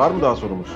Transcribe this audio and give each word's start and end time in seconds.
Var 0.00 0.10
mı 0.10 0.22
daha 0.22 0.36
sorumuz? 0.36 0.68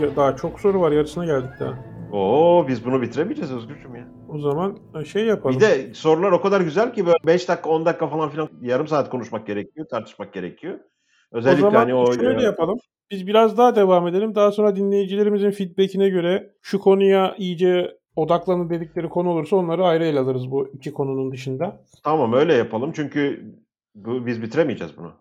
Ya 0.00 0.16
daha 0.16 0.36
çok 0.36 0.60
soru 0.60 0.80
var. 0.80 0.92
Yarısına 0.92 1.24
geldik 1.24 1.50
daha. 1.60 1.78
Oo 2.12 2.64
biz 2.68 2.84
bunu 2.84 3.02
bitiremeyeceğiz 3.02 3.52
Özgürcüm 3.52 3.94
ya. 3.94 4.08
O 4.28 4.38
zaman 4.38 4.78
e, 5.00 5.04
şey 5.04 5.26
yapalım. 5.26 5.56
Bir 5.56 5.60
de 5.60 5.94
sorular 5.94 6.32
o 6.32 6.40
kadar 6.40 6.60
güzel 6.60 6.94
ki 6.94 7.06
böyle 7.06 7.16
5 7.26 7.48
dakika 7.48 7.70
10 7.70 7.86
dakika 7.86 8.06
falan 8.06 8.30
filan 8.30 8.48
yarım 8.62 8.88
saat 8.88 9.10
konuşmak 9.10 9.46
gerekiyor, 9.46 9.86
tartışmak 9.90 10.32
gerekiyor. 10.32 10.78
Özellikle 11.32 11.66
o 11.66 11.70
zaman 11.70 11.80
hani 11.80 11.94
o 11.94 12.12
şöyle 12.12 12.42
yapalım. 12.42 12.78
Biz 13.10 13.26
biraz 13.26 13.58
daha 13.58 13.76
devam 13.76 14.08
edelim. 14.08 14.34
Daha 14.34 14.52
sonra 14.52 14.76
dinleyicilerimizin 14.76 15.50
feedbackine 15.50 16.08
göre 16.08 16.50
şu 16.62 16.78
konuya 16.78 17.34
iyice 17.38 17.98
odaklanın 18.16 18.70
dedikleri 18.70 19.08
konu 19.08 19.28
olursa 19.28 19.56
onları 19.56 19.86
ayrı 19.86 20.04
ele 20.04 20.20
alırız 20.20 20.50
bu 20.50 20.68
iki 20.68 20.92
konunun 20.92 21.32
dışında. 21.32 21.80
Tamam 22.04 22.32
öyle 22.32 22.54
yapalım 22.54 22.92
çünkü 22.94 23.54
bu, 23.94 24.26
biz 24.26 24.42
bitiremeyeceğiz 24.42 24.96
bunu. 24.96 25.12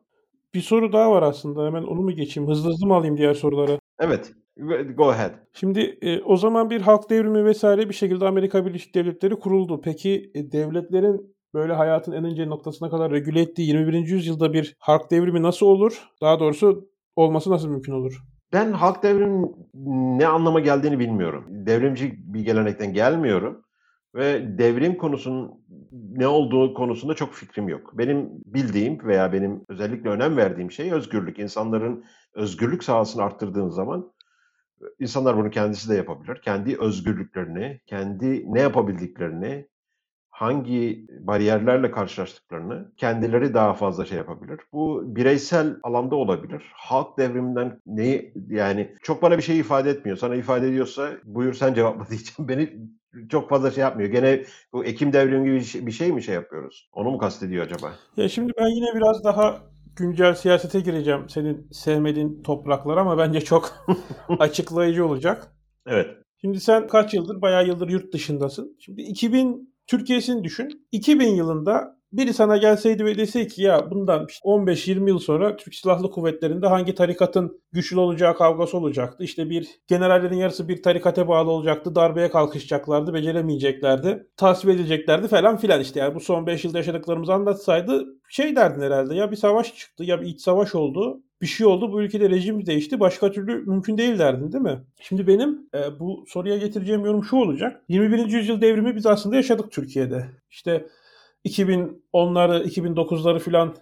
Bir 0.53 0.61
soru 0.61 0.93
daha 0.93 1.11
var 1.11 1.23
aslında. 1.23 1.65
Hemen 1.65 1.83
onu 1.83 2.01
mu 2.01 2.11
geçeyim? 2.11 2.49
Hızlı 2.49 2.69
hızlı 2.69 2.87
mı 2.87 2.95
alayım 2.95 3.17
diğer 3.17 3.33
soruları? 3.33 3.79
Evet. 3.99 4.33
Go 4.97 5.09
ahead. 5.09 5.33
Şimdi 5.53 5.97
e, 6.01 6.21
o 6.21 6.37
zaman 6.37 6.69
bir 6.69 6.81
halk 6.81 7.09
devrimi 7.09 7.45
vesaire 7.45 7.89
bir 7.89 7.93
şekilde 7.93 8.27
Amerika 8.27 8.65
Birleşik 8.65 8.95
Devletleri 8.95 9.35
kuruldu. 9.35 9.81
Peki 9.81 10.31
e, 10.35 10.51
devletlerin 10.51 11.35
böyle 11.53 11.73
hayatın 11.73 12.11
en 12.11 12.23
ince 12.23 12.49
noktasına 12.49 12.89
kadar 12.89 13.11
regüle 13.11 13.41
ettiği 13.41 13.67
21. 13.67 13.93
yüzyılda 13.93 14.53
bir 14.53 14.75
halk 14.79 15.11
devrimi 15.11 15.41
nasıl 15.41 15.65
olur? 15.65 16.09
Daha 16.21 16.39
doğrusu 16.39 16.89
olması 17.15 17.51
nasıl 17.51 17.69
mümkün 17.69 17.93
olur? 17.93 18.23
Ben 18.53 18.71
halk 18.71 19.03
devriminin 19.03 19.55
ne 20.19 20.27
anlama 20.27 20.59
geldiğini 20.59 20.99
bilmiyorum. 20.99 21.45
Devrimci 21.49 22.13
bir 22.17 22.39
gelenekten 22.39 22.93
gelmiyorum 22.93 23.63
ve 24.15 24.57
devrim 24.57 24.97
konusunun 24.97 25.61
ne 25.91 26.27
olduğu 26.27 26.73
konusunda 26.73 27.13
çok 27.13 27.33
fikrim 27.33 27.69
yok. 27.69 27.97
Benim 27.97 28.29
bildiğim 28.45 29.05
veya 29.05 29.33
benim 29.33 29.65
özellikle 29.67 30.09
önem 30.09 30.37
verdiğim 30.37 30.71
şey 30.71 30.91
özgürlük. 30.93 31.39
İnsanların 31.39 32.05
özgürlük 32.33 32.83
sahasını 32.83 33.23
arttırdığın 33.23 33.69
zaman 33.69 34.11
insanlar 34.99 35.37
bunu 35.37 35.49
kendisi 35.49 35.89
de 35.89 35.95
yapabilir. 35.95 36.41
Kendi 36.41 36.77
özgürlüklerini, 36.79 37.79
kendi 37.85 38.53
ne 38.53 38.61
yapabildiklerini, 38.61 39.67
hangi 40.29 41.07
bariyerlerle 41.19 41.91
karşılaştıklarını 41.91 42.91
kendileri 42.97 43.53
daha 43.53 43.73
fazla 43.73 44.05
şey 44.05 44.17
yapabilir. 44.17 44.59
Bu 44.73 45.03
bireysel 45.15 45.75
alanda 45.83 46.15
olabilir. 46.15 46.71
Halk 46.73 47.17
devriminden 47.17 47.81
neyi 47.85 48.33
yani 48.49 48.95
çok 49.01 49.21
bana 49.21 49.37
bir 49.37 49.43
şey 49.43 49.59
ifade 49.59 49.89
etmiyor. 49.89 50.17
Sana 50.17 50.35
ifade 50.35 50.67
ediyorsa 50.67 51.11
buyur 51.23 51.53
sen 51.53 51.73
cevapla 51.73 52.05
diyeceğim. 52.09 52.49
Beni 52.49 52.79
çok 53.29 53.49
fazla 53.49 53.71
şey 53.71 53.81
yapmıyor. 53.81 54.09
Gene 54.09 54.43
bu 54.73 54.85
Ekim 54.85 55.13
devrimi 55.13 55.45
gibi 55.45 55.87
bir 55.87 55.91
şey 55.91 56.11
mi 56.11 56.23
şey 56.23 56.35
yapıyoruz? 56.35 56.89
Onu 56.93 57.11
mu 57.11 57.17
kastediyor 57.17 57.65
acaba? 57.65 57.93
Ya 58.17 58.29
şimdi 58.29 58.53
ben 58.57 58.67
yine 58.67 58.95
biraz 58.95 59.23
daha 59.23 59.63
güncel 59.95 60.35
siyasete 60.35 60.79
gireceğim. 60.79 61.29
Senin 61.29 61.67
sevmediğin 61.71 62.43
topraklar 62.43 62.97
ama 62.97 63.17
bence 63.17 63.41
çok 63.41 63.85
açıklayıcı 64.39 65.05
olacak. 65.05 65.55
Evet. 65.87 66.07
Şimdi 66.41 66.59
sen 66.59 66.87
kaç 66.87 67.13
yıldır, 67.13 67.41
bayağı 67.41 67.67
yıldır 67.67 67.89
yurt 67.89 68.13
dışındasın. 68.13 68.77
Şimdi 68.79 69.01
2000 69.01 69.73
Türkiye'sini 69.87 70.43
düşün. 70.43 70.87
2000 70.91 71.27
yılında 71.27 72.00
biri 72.13 72.33
sana 72.33 72.57
gelseydi 72.57 73.05
ve 73.05 73.17
dese 73.17 73.47
ki 73.47 73.61
ya 73.61 73.91
bundan 73.91 74.27
15-20 74.43 75.07
yıl 75.07 75.19
sonra 75.19 75.55
Türk 75.57 75.75
Silahlı 75.75 76.11
Kuvvetleri'nde 76.11 76.67
hangi 76.67 76.95
tarikatın 76.95 77.61
güçlü 77.71 77.99
olacağı 77.99 78.35
kavgası 78.37 78.77
olacaktı. 78.77 79.23
İşte 79.23 79.49
bir 79.49 79.67
generallerin 79.87 80.37
yarısı 80.37 80.67
bir 80.67 80.83
tarikate 80.83 81.27
bağlı 81.27 81.51
olacaktı. 81.51 81.95
Darbeye 81.95 82.29
kalkışacaklardı, 82.29 83.13
beceremeyeceklerdi. 83.13 84.27
Tasvip 84.37 84.71
edileceklerdi 84.71 85.27
falan 85.27 85.57
filan 85.57 85.81
işte. 85.81 85.99
Yani 85.99 86.15
bu 86.15 86.19
son 86.19 86.47
5 86.47 86.63
yılda 86.65 86.77
yaşadıklarımızı 86.77 87.33
anlatsaydı 87.33 88.05
şey 88.29 88.55
derdin 88.55 88.81
herhalde 88.81 89.15
ya 89.15 89.31
bir 89.31 89.35
savaş 89.35 89.75
çıktı 89.75 90.03
ya 90.03 90.21
bir 90.21 90.25
iç 90.25 90.41
savaş 90.41 90.75
oldu 90.75 91.21
bir 91.41 91.47
şey 91.47 91.67
oldu 91.67 91.91
bu 91.91 92.01
ülkede 92.01 92.29
rejim 92.29 92.65
değişti 92.65 92.99
başka 92.99 93.31
türlü 93.31 93.55
mümkün 93.55 93.97
değil 93.97 94.19
derdin 94.19 94.51
değil 94.51 94.63
mi? 94.63 94.83
Şimdi 94.99 95.27
benim 95.27 95.69
e, 95.75 95.99
bu 95.99 96.25
soruya 96.27 96.57
getireceğim 96.57 97.05
yorum 97.05 97.23
şu 97.23 97.35
olacak. 97.35 97.81
21. 97.89 98.25
yüzyıl 98.25 98.61
devrimi 98.61 98.95
biz 98.95 99.05
aslında 99.05 99.35
yaşadık 99.35 99.71
Türkiye'de. 99.71 100.25
İşte 100.49 100.87
2010'ları 101.45 102.63
2009'ları 102.63 103.39
filan 103.39 103.75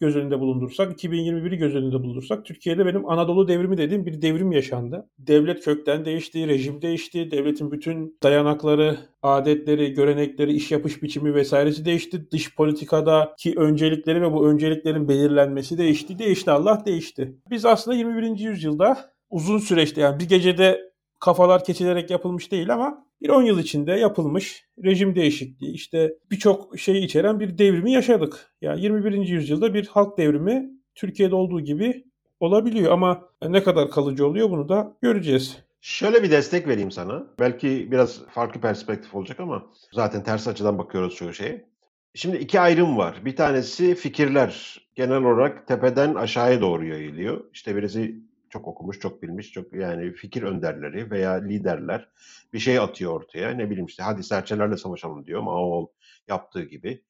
göz 0.00 0.16
önünde 0.16 0.40
bulundursak, 0.40 1.02
2021'i 1.02 1.56
göz 1.56 1.74
önünde 1.74 2.02
bulundursak 2.02 2.44
Türkiye'de 2.44 2.86
benim 2.86 3.08
Anadolu 3.08 3.48
devrimi 3.48 3.78
dediğim 3.78 4.06
bir 4.06 4.22
devrim 4.22 4.52
yaşandı. 4.52 5.08
Devlet 5.18 5.64
kökten 5.64 6.04
değişti, 6.04 6.48
rejim 6.48 6.82
değişti, 6.82 7.30
devletin 7.30 7.70
bütün 7.70 8.18
dayanakları, 8.22 8.98
adetleri, 9.22 9.92
görenekleri, 9.92 10.52
iş 10.52 10.70
yapış 10.70 11.02
biçimi 11.02 11.34
vesairesi 11.34 11.84
değişti. 11.84 12.30
Dış 12.30 12.54
politikadaki 12.54 13.54
öncelikleri 13.56 14.22
ve 14.22 14.32
bu 14.32 14.48
önceliklerin 14.48 15.08
belirlenmesi 15.08 15.78
değişti. 15.78 16.18
Değişti 16.18 16.50
Allah 16.50 16.82
değişti. 16.86 17.36
Biz 17.50 17.64
aslında 17.64 17.96
21. 17.96 18.38
yüzyılda 18.38 19.10
uzun 19.30 19.58
süreçte 19.58 20.00
yani 20.00 20.20
bir 20.20 20.28
gecede 20.28 20.89
kafalar 21.20 21.64
kesilerek 21.64 22.10
yapılmış 22.10 22.52
değil 22.52 22.74
ama 22.74 23.06
bir 23.22 23.28
10 23.28 23.42
yıl 23.42 23.58
içinde 23.58 23.92
yapılmış 23.92 24.64
rejim 24.84 25.14
değişikliği, 25.14 25.72
işte 25.72 26.14
birçok 26.30 26.78
şeyi 26.78 27.04
içeren 27.04 27.40
bir 27.40 27.58
devrimi 27.58 27.92
yaşadık. 27.92 28.52
Yani 28.62 28.82
21. 28.82 29.28
yüzyılda 29.28 29.74
bir 29.74 29.86
halk 29.86 30.18
devrimi 30.18 30.70
Türkiye'de 30.94 31.34
olduğu 31.34 31.60
gibi 31.60 32.04
olabiliyor 32.40 32.92
ama 32.92 33.28
ne 33.48 33.62
kadar 33.62 33.90
kalıcı 33.90 34.26
oluyor 34.26 34.50
bunu 34.50 34.68
da 34.68 34.96
göreceğiz. 35.02 35.58
Şöyle 35.80 36.22
bir 36.22 36.30
destek 36.30 36.68
vereyim 36.68 36.90
sana. 36.90 37.26
Belki 37.38 37.88
biraz 37.90 38.26
farklı 38.26 38.60
perspektif 38.60 39.14
olacak 39.14 39.40
ama 39.40 39.66
zaten 39.92 40.24
ters 40.24 40.48
açıdan 40.48 40.78
bakıyoruz 40.78 41.14
çoğu 41.14 41.32
şeye. 41.32 41.70
Şimdi 42.14 42.36
iki 42.36 42.60
ayrım 42.60 42.96
var. 42.96 43.20
Bir 43.24 43.36
tanesi 43.36 43.94
fikirler 43.94 44.80
genel 44.94 45.22
olarak 45.22 45.66
tepeden 45.66 46.14
aşağıya 46.14 46.60
doğru 46.60 46.86
yayılıyor. 46.86 47.44
İşte 47.52 47.76
birisi 47.76 48.29
çok 48.50 48.68
okumuş, 48.68 49.00
çok 49.00 49.22
bilmiş, 49.22 49.52
çok 49.52 49.72
yani 49.72 50.12
fikir 50.12 50.42
önderleri 50.42 51.10
veya 51.10 51.32
liderler 51.32 52.08
bir 52.52 52.58
şey 52.58 52.78
atıyor 52.78 53.12
ortaya. 53.12 53.50
Ne 53.50 53.70
bileyim 53.70 53.86
işte 53.86 54.02
hadi 54.02 54.24
serçelerle 54.24 54.76
savaşalım 54.76 55.26
diyor 55.26 55.40
Mao 55.40 55.92
yaptığı 56.28 56.62
gibi. 56.62 57.02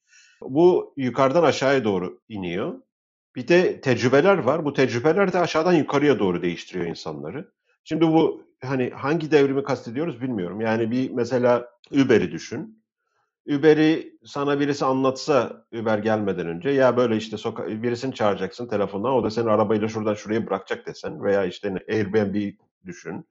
Bu 0.43 0.95
yukarıdan 0.97 1.43
aşağıya 1.43 1.85
doğru 1.85 2.21
iniyor. 2.29 2.83
Bir 3.37 3.49
de 3.49 3.81
tecrübeler 3.81 4.39
var. 4.39 4.65
Bu 4.65 4.73
tecrübeler 4.73 5.33
de 5.33 5.39
aşağıdan 5.39 5.73
yukarıya 5.73 6.19
doğru 6.19 6.43
değiştiriyor 6.43 6.87
insanları. 6.87 7.53
Şimdi 7.85 8.07
bu 8.07 8.43
hani 8.65 8.91
hangi 8.91 9.31
devrimi 9.31 9.65
kastediyoruz 9.65 10.21
bilmiyorum. 10.23 10.61
Yani 10.61 10.91
bir 10.91 11.11
mesela 11.11 11.69
Uber'i 11.93 12.33
düşün. 12.33 12.80
Uber'i 13.47 14.19
sana 14.25 14.61
birisi 14.61 14.85
anlatsa 14.85 15.67
Uber 15.73 15.99
gelmeden 15.99 16.47
önce 16.47 16.71
ya 16.71 16.97
böyle 16.97 17.17
işte 17.17 17.37
soka 17.37 17.67
birisini 17.83 18.15
çağıracaksın 18.15 18.67
telefondan 18.67 19.13
o 19.13 19.25
da 19.25 19.31
seni 19.31 19.51
arabayla 19.51 19.89
şuradan 19.89 20.15
şuraya 20.15 20.47
bırakacak 20.47 20.87
desen 20.87 21.25
veya 21.25 21.45
işte 21.45 21.85
Airbnb 21.89 22.53
düşün. 22.87 23.27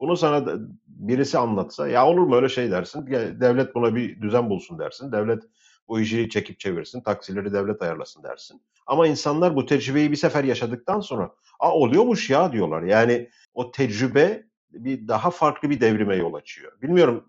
Bunu 0.00 0.16
sana 0.16 0.58
birisi 0.86 1.38
anlatsa 1.38 1.88
ya 1.88 2.06
olur 2.06 2.26
mu 2.26 2.36
öyle 2.36 2.48
şey 2.48 2.70
dersin. 2.70 3.06
Devlet 3.40 3.74
buna 3.74 3.94
bir 3.94 4.22
düzen 4.22 4.50
bulsun 4.50 4.78
dersin. 4.78 5.12
Devlet 5.12 5.42
bu 5.88 6.00
işi 6.00 6.30
çekip 6.30 6.60
çevirsin. 6.60 7.00
Taksileri 7.00 7.52
devlet 7.52 7.82
ayarlasın 7.82 8.22
dersin. 8.22 8.62
Ama 8.86 9.06
insanlar 9.06 9.56
bu 9.56 9.66
tecrübeyi 9.66 10.10
bir 10.10 10.16
sefer 10.16 10.44
yaşadıktan 10.44 11.00
sonra 11.00 11.30
a 11.60 11.74
oluyormuş 11.74 12.30
ya 12.30 12.52
diyorlar. 12.52 12.82
Yani 12.82 13.30
o 13.54 13.70
tecrübe 13.70 14.44
bir 14.74 15.08
daha 15.08 15.30
farklı 15.30 15.70
bir 15.70 15.80
devrime 15.80 16.16
yol 16.16 16.34
açıyor. 16.34 16.72
Bilmiyorum 16.82 17.24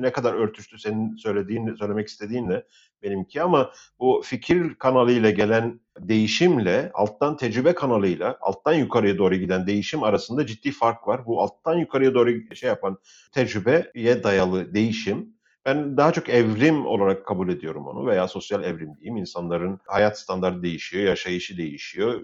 ne 0.00 0.12
kadar 0.12 0.34
örtüştü 0.34 0.78
senin 0.78 1.16
söylediğin, 1.16 1.74
söylemek 1.74 2.08
istediğinle 2.08 2.66
benimki 3.02 3.42
ama 3.42 3.72
bu 4.00 4.22
fikir 4.24 4.74
kanalıyla 4.74 5.30
gelen 5.30 5.80
değişimle 5.98 6.90
alttan 6.94 7.36
tecrübe 7.36 7.74
kanalıyla 7.74 8.38
alttan 8.40 8.72
yukarıya 8.72 9.18
doğru 9.18 9.34
giden 9.34 9.66
değişim 9.66 10.02
arasında 10.02 10.46
ciddi 10.46 10.72
fark 10.72 11.08
var. 11.08 11.26
Bu 11.26 11.42
alttan 11.42 11.74
yukarıya 11.74 12.14
doğru 12.14 12.54
şey 12.54 12.68
yapan 12.68 12.98
tecrübeye 13.32 14.22
dayalı 14.22 14.74
değişim 14.74 15.40
ben 15.64 15.96
daha 15.96 16.12
çok 16.12 16.28
evrim 16.28 16.86
olarak 16.86 17.26
kabul 17.26 17.48
ediyorum 17.48 17.86
onu 17.86 18.06
veya 18.06 18.28
sosyal 18.28 18.64
evrim 18.64 18.96
diyeyim. 18.96 19.16
İnsanların 19.16 19.80
hayat 19.86 20.18
standartı 20.18 20.62
değişiyor, 20.62 21.04
yaşayışı 21.04 21.56
değişiyor, 21.56 22.20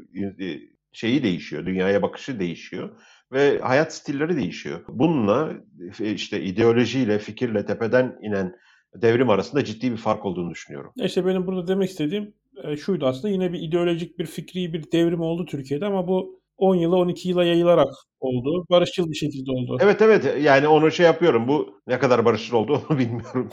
şeyi 0.93 1.23
değişiyor, 1.23 1.67
dünyaya 1.67 2.03
bakışı 2.03 2.41
değişiyor 2.41 2.91
ve 3.33 3.59
hayat 3.59 3.95
stilleri 3.95 4.37
değişiyor. 4.37 4.81
Bununla 4.89 5.53
işte 6.01 6.43
ideolojiyle, 6.43 7.19
fikirle 7.19 7.67
tepeden 7.67 8.19
inen 8.23 8.57
devrim 8.95 9.31
arasında 9.31 9.65
ciddi 9.65 9.93
bir 9.93 9.97
fark 9.97 10.25
olduğunu 10.25 10.51
düşünüyorum. 10.51 10.93
İşte 10.97 11.27
benim 11.27 11.47
burada 11.47 11.69
demek 11.69 11.91
istediğim 11.91 12.35
e, 12.65 12.77
şuydu 12.77 13.07
aslında 13.07 13.29
yine 13.29 13.53
bir 13.53 13.61
ideolojik 13.61 14.19
bir 14.19 14.27
fikri 14.27 14.73
bir 14.73 14.93
devrim 14.93 15.21
oldu 15.21 15.47
Türkiye'de 15.47 15.87
ama 15.87 16.09
bu 16.09 16.41
10 16.59 16.75
yıla 16.75 16.97
12 16.97 17.29
yıla 17.29 17.45
yayılarak 17.45 17.89
oldu. 18.21 18.67
Barışçıl 18.71 19.11
bir 19.11 19.15
şekilde 19.15 19.51
oldu. 19.51 19.79
Evet 19.81 20.03
evet 20.03 20.37
yani 20.43 20.69
onu 20.69 20.91
şey 20.91 21.07
yapıyorum. 21.07 21.49
Bu 21.49 21.81
ne 21.87 21.99
kadar 21.99 22.25
barışçıl 22.25 22.57
oldu 22.57 22.83
onu 22.91 22.99
bilmiyorum. 22.99 23.51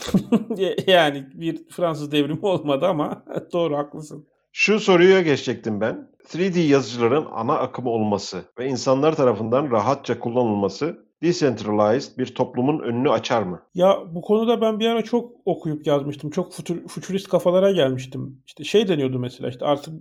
yani 0.87 1.27
bir 1.33 1.69
Fransız 1.69 2.11
devrimi 2.11 2.45
olmadı 2.45 2.85
ama 2.85 3.23
doğru 3.53 3.77
haklısın. 3.77 4.27
Şu 4.55 4.79
soruya 4.79 5.21
geçecektim 5.21 5.81
ben. 5.81 6.09
3D 6.25 6.59
yazıcıların 6.59 7.27
ana 7.31 7.53
akımı 7.57 7.89
olması 7.89 8.45
ve 8.59 8.67
insanlar 8.67 9.15
tarafından 9.15 9.71
rahatça 9.71 10.19
kullanılması 10.19 11.05
decentralized 11.23 12.17
bir 12.17 12.35
toplumun 12.35 12.79
önünü 12.79 13.09
açar 13.09 13.43
mı? 13.43 13.61
Ya 13.73 13.99
bu 14.11 14.21
konuda 14.21 14.61
ben 14.61 14.79
bir 14.79 14.87
ara 14.87 15.03
çok 15.03 15.31
okuyup 15.45 15.87
yazmıştım. 15.87 16.29
Çok 16.29 16.53
futur, 16.53 16.87
futurist 16.87 17.29
kafalara 17.29 17.71
gelmiştim. 17.71 18.41
İşte 18.45 18.63
şey 18.63 18.87
deniyordu 18.87 19.19
mesela 19.19 19.49
işte 19.49 19.65
artık 19.65 19.93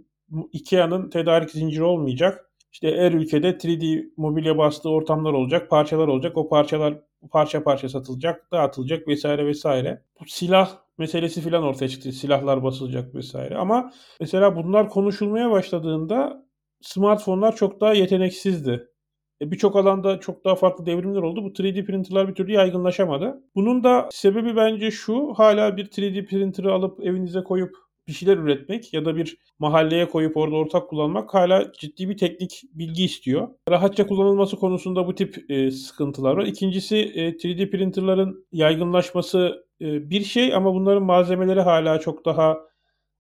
Ikea'nın 0.53 1.11
tedarik 1.11 1.51
zinciri 1.51 1.85
olmayacak. 1.85 2.51
İşte 2.73 2.97
her 2.97 3.13
ülkede 3.13 3.51
3D 3.51 4.05
mobilya 4.17 4.59
bastığı 4.59 4.91
ortamlar 4.91 5.33
olacak, 5.33 5.71
parçalar 5.71 6.09
olacak. 6.09 6.37
O 6.37 6.49
parçalar 6.49 6.95
parça 7.31 7.65
parça 7.65 7.89
satılacak, 7.89 8.53
dağıtılacak 8.53 9.09
vesaire 9.09 9.47
vesaire. 9.47 10.03
Bu 10.21 10.25
silah 10.27 10.82
meselesi 10.99 11.41
falan 11.41 11.63
ortaya 11.63 11.89
çıktı. 11.89 12.13
Silahlar 12.13 12.63
basılacak 12.63 13.15
vesaire. 13.15 13.57
Ama 13.57 13.93
mesela 14.21 14.57
bunlar 14.57 14.89
konuşulmaya 14.89 15.51
başladığında 15.51 16.47
smartfonlar 16.81 17.57
çok 17.57 17.81
daha 17.81 17.95
yeteneksizdi. 17.95 18.89
E, 19.43 19.51
birçok 19.51 19.77
alanda 19.77 20.21
çok 20.21 20.45
daha 20.45 20.55
farklı 20.55 20.87
devrimler 20.87 21.23
oldu. 21.23 21.45
Bu 21.45 21.49
3D 21.49 21.85
printerlar 21.85 22.29
bir 22.29 22.35
türlü 22.35 22.53
yaygınlaşamadı. 22.53 23.43
Bunun 23.55 23.85
da 23.85 24.09
sebebi 24.13 24.57
bence 24.57 24.91
şu. 24.91 25.35
Hala 25.37 25.77
bir 25.77 25.87
3D 25.87 26.27
printer'ı 26.27 26.73
alıp 26.73 27.05
evinize 27.05 27.45
koyup 27.45 27.77
bir 28.09 28.13
şeyler 28.13 28.37
üretmek 28.37 28.95
ya 28.95 29.05
da 29.05 29.17
bir 29.17 29.37
mahalleye 29.59 30.09
koyup 30.09 30.37
orada 30.37 30.57
ortak 30.57 30.89
kullanmak 30.89 31.35
hala 31.35 31.73
ciddi 31.73 32.09
bir 32.09 32.17
teknik 32.17 32.63
bilgi 32.75 33.05
istiyor. 33.05 33.49
Rahatça 33.71 34.07
kullanılması 34.07 34.57
konusunda 34.57 35.07
bu 35.07 35.15
tip 35.15 35.51
e, 35.51 35.71
sıkıntılar 35.71 36.37
var. 36.37 36.47
İkincisi 36.47 36.97
e, 36.97 37.29
3D 37.29 37.71
printerların 37.71 38.47
yaygınlaşması 38.53 39.65
e, 39.83 40.11
bir 40.11 40.25
şey 40.25 40.55
ama 40.55 40.75
bunların 40.75 41.03
malzemeleri 41.03 41.61
hala 41.61 42.01
çok 42.01 42.25
daha 42.25 42.59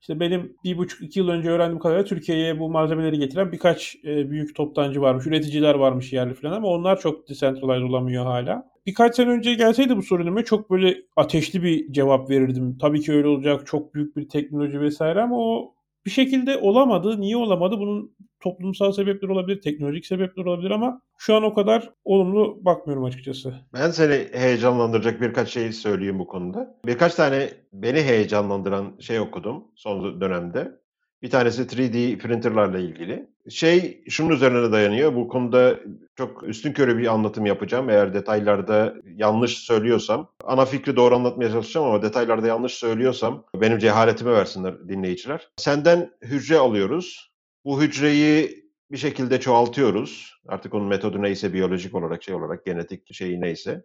işte 0.00 0.20
benim 0.20 0.56
bir 0.64 0.78
buçuk 0.78 1.02
iki 1.02 1.20
yıl 1.20 1.28
önce 1.28 1.50
öğrendiğim 1.50 1.78
kadarıyla 1.78 2.04
Türkiye'ye 2.04 2.58
bu 2.60 2.70
malzemeleri 2.70 3.18
getiren 3.18 3.52
birkaç 3.52 3.96
e, 4.04 4.30
büyük 4.30 4.56
toptancı 4.56 5.00
varmış, 5.00 5.26
üreticiler 5.26 5.74
varmış 5.74 6.12
yerli 6.12 6.34
falan 6.34 6.52
ama 6.52 6.68
onlar 6.68 7.00
çok 7.00 7.28
decentralized 7.28 7.88
olamıyor 7.88 8.24
hala. 8.24 8.72
Birkaç 8.86 9.16
sene 9.16 9.30
önce 9.30 9.54
gelseydi 9.54 9.96
bu 9.96 10.02
sorunuma 10.02 10.44
çok 10.44 10.70
böyle 10.70 10.96
ateşli 11.16 11.62
bir 11.62 11.92
cevap 11.92 12.30
verirdim. 12.30 12.78
Tabii 12.78 13.00
ki 13.00 13.12
öyle 13.12 13.28
olacak, 13.28 13.66
çok 13.66 13.94
büyük 13.94 14.16
bir 14.16 14.28
teknoloji 14.28 14.80
vesaire 14.80 15.22
ama 15.22 15.36
o 15.38 15.74
bir 16.06 16.10
şekilde 16.10 16.56
olamadı. 16.56 17.20
Niye 17.20 17.36
olamadı? 17.36 17.78
Bunun 17.78 18.14
toplumsal 18.40 18.92
sebepler 18.92 19.28
olabilir, 19.28 19.60
teknolojik 19.60 20.06
sebepler 20.06 20.44
olabilir 20.44 20.70
ama 20.70 21.00
şu 21.18 21.34
an 21.34 21.42
o 21.42 21.54
kadar 21.54 21.90
olumlu 22.04 22.64
bakmıyorum 22.64 23.04
açıkçası. 23.04 23.54
Ben 23.74 23.90
seni 23.90 24.28
heyecanlandıracak 24.32 25.20
birkaç 25.20 25.48
şey 25.48 25.72
söyleyeyim 25.72 26.18
bu 26.18 26.26
konuda. 26.26 26.78
Birkaç 26.86 27.14
tane 27.14 27.50
beni 27.72 28.02
heyecanlandıran 28.02 28.96
şey 29.00 29.20
okudum 29.20 29.64
son 29.74 30.20
dönemde. 30.20 30.82
Bir 31.22 31.30
tanesi 31.30 31.62
3D 31.62 32.18
printerlarla 32.18 32.78
ilgili. 32.78 33.31
Şey 33.50 34.04
şunun 34.08 34.30
üzerine 34.30 34.72
dayanıyor. 34.72 35.14
Bu 35.14 35.28
konuda 35.28 35.80
çok 36.16 36.42
üstün 36.42 36.72
körü 36.72 36.98
bir 36.98 37.06
anlatım 37.06 37.46
yapacağım. 37.46 37.90
Eğer 37.90 38.14
detaylarda 38.14 38.94
yanlış 39.16 39.58
söylüyorsam, 39.58 40.28
ana 40.44 40.64
fikri 40.64 40.96
doğru 40.96 41.14
anlatmaya 41.14 41.50
çalışacağım 41.50 41.86
ama 41.86 42.02
detaylarda 42.02 42.46
yanlış 42.46 42.74
söylüyorsam 42.74 43.44
benim 43.54 43.78
cehaletime 43.78 44.32
versinler 44.32 44.88
dinleyiciler. 44.88 45.48
Senden 45.56 46.10
hücre 46.22 46.58
alıyoruz. 46.58 47.32
Bu 47.64 47.82
hücreyi 47.82 48.64
bir 48.90 48.96
şekilde 48.96 49.40
çoğaltıyoruz. 49.40 50.40
Artık 50.48 50.74
onun 50.74 50.86
metodu 50.86 51.22
neyse 51.22 51.52
biyolojik 51.52 51.94
olarak 51.94 52.22
şey 52.22 52.34
olarak 52.34 52.64
genetik 52.66 53.14
şeyi 53.14 53.40
neyse. 53.40 53.84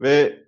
Ve 0.00 0.44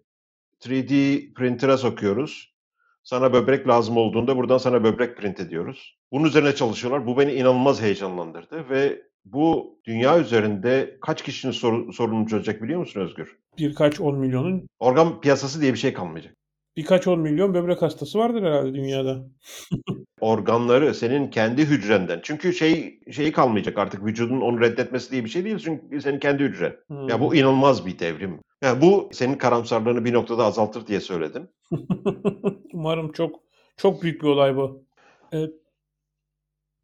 3D 0.65 1.35
printer'a 1.35 1.79
sokuyoruz. 1.79 2.55
Sana 3.03 3.33
böbrek 3.33 3.69
lazım 3.69 3.97
olduğunda 3.97 4.37
buradan 4.37 4.59
sana 4.59 4.85
böbrek 4.85 5.17
print 5.17 5.41
ediyoruz. 5.41 5.99
Bunun 6.15 6.25
üzerine 6.25 6.55
çalışıyorlar. 6.55 7.07
Bu 7.07 7.19
beni 7.19 7.33
inanılmaz 7.33 7.83
heyecanlandırdı 7.83 8.71
ve 8.71 9.03
bu 9.25 9.79
dünya 9.85 10.19
üzerinde 10.19 10.99
kaç 11.01 11.23
kişinin 11.23 11.53
sor- 11.53 11.93
sorununu 11.93 12.27
çözecek 12.27 12.63
biliyor 12.63 12.81
musun 12.81 13.01
Özgür? 13.01 13.39
Birkaç 13.59 14.01
on 14.01 14.19
milyonun. 14.19 14.67
Organ 14.79 15.21
piyasası 15.21 15.61
diye 15.61 15.73
bir 15.73 15.79
şey 15.79 15.93
kalmayacak. 15.93 16.35
Birkaç 16.77 17.07
on 17.07 17.21
milyon 17.21 17.55
böbrek 17.55 17.83
hastası 17.83 18.19
vardır 18.19 18.43
herhalde 18.43 18.75
dünyada. 18.75 19.25
Organları 20.21 20.95
senin 20.95 21.31
kendi 21.31 21.65
hücrenden. 21.65 22.21
Çünkü 22.23 22.53
şey 22.53 23.01
şeyi 23.13 23.33
kalmayacak 23.33 23.79
artık 23.79 24.05
vücudun 24.05 24.41
onu 24.41 24.61
reddetmesi 24.61 25.13
diye 25.13 25.25
bir 25.25 25.31
şey 25.31 25.45
değil. 25.45 25.59
Çünkü 25.59 26.01
senin 26.01 26.19
kendi 26.19 26.43
hücren. 26.43 26.77
Hmm. 26.87 27.09
Ya 27.09 27.21
bu 27.21 27.35
inanılmaz 27.35 27.87
bir 27.87 27.99
devrim. 27.99 28.41
Yani 28.63 28.83
bu 28.83 29.09
senin 29.13 29.35
karamsarlığını 29.35 30.05
bir 30.05 30.13
noktada 30.13 30.45
azaltır 30.45 30.87
diye 30.87 31.01
söyledim. 31.01 31.49
Umarım 32.73 33.13
çok 33.13 33.41
çok 33.77 34.03
büyük 34.03 34.23
bir 34.23 34.29
olay 34.29 34.57
bu. 34.57 34.85
Evet. 35.33 35.64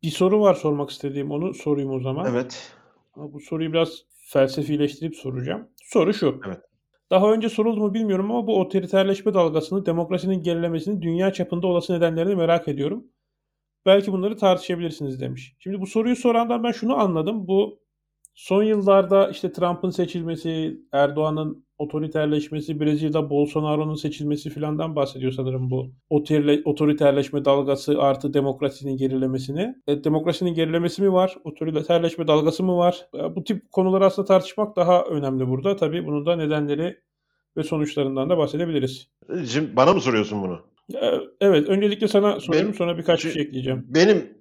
Bir 0.03 0.11
soru 0.11 0.41
var 0.41 0.55
sormak 0.55 0.91
istediğim. 0.91 1.31
Onu 1.31 1.55
sorayım 1.55 1.91
o 1.91 2.01
zaman. 2.01 2.27
Evet. 2.31 2.73
Bu 3.17 3.41
soruyu 3.41 3.73
biraz 3.73 4.05
felsefileştirip 4.33 5.17
soracağım. 5.17 5.69
Soru 5.83 6.15
şu. 6.15 6.41
Evet. 6.47 6.61
Daha 7.11 7.33
önce 7.33 7.49
soruldu 7.49 7.81
mu 7.81 7.95
bilmiyorum 7.95 8.31
ama 8.31 8.47
bu 8.47 8.61
otoriterleşme 8.61 9.35
dalgasını, 9.35 9.87
demokrasinin 9.87 10.43
gerilemesini, 10.43 11.03
dünya 11.03 11.33
çapında 11.33 11.67
olası 11.67 11.93
nedenlerini 11.93 12.35
merak 12.35 12.69
ediyorum. 12.69 13.05
Belki 13.87 14.13
bunları 14.13 14.37
tartışabilirsiniz 14.37 15.21
demiş. 15.21 15.57
Şimdi 15.59 15.81
bu 15.81 15.87
soruyu 15.87 16.17
sorandan 16.17 16.65
ben 16.65 16.73
şunu 16.73 16.97
anladım. 16.97 17.47
Bu 17.49 17.81
son 18.35 18.63
yıllarda 18.63 19.31
işte 19.31 19.53
Trump'ın 19.53 19.91
seçilmesi, 19.91 20.81
Erdoğan'ın 20.93 21.65
otoriterleşmesi, 21.79 22.81
Brezilya'da 22.81 23.31
Bolsonaro'nun 23.31 23.95
seçilmesi 23.95 24.51
filandan 24.51 24.97
bahsediyor 24.97 25.33
sanırım 25.33 25.71
bu. 25.71 25.91
Otoriterleşme 26.65 27.45
dalgası 27.45 28.03
artı 28.03 28.35
demokrasinin 28.35 28.97
gerilemesini. 28.97 29.75
E, 29.87 30.05
demokrasinin 30.05 30.55
gerilemesi 30.55 31.03
mi 31.03 31.13
var? 31.13 31.37
Otoriterleşme 31.45 32.27
dalgası 32.27 32.63
mı 32.63 32.77
var? 32.77 33.07
E, 33.15 33.37
bu 33.37 33.45
tip 33.45 33.73
konuları 33.73 34.07
aslında 34.07 34.29
tartışmak 34.29 34.77
daha 34.77 35.03
önemli 35.03 35.49
burada. 35.49 35.77
Tabii 35.77 36.07
bunun 36.07 36.27
da 36.27 36.37
nedenleri 36.37 37.01
ve 37.57 37.63
sonuçlarından 37.63 38.31
da 38.31 38.39
bahsedebiliriz. 38.39 39.09
Şimdi 39.47 39.77
bana 39.77 39.93
mı 39.93 40.01
soruyorsun 40.01 40.43
bunu? 40.43 40.61
E, 40.95 41.21
evet, 41.41 41.69
öncelikle 41.69 42.09
sana 42.09 42.41
soruyorum 42.41 42.75
sonra 42.75 42.99
birkaç 42.99 43.25
bir 43.25 43.31
şey 43.31 43.43
ekleyeceğim. 43.43 43.87
Benim 43.89 44.40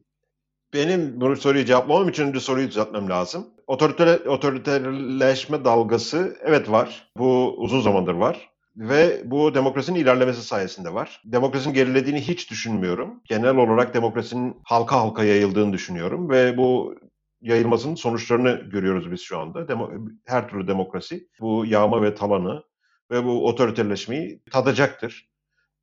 benim 0.74 1.22
bunu 1.22 1.36
soruyu 1.36 1.66
cevaplamam 1.66 2.10
için 2.10 2.28
önce 2.28 2.40
soruyu 2.40 2.68
düzeltmem 2.68 3.10
lazım. 3.10 3.48
Otoriter, 3.68 4.20
otoriterleşme 4.26 5.66
dalgası 5.66 6.38
evet 6.42 6.72
var. 6.72 7.12
Bu 7.18 7.56
uzun 7.58 7.82
zamandır 7.82 8.14
var. 8.14 8.50
Ve 8.76 9.22
bu 9.26 9.56
demokrasinin 9.56 10.00
ilerlemesi 10.00 10.44
sayesinde 10.44 10.94
var. 10.94 11.22
Demokrasinin 11.26 11.74
gerilediğini 11.74 12.22
hiç 12.22 12.52
düşünmüyorum. 12.52 13.22
Genel 13.26 13.56
olarak 13.56 13.94
demokrasinin 13.94 14.56
halka 14.64 14.96
halka 14.96 15.24
yayıldığını 15.24 15.74
düşünüyorum. 15.74 16.30
Ve 16.30 16.58
bu 16.58 16.96
yayılmasının 17.42 17.96
sonuçlarını 17.96 18.70
görüyoruz 18.72 19.12
biz 19.12 19.22
şu 19.22 19.40
anda. 19.40 19.68
Demo, 19.68 19.92
her 20.26 20.50
türlü 20.50 20.68
demokrasi 20.68 21.28
bu 21.40 21.66
yağma 21.66 22.02
ve 22.02 22.16
talanı 22.16 22.64
ve 23.12 23.26
bu 23.26 23.48
otoriterleşmeyi 23.48 24.42
tadacaktır. 24.52 25.30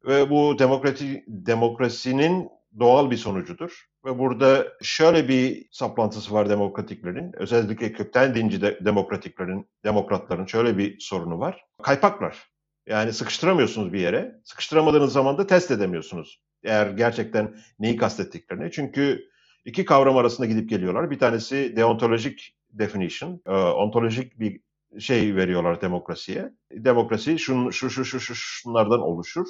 Ve 0.06 0.30
bu 0.30 0.58
demokrasi, 0.58 1.24
demokrasinin 1.28 2.48
doğal 2.78 3.10
bir 3.10 3.16
sonucudur. 3.16 3.86
Ve 4.04 4.18
burada 4.18 4.66
şöyle 4.82 5.28
bir 5.28 5.66
saplantısı 5.70 6.34
var 6.34 6.50
demokratiklerin, 6.50 7.32
özellikle 7.36 7.92
kökten 7.92 8.34
dinci 8.34 8.62
de, 8.62 8.78
demokratiklerin, 8.84 9.70
demokratların 9.84 10.46
şöyle 10.46 10.78
bir 10.78 11.00
sorunu 11.00 11.38
var. 11.38 11.64
Kaypaklar. 11.82 12.46
Yani 12.86 13.12
sıkıştıramıyorsunuz 13.12 13.92
bir 13.92 14.00
yere. 14.00 14.34
Sıkıştıramadığınız 14.44 15.12
zaman 15.12 15.38
da 15.38 15.46
test 15.46 15.70
edemiyorsunuz. 15.70 16.42
Eğer 16.64 16.90
gerçekten 16.90 17.56
neyi 17.78 17.96
kastettiklerini. 17.96 18.70
Çünkü 18.70 19.24
iki 19.64 19.84
kavram 19.84 20.16
arasında 20.16 20.46
gidip 20.46 20.70
geliyorlar. 20.70 21.10
Bir 21.10 21.18
tanesi 21.18 21.76
deontolojik 21.76 22.56
definition, 22.70 23.40
e, 23.46 23.50
ontolojik 23.50 24.40
bir 24.40 24.60
şey 24.98 25.36
veriyorlar 25.36 25.80
demokrasiye. 25.80 26.52
Demokrasi 26.72 27.38
şun, 27.38 27.70
şu, 27.70 27.90
şu, 27.90 28.04
şu, 28.04 28.20
şu, 28.20 28.34
şunlardan 28.34 29.00
oluşur. 29.00 29.46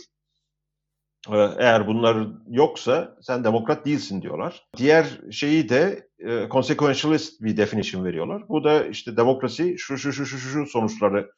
Ee, 1.32 1.48
eğer 1.58 1.86
bunlar 1.86 2.26
yoksa 2.48 3.16
sen 3.20 3.44
demokrat 3.44 3.86
değilsin 3.86 4.22
diyorlar. 4.22 4.66
Diğer 4.76 5.20
şeyi 5.30 5.68
de 5.68 6.08
e, 6.18 6.48
consequentialist 6.50 7.42
bir 7.42 7.56
definition 7.56 8.04
veriyorlar. 8.04 8.48
Bu 8.48 8.64
da 8.64 8.86
işte 8.86 9.16
demokrasi 9.16 9.78
şu 9.78 9.98
şu 9.98 10.12
şu 10.12 10.26
şu 10.26 10.38
şu 10.38 10.66
sonuçları 10.66 11.30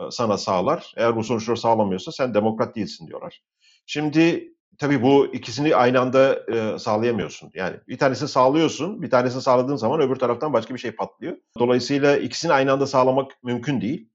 e, 0.00 0.02
sana 0.10 0.38
sağlar. 0.38 0.92
Eğer 0.96 1.16
bu 1.16 1.24
sonuçları 1.24 1.56
sağlamıyorsa 1.56 2.12
sen 2.12 2.34
demokrat 2.34 2.76
değilsin 2.76 3.06
diyorlar. 3.06 3.42
Şimdi 3.86 4.52
tabii 4.78 5.02
bu 5.02 5.26
ikisini 5.26 5.76
aynı 5.76 6.00
anda 6.00 6.44
e, 6.52 6.78
sağlayamıyorsun. 6.78 7.50
Yani 7.54 7.76
bir 7.88 7.98
tanesini 7.98 8.28
sağlıyorsun, 8.28 9.02
bir 9.02 9.10
tanesini 9.10 9.42
sağladığın 9.42 9.76
zaman 9.76 10.00
öbür 10.00 10.16
taraftan 10.16 10.52
başka 10.52 10.74
bir 10.74 10.80
şey 10.80 10.90
patlıyor. 10.90 11.36
Dolayısıyla 11.58 12.16
ikisini 12.16 12.52
aynı 12.52 12.72
anda 12.72 12.86
sağlamak 12.86 13.32
mümkün 13.42 13.80
değil. 13.80 14.10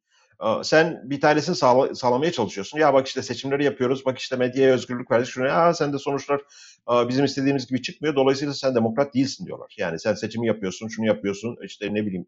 Sen 0.63 1.01
bir 1.09 1.21
tanesini 1.21 1.55
sağla, 1.55 1.95
sağlamaya 1.95 2.31
çalışıyorsun. 2.31 2.79
Ya 2.79 2.93
bak 2.93 3.07
işte 3.07 3.21
seçimleri 3.21 3.63
yapıyoruz. 3.63 4.05
Bak 4.05 4.19
işte 4.19 4.35
medyaya 4.35 4.73
özgürlük 4.73 5.11
verdik. 5.11 5.27
Şuna 5.27 5.47
ya 5.47 5.73
sen 5.73 5.93
de 5.93 5.99
sonuçlar 5.99 6.41
bizim 6.89 7.25
istediğimiz 7.25 7.67
gibi 7.67 7.81
çıkmıyor. 7.81 8.15
Dolayısıyla 8.15 8.53
sen 8.53 8.75
demokrat 8.75 9.13
değilsin 9.13 9.45
diyorlar. 9.45 9.75
Yani 9.77 9.99
sen 9.99 10.13
seçimi 10.13 10.47
yapıyorsun, 10.47 10.87
şunu 10.87 11.05
yapıyorsun. 11.05 11.57
işte 11.63 11.93
ne 11.93 12.05
bileyim 12.05 12.25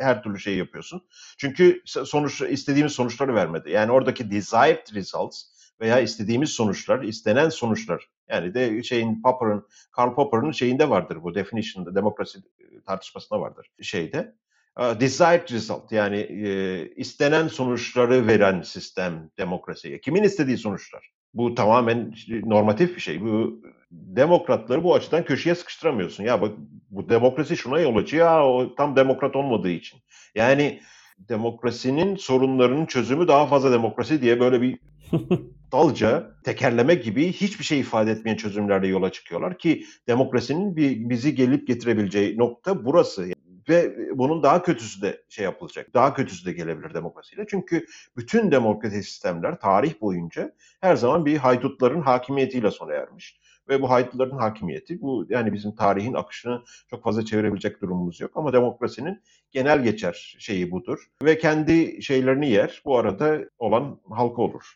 her 0.00 0.22
türlü 0.22 0.38
şeyi 0.38 0.58
yapıyorsun. 0.58 1.02
Çünkü 1.38 1.82
sonuç 1.84 2.40
istediğimiz 2.40 2.92
sonuçları 2.92 3.34
vermedi. 3.34 3.70
Yani 3.70 3.92
oradaki 3.92 4.30
desired 4.30 4.94
results 4.94 5.42
veya 5.80 6.00
istediğimiz 6.00 6.50
sonuçlar, 6.50 7.02
istenen 7.02 7.48
sonuçlar. 7.48 8.08
Yani 8.28 8.54
de 8.54 8.82
şeyin 8.82 9.22
Popper'ın, 9.22 9.66
Karl 9.92 10.14
Popper'ın 10.14 10.52
şeyinde 10.52 10.90
vardır 10.90 11.22
bu 11.22 11.34
definition'da, 11.34 11.94
demokrasi 11.94 12.38
tartışmasında 12.86 13.40
vardır 13.40 13.70
şeyde 13.82 14.34
desired 14.78 15.52
result 15.52 15.92
yani 15.92 16.16
e, 16.16 16.88
istenen 16.96 17.48
sonuçları 17.48 18.26
veren 18.26 18.62
sistem 18.62 19.30
demokrasiye. 19.38 20.00
Kimin 20.00 20.22
istediği 20.22 20.58
sonuçlar? 20.58 21.10
Bu 21.34 21.54
tamamen 21.54 22.14
normatif 22.44 22.96
bir 22.96 23.00
şey. 23.00 23.20
Bu 23.20 23.62
demokratları 23.90 24.84
bu 24.84 24.94
açıdan 24.94 25.24
köşeye 25.24 25.54
sıkıştıramıyorsun. 25.54 26.24
Ya 26.24 26.42
bak 26.42 26.52
bu 26.90 27.08
demokrasi 27.08 27.56
şuna 27.56 27.80
yol 27.80 27.96
açıyor. 27.96 28.26
Ya 28.26 28.46
o 28.46 28.74
tam 28.74 28.96
demokrat 28.96 29.36
olmadığı 29.36 29.70
için. 29.70 30.00
Yani 30.34 30.80
demokrasinin 31.18 32.16
sorunlarının 32.16 32.86
çözümü 32.86 33.28
daha 33.28 33.46
fazla 33.46 33.72
demokrasi 33.72 34.22
diye 34.22 34.40
böyle 34.40 34.62
bir 34.62 34.78
dalca 35.72 36.30
tekerleme 36.44 36.94
gibi 36.94 37.32
hiçbir 37.32 37.64
şey 37.64 37.80
ifade 37.80 38.10
etmeyen 38.10 38.36
çözümlerle 38.36 38.86
yola 38.86 39.12
çıkıyorlar 39.12 39.58
ki 39.58 39.84
demokrasinin 40.08 40.76
bir, 40.76 41.08
bizi 41.08 41.34
gelip 41.34 41.66
getirebileceği 41.66 42.38
nokta 42.38 42.84
burası. 42.84 43.28
Ve 43.68 43.96
bunun 44.18 44.42
daha 44.42 44.62
kötüsü 44.62 45.02
de 45.02 45.22
şey 45.28 45.44
yapılacak. 45.44 45.94
Daha 45.94 46.14
kötüsü 46.14 46.46
de 46.46 46.52
gelebilir 46.52 46.94
demokrasiyle. 46.94 47.46
Çünkü 47.50 47.86
bütün 48.16 48.50
demokratik 48.50 49.04
sistemler 49.04 49.60
tarih 49.60 50.00
boyunca 50.00 50.52
her 50.80 50.96
zaman 50.96 51.26
bir 51.26 51.36
haydutların 51.36 52.00
hakimiyetiyle 52.00 52.70
sona 52.70 52.92
ermiş. 52.92 53.40
Ve 53.68 53.82
bu 53.82 53.90
haydutların 53.90 54.38
hakimiyeti 54.38 55.00
bu 55.00 55.26
yani 55.28 55.52
bizim 55.52 55.74
tarihin 55.74 56.14
akışını 56.14 56.62
çok 56.90 57.04
fazla 57.04 57.24
çevirebilecek 57.24 57.82
durumumuz 57.82 58.20
yok. 58.20 58.30
Ama 58.34 58.52
demokrasinin 58.52 59.22
genel 59.50 59.82
geçer 59.82 60.36
şeyi 60.38 60.70
budur. 60.70 61.06
Ve 61.22 61.38
kendi 61.38 62.02
şeylerini 62.02 62.50
yer. 62.50 62.82
Bu 62.84 62.98
arada 62.98 63.38
olan 63.58 64.00
halka 64.10 64.42
olur. 64.42 64.74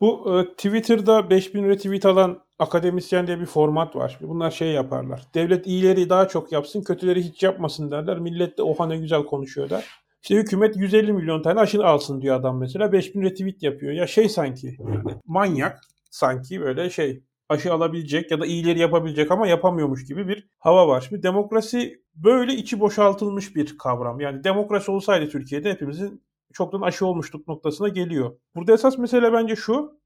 Bu 0.00 0.40
e, 0.40 0.52
Twitter'da 0.52 1.30
5000 1.30 1.68
retweet 1.68 2.06
alan 2.06 2.44
akademisyen 2.58 3.26
diye 3.26 3.40
bir 3.40 3.46
format 3.46 3.96
var. 3.96 4.18
Bunlar 4.20 4.50
şey 4.50 4.72
yaparlar. 4.72 5.22
Devlet 5.34 5.66
iyileri 5.66 6.08
daha 6.08 6.28
çok 6.28 6.52
yapsın, 6.52 6.82
kötüleri 6.82 7.22
hiç 7.22 7.42
yapmasın 7.42 7.90
derler. 7.90 8.18
Millet 8.18 8.58
de 8.58 8.62
oha 8.62 8.86
ne 8.86 8.96
güzel 8.96 9.24
konuşuyor 9.24 9.70
der. 9.70 9.84
İşte 10.22 10.34
hükümet 10.34 10.76
150 10.76 11.12
milyon 11.12 11.42
tane 11.42 11.60
aşını 11.60 11.84
alsın 11.84 12.22
diyor 12.22 12.36
adam 12.36 12.58
mesela. 12.58 12.92
5000 12.92 13.22
retweet 13.22 13.62
yapıyor. 13.62 13.92
Ya 13.92 14.06
şey 14.06 14.28
sanki 14.28 14.76
yani 14.78 15.18
manyak 15.26 15.80
sanki 16.10 16.60
böyle 16.60 16.90
şey 16.90 17.22
aşı 17.48 17.72
alabilecek 17.72 18.30
ya 18.30 18.40
da 18.40 18.46
iyileri 18.46 18.78
yapabilecek 18.78 19.30
ama 19.30 19.46
yapamıyormuş 19.46 20.04
gibi 20.04 20.28
bir 20.28 20.48
hava 20.58 20.88
var. 20.88 21.06
Şimdi 21.08 21.22
demokrasi 21.22 22.02
böyle 22.14 22.54
içi 22.54 22.80
boşaltılmış 22.80 23.56
bir 23.56 23.78
kavram. 23.78 24.20
Yani 24.20 24.44
demokrasi 24.44 24.90
olsaydı 24.90 25.28
Türkiye'de 25.28 25.70
hepimizin 25.70 26.22
çoktan 26.54 26.80
aşı 26.80 27.06
olmuştuk 27.06 27.48
noktasına 27.48 27.88
geliyor. 27.88 28.36
Burada 28.54 28.72
esas 28.72 28.98
mesele 28.98 29.32
bence 29.32 29.56
şu. 29.56 30.00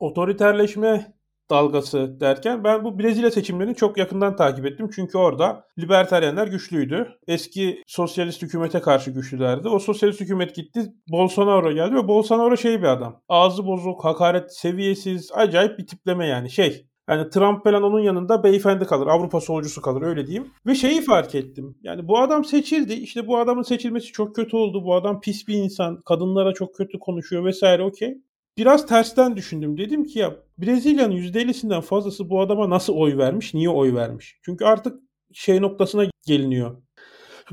Otoriterleşme 0.00 1.14
dalgası 1.50 2.20
derken 2.20 2.64
ben 2.64 2.84
bu 2.84 2.98
Brezilya 2.98 3.30
seçimlerini 3.30 3.74
çok 3.74 3.98
yakından 3.98 4.36
takip 4.36 4.66
ettim. 4.66 4.90
Çünkü 4.94 5.18
orada 5.18 5.64
libertaryenler 5.78 6.46
güçlüydü. 6.46 7.08
Eski 7.26 7.82
sosyalist 7.86 8.42
hükümete 8.42 8.80
karşı 8.80 9.10
güçlülerdi. 9.10 9.68
O 9.68 9.78
sosyalist 9.78 10.20
hükümet 10.20 10.54
gitti. 10.54 10.92
Bolsonaro 11.08 11.72
geldi 11.72 11.94
ve 11.94 12.08
Bolsonaro 12.08 12.56
şey 12.56 12.78
bir 12.82 12.86
adam. 12.86 13.22
Ağzı 13.28 13.66
bozuk, 13.66 14.04
hakaret 14.04 14.56
seviyesiz, 14.56 15.30
acayip 15.34 15.78
bir 15.78 15.86
tipleme 15.86 16.26
yani 16.26 16.50
şey. 16.50 16.86
Yani 17.08 17.30
Trump 17.30 17.64
falan 17.64 17.82
onun 17.82 18.00
yanında 18.00 18.44
beyefendi 18.44 18.84
kalır. 18.84 19.06
Avrupa 19.06 19.40
solcusu 19.40 19.82
kalır 19.82 20.02
öyle 20.02 20.26
diyeyim. 20.26 20.50
Ve 20.66 20.74
şeyi 20.74 21.02
fark 21.02 21.34
ettim. 21.34 21.78
Yani 21.82 22.08
bu 22.08 22.18
adam 22.18 22.44
seçildi. 22.44 22.92
İşte 22.92 23.26
bu 23.26 23.38
adamın 23.38 23.62
seçilmesi 23.62 24.06
çok 24.06 24.36
kötü 24.36 24.56
oldu. 24.56 24.84
Bu 24.84 24.94
adam 24.94 25.20
pis 25.20 25.48
bir 25.48 25.54
insan. 25.54 26.02
Kadınlara 26.02 26.52
çok 26.52 26.74
kötü 26.74 26.98
konuşuyor 26.98 27.44
vesaire 27.44 27.82
okey. 27.82 28.18
Biraz 28.58 28.86
tersten 28.86 29.36
düşündüm. 29.36 29.78
Dedim 29.78 30.04
ki 30.04 30.18
ya 30.18 30.36
Brezilya'nın 30.58 31.16
%50'sinden 31.16 31.80
fazlası 31.80 32.30
bu 32.30 32.40
adama 32.40 32.70
nasıl 32.70 32.94
oy 32.94 33.18
vermiş? 33.18 33.54
Niye 33.54 33.68
oy 33.68 33.94
vermiş? 33.94 34.38
Çünkü 34.42 34.64
artık 34.64 35.00
şey 35.32 35.62
noktasına 35.62 36.04
geliniyor. 36.26 36.76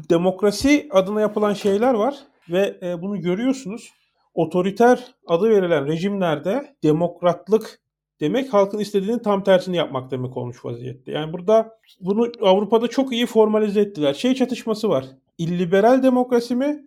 Demokrasi 0.10 0.88
adına 0.91 1.22
yapılan 1.22 1.53
şeyler 1.53 1.93
var 1.93 2.15
ve 2.50 2.79
e, 2.81 3.01
bunu 3.01 3.22
görüyorsunuz. 3.22 3.89
Otoriter 4.34 5.15
adı 5.27 5.50
verilen 5.50 5.88
rejimlerde 5.88 6.75
demokratlık 6.84 7.79
demek 8.21 8.53
halkın 8.53 8.79
istediğinin 8.79 9.19
tam 9.19 9.43
tersini 9.43 9.77
yapmak 9.77 10.11
demek 10.11 10.37
olmuş 10.37 10.65
vaziyette. 10.65 11.11
Yani 11.11 11.33
burada 11.33 11.77
bunu 11.99 12.31
Avrupa'da 12.41 12.87
çok 12.87 13.13
iyi 13.13 13.25
formalize 13.25 13.81
ettiler. 13.81 14.13
Şey 14.13 14.35
çatışması 14.35 14.89
var. 14.89 15.05
İlliberal 15.37 16.03
demokrasi 16.03 16.55
mi? 16.55 16.85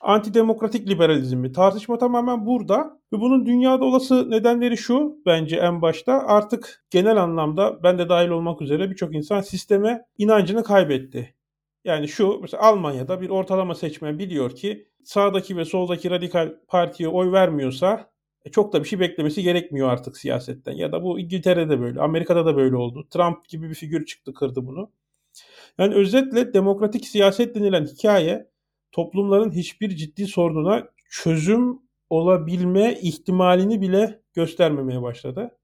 Antidemokratik 0.00 0.88
liberalizm 0.88 1.38
mi? 1.38 1.52
Tartışma 1.52 1.98
tamamen 1.98 2.46
burada. 2.46 3.00
Ve 3.12 3.20
bunun 3.20 3.46
dünyada 3.46 3.84
olası 3.84 4.30
nedenleri 4.30 4.76
şu 4.76 5.16
bence 5.26 5.56
en 5.56 5.82
başta. 5.82 6.12
Artık 6.26 6.84
genel 6.90 7.16
anlamda 7.16 7.82
ben 7.82 7.98
de 7.98 8.08
dahil 8.08 8.28
olmak 8.28 8.62
üzere 8.62 8.90
birçok 8.90 9.14
insan 9.14 9.40
sisteme 9.40 10.04
inancını 10.18 10.64
kaybetti. 10.64 11.34
Yani 11.84 12.08
şu 12.08 12.38
mesela 12.42 12.62
Almanya'da 12.62 13.20
bir 13.20 13.30
ortalama 13.30 13.74
seçmen 13.74 14.18
biliyor 14.18 14.50
ki 14.50 14.88
sağdaki 15.04 15.56
ve 15.56 15.64
soldaki 15.64 16.10
radikal 16.10 16.54
partiye 16.68 17.08
oy 17.08 17.32
vermiyorsa 17.32 18.09
e, 18.44 18.50
çok 18.50 18.72
da 18.72 18.80
bir 18.82 18.88
şey 18.88 19.00
beklemesi 19.00 19.42
gerekmiyor 19.42 19.88
artık 19.88 20.16
siyasetten. 20.16 20.72
Ya 20.72 20.92
da 20.92 21.02
bu 21.02 21.20
İngiltere'de 21.20 21.80
böyle, 21.80 22.00
Amerika'da 22.00 22.46
da 22.46 22.56
böyle 22.56 22.76
oldu. 22.76 23.06
Trump 23.10 23.48
gibi 23.48 23.70
bir 23.70 23.74
figür 23.74 24.06
çıktı 24.06 24.34
kırdı 24.34 24.66
bunu. 24.66 24.92
Yani 25.78 25.94
özetle 25.94 26.54
demokratik 26.54 27.06
siyaset 27.06 27.54
denilen 27.54 27.86
hikaye 27.86 28.50
toplumların 28.92 29.50
hiçbir 29.52 29.96
ciddi 29.96 30.26
sorununa 30.26 30.88
çözüm 31.10 31.80
olabilme 32.10 32.98
ihtimalini 33.02 33.80
bile 33.80 34.22
göstermemeye 34.34 35.02
başladı. 35.02 35.58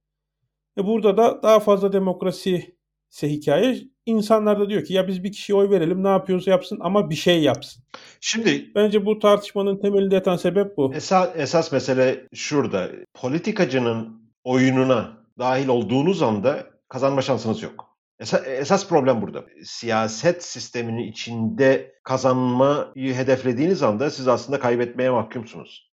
E 0.78 0.86
burada 0.86 1.16
da 1.16 1.42
daha 1.42 1.60
fazla 1.60 1.92
demokrasi 1.92 2.75
ise 3.16 3.28
hikaye 3.28 3.78
insanlar 4.06 4.60
da 4.60 4.68
diyor 4.68 4.84
ki 4.84 4.94
ya 4.94 5.08
biz 5.08 5.24
bir 5.24 5.32
kişiye 5.32 5.58
oy 5.58 5.70
verelim 5.70 6.04
ne 6.04 6.08
yapıyorsa 6.08 6.50
yapsın 6.50 6.78
ama 6.80 7.10
bir 7.10 7.14
şey 7.14 7.42
yapsın. 7.42 7.84
Şimdi 8.20 8.70
bence 8.74 9.06
bu 9.06 9.18
tartışmanın 9.18 9.80
temelinde 9.80 10.14
yatan 10.14 10.36
sebep 10.36 10.76
bu. 10.76 10.94
Esas, 10.94 11.28
esas 11.36 11.72
mesele 11.72 12.26
şurada. 12.34 12.90
Politikacının 13.14 14.22
oyununa 14.44 15.18
dahil 15.38 15.68
olduğunuz 15.68 16.22
anda 16.22 16.66
kazanma 16.88 17.22
şansınız 17.22 17.62
yok. 17.62 17.96
Esas, 18.20 18.46
esas 18.46 18.88
problem 18.88 19.22
burada. 19.22 19.44
Siyaset 19.64 20.44
sisteminin 20.44 21.02
içinde 21.02 21.94
kazanmayı 22.04 23.14
hedeflediğiniz 23.14 23.82
anda 23.82 24.10
siz 24.10 24.28
aslında 24.28 24.60
kaybetmeye 24.60 25.10
mahkumsunuz 25.10 25.86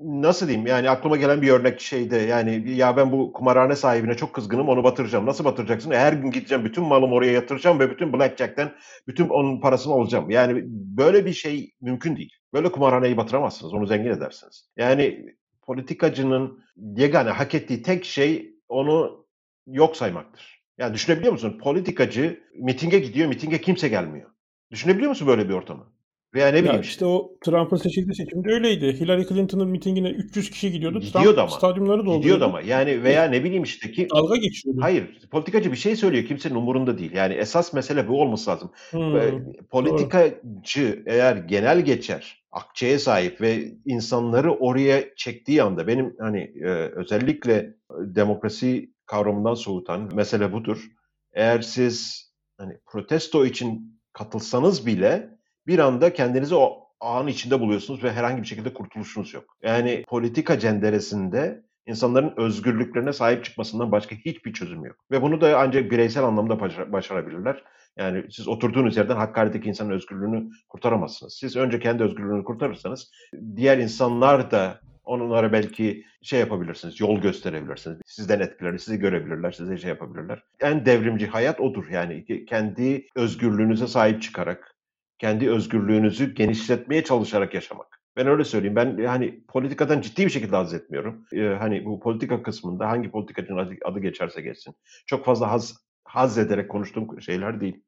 nasıl 0.00 0.46
diyeyim 0.46 0.66
yani 0.66 0.90
aklıma 0.90 1.16
gelen 1.16 1.42
bir 1.42 1.50
örnek 1.50 1.80
şeyde 1.80 2.16
yani 2.16 2.72
ya 2.72 2.96
ben 2.96 3.12
bu 3.12 3.32
kumarhane 3.32 3.76
sahibine 3.76 4.16
çok 4.16 4.34
kızgınım 4.34 4.68
onu 4.68 4.84
batıracağım. 4.84 5.26
Nasıl 5.26 5.44
batıracaksın? 5.44 5.90
Her 5.90 6.12
gün 6.12 6.30
gideceğim 6.30 6.64
bütün 6.64 6.84
malımı 6.84 7.14
oraya 7.14 7.32
yatıracağım 7.32 7.80
ve 7.80 7.90
bütün 7.90 8.12
blackjack'ten 8.12 8.72
bütün 9.06 9.28
onun 9.28 9.60
parasını 9.60 9.92
alacağım. 9.92 10.30
Yani 10.30 10.62
böyle 10.68 11.26
bir 11.26 11.32
şey 11.32 11.72
mümkün 11.80 12.16
değil. 12.16 12.32
Böyle 12.52 12.72
kumarhaneyi 12.72 13.16
batıramazsınız. 13.16 13.74
Onu 13.74 13.86
zengin 13.86 14.10
edersiniz. 14.10 14.68
Yani 14.76 15.26
politikacının 15.62 16.64
yegane 16.76 17.30
hak 17.30 17.54
ettiği 17.54 17.82
tek 17.82 18.04
şey 18.04 18.54
onu 18.68 19.26
yok 19.66 19.96
saymaktır. 19.96 20.62
Yani 20.78 20.94
düşünebiliyor 20.94 21.32
musun? 21.32 21.58
Politikacı 21.62 22.40
mitinge 22.54 22.98
gidiyor, 22.98 23.28
mitinge 23.28 23.60
kimse 23.60 23.88
gelmiyor. 23.88 24.30
Düşünebiliyor 24.70 25.08
musun 25.08 25.28
böyle 25.28 25.48
bir 25.48 25.54
ortamı? 25.54 25.92
Veya 26.34 26.48
ne 26.48 26.58
bileyim 26.58 26.74
ya 26.74 26.80
işte 26.80 27.06
o 27.06 27.30
Trump'ın 27.40 27.76
seçildiği 27.76 28.14
seçimde 28.14 28.48
öyleydi. 28.52 29.00
Hillary 29.00 29.24
Clinton'ın 29.24 29.68
mitingine 29.68 30.10
300 30.10 30.50
kişi 30.50 30.72
gidiyordu. 30.72 31.00
Gidiyordu 31.00 31.24
Trump 31.24 31.38
ama. 31.38 31.48
stadyumları 31.48 31.98
dolduruyordu. 31.98 32.20
Gidiyordu 32.20 32.44
ama. 32.44 32.60
Yani 32.60 33.02
veya 33.02 33.24
ne 33.24 33.44
bileyim 33.44 33.62
işte 33.62 33.92
ki 33.92 34.08
dalga 34.14 34.36
geçiyordu. 34.36 34.80
Hayır, 34.82 35.28
politikacı 35.30 35.72
bir 35.72 35.76
şey 35.76 35.96
söylüyor 35.96 36.24
kimsenin 36.24 36.54
umurunda 36.54 36.98
değil. 36.98 37.12
Yani 37.14 37.34
esas 37.34 37.72
mesele 37.72 38.08
bu 38.08 38.20
olması 38.20 38.50
lazım. 38.50 38.70
Hmm, 38.90 39.52
politikacı 39.70 41.02
eğer 41.06 41.36
genel 41.36 41.80
geçer, 41.80 42.44
akçeye 42.52 42.98
sahip 42.98 43.40
ve 43.40 43.72
insanları 43.86 44.52
oraya 44.52 45.14
çektiği 45.16 45.62
anda 45.62 45.86
benim 45.86 46.16
hani 46.18 46.40
e, 46.40 46.68
özellikle 46.70 47.74
demokrasi 48.00 48.90
kavramından 49.06 49.54
soğutan 49.54 50.10
mesele 50.14 50.52
budur. 50.52 50.88
Eğer 51.32 51.60
siz 51.60 52.28
hani 52.58 52.78
protesto 52.86 53.46
için 53.46 54.00
katılsanız 54.12 54.86
bile 54.86 55.37
bir 55.68 55.78
anda 55.78 56.12
kendinizi 56.12 56.54
o 56.54 56.88
ağın 57.00 57.26
içinde 57.26 57.60
buluyorsunuz 57.60 58.04
ve 58.04 58.12
herhangi 58.12 58.42
bir 58.42 58.46
şekilde 58.46 58.74
kurtuluşunuz 58.74 59.34
yok. 59.34 59.56
Yani 59.62 60.04
politika 60.08 60.58
cenderesinde 60.58 61.62
insanların 61.86 62.34
özgürlüklerine 62.36 63.12
sahip 63.12 63.44
çıkmasından 63.44 63.92
başka 63.92 64.16
hiçbir 64.16 64.52
çözüm 64.52 64.84
yok. 64.84 64.96
Ve 65.10 65.22
bunu 65.22 65.40
da 65.40 65.58
ancak 65.58 65.90
bireysel 65.90 66.24
anlamda 66.24 66.60
başarabilirler. 66.92 67.64
Yani 67.96 68.24
siz 68.30 68.48
oturduğunuz 68.48 68.96
yerden 68.96 69.16
Hakkari'deki 69.16 69.68
insanın 69.68 69.90
özgürlüğünü 69.90 70.50
kurtaramazsınız. 70.68 71.34
Siz 71.34 71.56
önce 71.56 71.78
kendi 71.80 72.02
özgürlüğünü 72.02 72.44
kurtarırsanız 72.44 73.10
diğer 73.56 73.78
insanlar 73.78 74.50
da 74.50 74.80
onlara 75.04 75.52
belki 75.52 76.04
şey 76.22 76.40
yapabilirsiniz, 76.40 77.00
yol 77.00 77.20
gösterebilirsiniz. 77.20 77.98
Sizden 78.06 78.40
etkilerini, 78.40 78.78
sizi 78.78 78.98
görebilirler, 78.98 79.52
size 79.52 79.76
şey 79.76 79.88
yapabilirler. 79.88 80.42
En 80.60 80.86
devrimci 80.86 81.26
hayat 81.26 81.60
odur 81.60 81.88
yani 81.90 82.44
kendi 82.46 83.06
özgürlüğünüze 83.16 83.86
sahip 83.86 84.22
çıkarak, 84.22 84.74
kendi 85.18 85.50
özgürlüğünüzü 85.50 86.34
genişletmeye 86.34 87.04
çalışarak 87.04 87.54
yaşamak. 87.54 88.00
Ben 88.16 88.26
öyle 88.26 88.44
söyleyeyim. 88.44 88.76
Ben 88.76 89.04
hani 89.04 89.44
politikadan 89.48 90.00
ciddi 90.00 90.24
bir 90.24 90.30
şekilde 90.30 90.56
haz 90.56 90.74
etmiyorum. 90.74 91.24
Ee, 91.32 91.56
hani 91.58 91.84
bu 91.84 92.00
politika 92.00 92.42
kısmında 92.42 92.88
hangi 92.88 93.10
politikacının 93.10 93.58
adı, 93.58 93.74
adı 93.84 94.00
geçerse 94.00 94.42
geçsin. 94.42 94.74
Çok 95.06 95.24
fazla 95.24 95.50
haz, 95.50 95.76
haz 96.04 96.38
ederek 96.38 96.70
konuştuğum 96.70 97.20
şeyler 97.20 97.60
değil. 97.60 97.82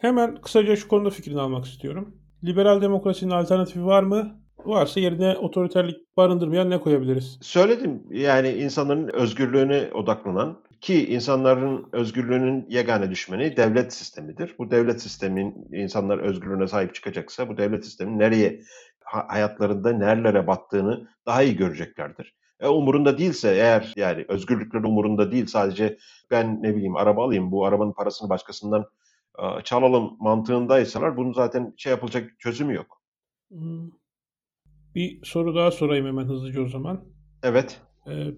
Hemen 0.00 0.36
kısaca 0.40 0.76
şu 0.76 0.88
konuda 0.88 1.10
fikrini 1.10 1.40
almak 1.40 1.66
istiyorum. 1.66 2.16
Liberal 2.44 2.82
demokrasinin 2.82 3.30
alternatifi 3.30 3.84
var 3.84 4.02
mı? 4.02 4.38
varsa 4.64 5.00
yerine 5.00 5.36
otoriterlik 5.36 6.16
barındırmayan 6.16 6.70
ne 6.70 6.80
koyabiliriz? 6.80 7.38
Söyledim 7.42 8.02
yani 8.10 8.48
insanların 8.48 9.08
özgürlüğüne 9.08 9.90
odaklanan 9.94 10.58
ki 10.80 11.06
insanların 11.12 11.88
özgürlüğünün 11.92 12.66
yegane 12.68 13.10
düşmeni 13.10 13.56
devlet 13.56 13.92
sistemidir. 13.92 14.54
Bu 14.58 14.70
devlet 14.70 15.02
sistemin 15.02 15.68
insanlar 15.72 16.18
özgürlüğüne 16.18 16.68
sahip 16.68 16.94
çıkacaksa 16.94 17.48
bu 17.48 17.56
devlet 17.56 17.84
sistemin 17.84 18.18
nereye 18.18 18.62
hayatlarında 19.00 19.92
nerelere 19.92 20.46
battığını 20.46 21.08
daha 21.26 21.42
iyi 21.42 21.56
göreceklerdir. 21.56 22.34
E, 22.60 22.68
umurunda 22.68 23.18
değilse 23.18 23.50
eğer 23.50 23.92
yani 23.96 24.24
özgürlükleri 24.28 24.86
umurunda 24.86 25.32
değil 25.32 25.46
sadece 25.46 25.98
ben 26.30 26.62
ne 26.62 26.76
bileyim 26.76 26.96
araba 26.96 27.24
alayım 27.24 27.52
bu 27.52 27.66
arabanın 27.66 27.92
parasını 27.92 28.28
başkasından 28.28 28.86
e, 29.38 29.62
çalalım 29.64 30.16
mantığındaysalar 30.20 31.16
bunun 31.16 31.32
zaten 31.32 31.74
şey 31.76 31.90
yapılacak 31.90 32.30
çözümü 32.38 32.74
yok. 32.74 33.02
Hmm. 33.50 33.90
Bir 34.94 35.24
soru 35.24 35.56
daha 35.56 35.70
sorayım 35.70 36.06
hemen 36.06 36.24
hızlıca 36.24 36.62
o 36.62 36.68
zaman. 36.68 37.04
Evet. 37.42 37.80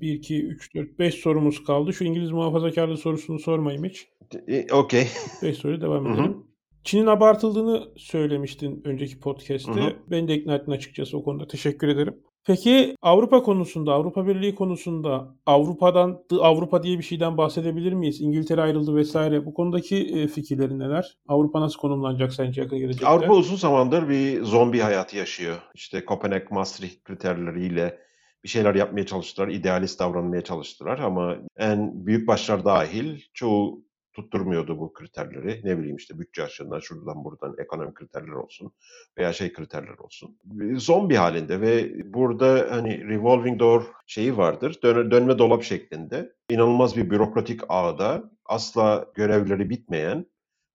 1, 0.01 0.13
2, 0.13 0.47
3, 0.47 0.75
4, 0.75 0.99
5 0.99 1.15
sorumuz 1.15 1.65
kaldı. 1.65 1.93
Şu 1.93 2.05
İngiliz 2.05 2.31
muhafazakarlığı 2.31 2.97
sorusunu 2.97 3.39
sormayayım 3.39 3.85
hiç. 3.85 4.09
E, 4.49 4.73
Okey. 4.73 5.09
5 5.43 5.57
soruya 5.57 5.81
devam 5.81 6.07
edelim. 6.07 6.37
Çin'in 6.85 7.07
abartıldığını 7.07 7.89
söylemiştin 7.97 8.83
önceki 8.85 9.21
podcast'te. 9.21 9.97
Beni 10.11 10.29
de 10.29 10.35
ikna 10.35 10.55
ettin 10.55 10.73
açıkçası 10.73 11.19
o 11.19 11.25
konuda. 11.25 11.47
Teşekkür 11.47 11.89
ederim. 11.89 12.15
Peki 12.47 12.97
Avrupa 13.03 13.43
konusunda, 13.43 13.93
Avrupa 13.93 14.27
Birliği 14.27 14.55
konusunda 14.55 15.35
Avrupa'dan, 15.47 16.23
Avrupa 16.41 16.83
diye 16.83 16.99
bir 16.99 17.03
şeyden 17.03 17.37
bahsedebilir 17.37 17.93
miyiz? 17.93 18.21
İngiltere 18.21 18.61
ayrıldı 18.61 18.97
vesaire. 18.97 19.47
Bu 19.47 19.55
konudaki 19.55 19.97
e, 19.97 20.29
fikirlerin 20.29 20.79
neler? 20.79 21.19
Avrupa 21.29 21.61
nasıl 21.61 21.79
konumlanacak 21.79 22.33
sence 22.33 22.61
yakın 22.61 22.79
gelecekte? 22.79 23.07
Avrupa 23.07 23.35
uzun 23.35 23.57
zamandır 23.57 24.09
bir 24.09 24.43
zombi 24.43 24.79
hayatı 24.79 25.17
yaşıyor. 25.17 25.57
İşte 25.75 26.05
Kopenhag, 26.05 26.51
Maastricht 26.51 27.05
kriterleriyle 27.05 27.99
bir 28.45 28.49
şeyler 28.49 28.75
yapmaya 28.75 29.07
çalıştılar, 29.07 29.49
idealist 29.49 30.01
davranmaya 30.01 30.43
çalıştılar 30.43 30.99
ama 30.99 31.37
en 31.57 32.07
büyük 32.07 32.29
başlar 32.29 32.65
dahil 32.65 33.23
çoğu 33.35 33.85
tutturmuyordu 34.13 34.79
bu 34.79 34.93
kriterleri. 34.93 35.61
Ne 35.65 35.79
bileyim 35.79 35.97
işte 35.97 36.19
bütçe 36.19 36.43
açığından 36.43 36.79
şuradan 36.79 37.25
buradan 37.25 37.55
ekonomik 37.59 37.95
kriterler 37.95 38.33
olsun 38.33 38.73
veya 39.19 39.33
şey 39.33 39.53
kriterler 39.53 39.99
olsun. 39.99 40.39
Zombi 40.75 41.15
halinde 41.15 41.61
ve 41.61 41.93
burada 42.15 42.67
hani 42.71 43.09
revolving 43.09 43.61
door 43.61 43.83
şeyi 44.07 44.37
vardır. 44.37 44.79
Dön 44.83 45.11
dönme 45.11 45.39
dolap 45.39 45.63
şeklinde. 45.63 46.33
İnanılmaz 46.51 46.97
bir 46.97 47.11
bürokratik 47.11 47.61
ağda 47.69 48.31
asla 48.45 49.07
görevleri 49.15 49.71
bitmeyen 49.71 50.27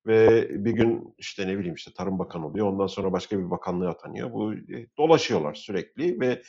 ve 0.08 0.50
bir 0.66 0.72
gün 0.72 1.16
işte 1.18 1.48
ne 1.48 1.58
bileyim 1.58 1.76
işte 1.76 1.92
Tarım 1.98 2.20
Bakanı 2.20 2.48
oluyor. 2.48 2.68
Ondan 2.68 2.88
sonra 2.88 3.12
başka 3.12 3.40
bir 3.40 3.52
bakanlığa 3.52 3.90
atanıyor. 3.90 4.34
Bu 4.34 4.54
e, 4.54 4.88
dolaşıyorlar 4.98 5.54
sürekli 5.54 6.20
ve 6.20 6.42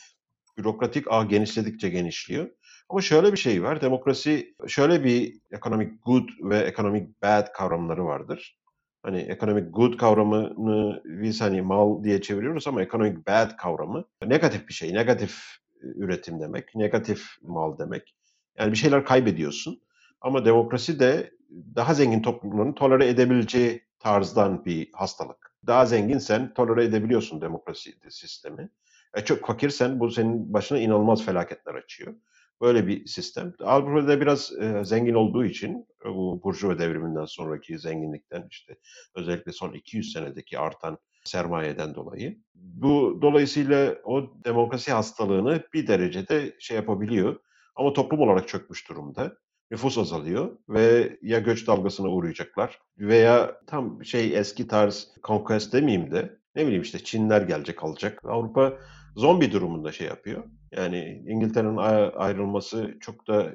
bürokratik 0.59 1.05
ağ 1.11 1.25
genişledikçe 1.25 1.89
genişliyor. 1.89 2.51
Ama 2.89 3.01
şöyle 3.01 3.33
bir 3.33 3.37
şey 3.37 3.63
var. 3.63 3.81
Demokrasi 3.81 4.55
şöyle 4.69 5.05
bir 5.05 5.41
economic 5.53 5.91
good 6.05 6.29
ve 6.43 6.59
economic 6.59 7.07
bad 7.23 7.53
kavramları 7.53 8.05
vardır. 8.05 8.59
Hani 9.03 9.19
economic 9.19 9.65
good 9.71 9.97
kavramını 9.97 11.03
biz 11.05 11.41
hani 11.41 11.63
mal 11.63 12.05
diye 12.05 12.21
çeviriyoruz 12.23 12.67
ama 12.67 12.83
economic 12.83 13.17
bad 13.27 13.57
kavramı 13.57 14.05
negatif 14.27 14.69
bir 14.69 14.75
şey. 14.75 14.95
Negatif 14.95 15.43
üretim 15.83 16.41
demek, 16.41 16.75
negatif 16.75 17.27
mal 17.43 17.79
demek. 17.79 18.15
Yani 18.59 18.73
bir 18.73 18.77
şeyler 18.77 19.05
kaybediyorsun. 19.05 19.81
Ama 20.21 20.45
demokrasi 20.45 21.01
de 21.01 21.31
daha 21.51 21.95
zengin 21.95 22.23
toplumların 22.23 22.73
tolere 22.73 23.09
edebileceği 23.09 23.83
tarzdan 23.99 24.65
bir 24.65 24.91
hastalık. 24.93 25.53
Daha 25.67 25.87
zenginsen 25.87 26.55
tolere 26.55 26.85
edebiliyorsun 26.85 27.41
demokrasi 27.41 27.95
sistemi. 28.11 28.71
E 29.17 29.25
çok 29.25 29.47
fakirsen 29.47 30.01
bu 30.01 30.11
senin 30.11 30.53
başına 30.53 30.79
inanılmaz 30.79 31.25
felaketler 31.25 31.75
açıyor. 31.75 32.15
Böyle 32.61 32.87
bir 32.87 33.07
sistem. 33.07 33.53
Avrupa'da 33.65 34.21
biraz 34.21 34.53
e, 34.61 34.85
zengin 34.85 35.15
olduğu 35.15 35.45
için 35.45 35.87
e, 36.05 36.09
bu 36.09 36.41
Burjuva 36.45 36.79
devriminden 36.79 37.25
sonraki 37.25 37.79
zenginlikten 37.79 38.47
işte 38.51 38.77
özellikle 39.15 39.53
son 39.53 39.73
200 39.73 40.13
senedeki 40.13 40.59
artan 40.59 40.99
sermayeden 41.25 41.95
dolayı. 41.95 42.39
Bu 42.55 43.19
dolayısıyla 43.23 43.95
o 44.05 44.45
demokrasi 44.45 44.93
hastalığını 44.93 45.63
bir 45.75 45.87
derecede 45.87 46.57
şey 46.59 46.77
yapabiliyor. 46.77 47.37
Ama 47.77 47.93
toplum 47.93 48.21
olarak 48.21 48.49
çökmüş 48.49 48.89
durumda. 48.89 49.37
Nüfus 49.71 49.99
azalıyor 49.99 50.59
ve 50.69 51.17
ya 51.23 51.39
göç 51.39 51.67
dalgasına 51.67 52.09
uğrayacaklar 52.09 52.79
veya 52.99 53.61
tam 53.67 54.05
şey 54.05 54.39
eski 54.39 54.69
tarz 54.69 55.09
conquest 55.25 55.73
demeyeyim 55.73 56.11
de 56.11 56.39
ne 56.55 56.67
bileyim 56.67 56.83
işte 56.83 57.05
Çinler 57.05 57.43
gelecek 57.43 57.85
alacak. 57.85 58.25
Avrupa 58.25 58.79
zombi 59.17 59.53
durumunda 59.53 59.93
şey 59.93 60.07
yapıyor. 60.07 60.45
Yani 60.73 61.23
İngiltere'nin 61.27 61.77
ayrılması 62.17 62.95
çok 63.01 63.27
da 63.27 63.55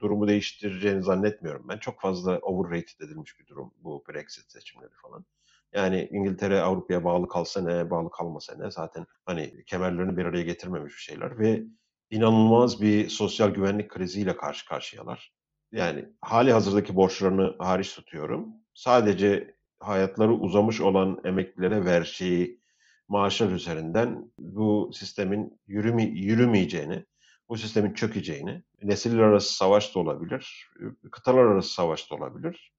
durumu 0.00 0.28
değiştireceğini 0.28 1.02
zannetmiyorum 1.02 1.68
ben. 1.68 1.78
Çok 1.78 2.00
fazla 2.00 2.38
overrated 2.38 3.00
edilmiş 3.00 3.40
bir 3.40 3.46
durum 3.46 3.72
bu 3.78 4.04
Brexit 4.08 4.52
seçimleri 4.52 4.92
falan. 5.02 5.24
Yani 5.72 6.08
İngiltere 6.12 6.60
Avrupa'ya 6.60 7.04
bağlı 7.04 7.28
kalsa 7.28 7.60
ne, 7.62 7.90
bağlı 7.90 8.10
kalmasa 8.10 8.54
ne 8.58 8.70
zaten 8.70 9.06
hani 9.26 9.64
kemerlerini 9.64 10.16
bir 10.16 10.24
araya 10.24 10.42
getirmemiş 10.42 10.94
bir 10.94 11.00
şeyler 11.00 11.38
ve 11.38 11.62
inanılmaz 12.10 12.82
bir 12.82 13.08
sosyal 13.08 13.50
güvenlik 13.50 13.90
kriziyle 13.90 14.36
karşı 14.36 14.68
karşıyalar. 14.68 15.32
Yani 15.72 16.08
hali 16.20 16.52
hazırdaki 16.52 16.96
borçlarını 16.96 17.56
hariç 17.58 17.94
tutuyorum. 17.94 18.48
Sadece 18.74 19.54
hayatları 19.80 20.32
uzamış 20.32 20.80
olan 20.80 21.20
emeklilere 21.24 21.84
vereceği 21.84 22.61
maaşlar 23.12 23.50
üzerinden 23.50 24.32
bu 24.38 24.90
sistemin 24.92 25.60
yürüme, 25.66 26.02
yürümeyeceğini, 26.02 27.04
bu 27.48 27.56
sistemin 27.56 27.94
çökeceğini, 27.94 28.62
nesiller 28.82 29.18
arası 29.18 29.54
savaş 29.54 29.94
da 29.94 30.00
olabilir, 30.00 30.70
kıtalar 31.10 31.44
arası 31.44 31.74
savaş 31.74 32.10
da 32.10 32.14
olabilir, 32.14 32.72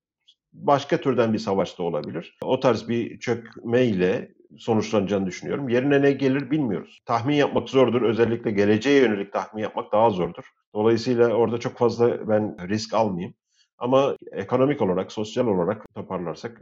başka 0.53 0.97
türden 0.97 1.33
bir 1.33 1.39
savaş 1.39 1.79
da 1.79 1.83
olabilir. 1.83 2.37
O 2.41 2.59
tarz 2.59 2.89
bir 2.89 3.19
çökmeyle 3.19 4.33
sonuçlanacağını 4.57 5.25
düşünüyorum. 5.25 5.69
Yerine 5.69 6.01
ne 6.01 6.11
gelir 6.11 6.51
bilmiyoruz. 6.51 7.01
Tahmin 7.05 7.35
yapmak 7.35 7.69
zordur. 7.69 8.01
Özellikle 8.01 8.51
geleceğe 8.51 8.99
yönelik 8.99 9.33
tahmin 9.33 9.63
yapmak 9.63 9.91
daha 9.91 10.09
zordur. 10.09 10.43
Dolayısıyla 10.75 11.33
orada 11.33 11.57
çok 11.57 11.77
fazla 11.77 12.29
ben 12.29 12.69
risk 12.69 12.93
almayayım. 12.93 13.33
Ama 13.77 14.15
ekonomik 14.31 14.81
olarak, 14.81 15.11
sosyal 15.11 15.47
olarak 15.47 15.93
toparlarsak 15.95 16.61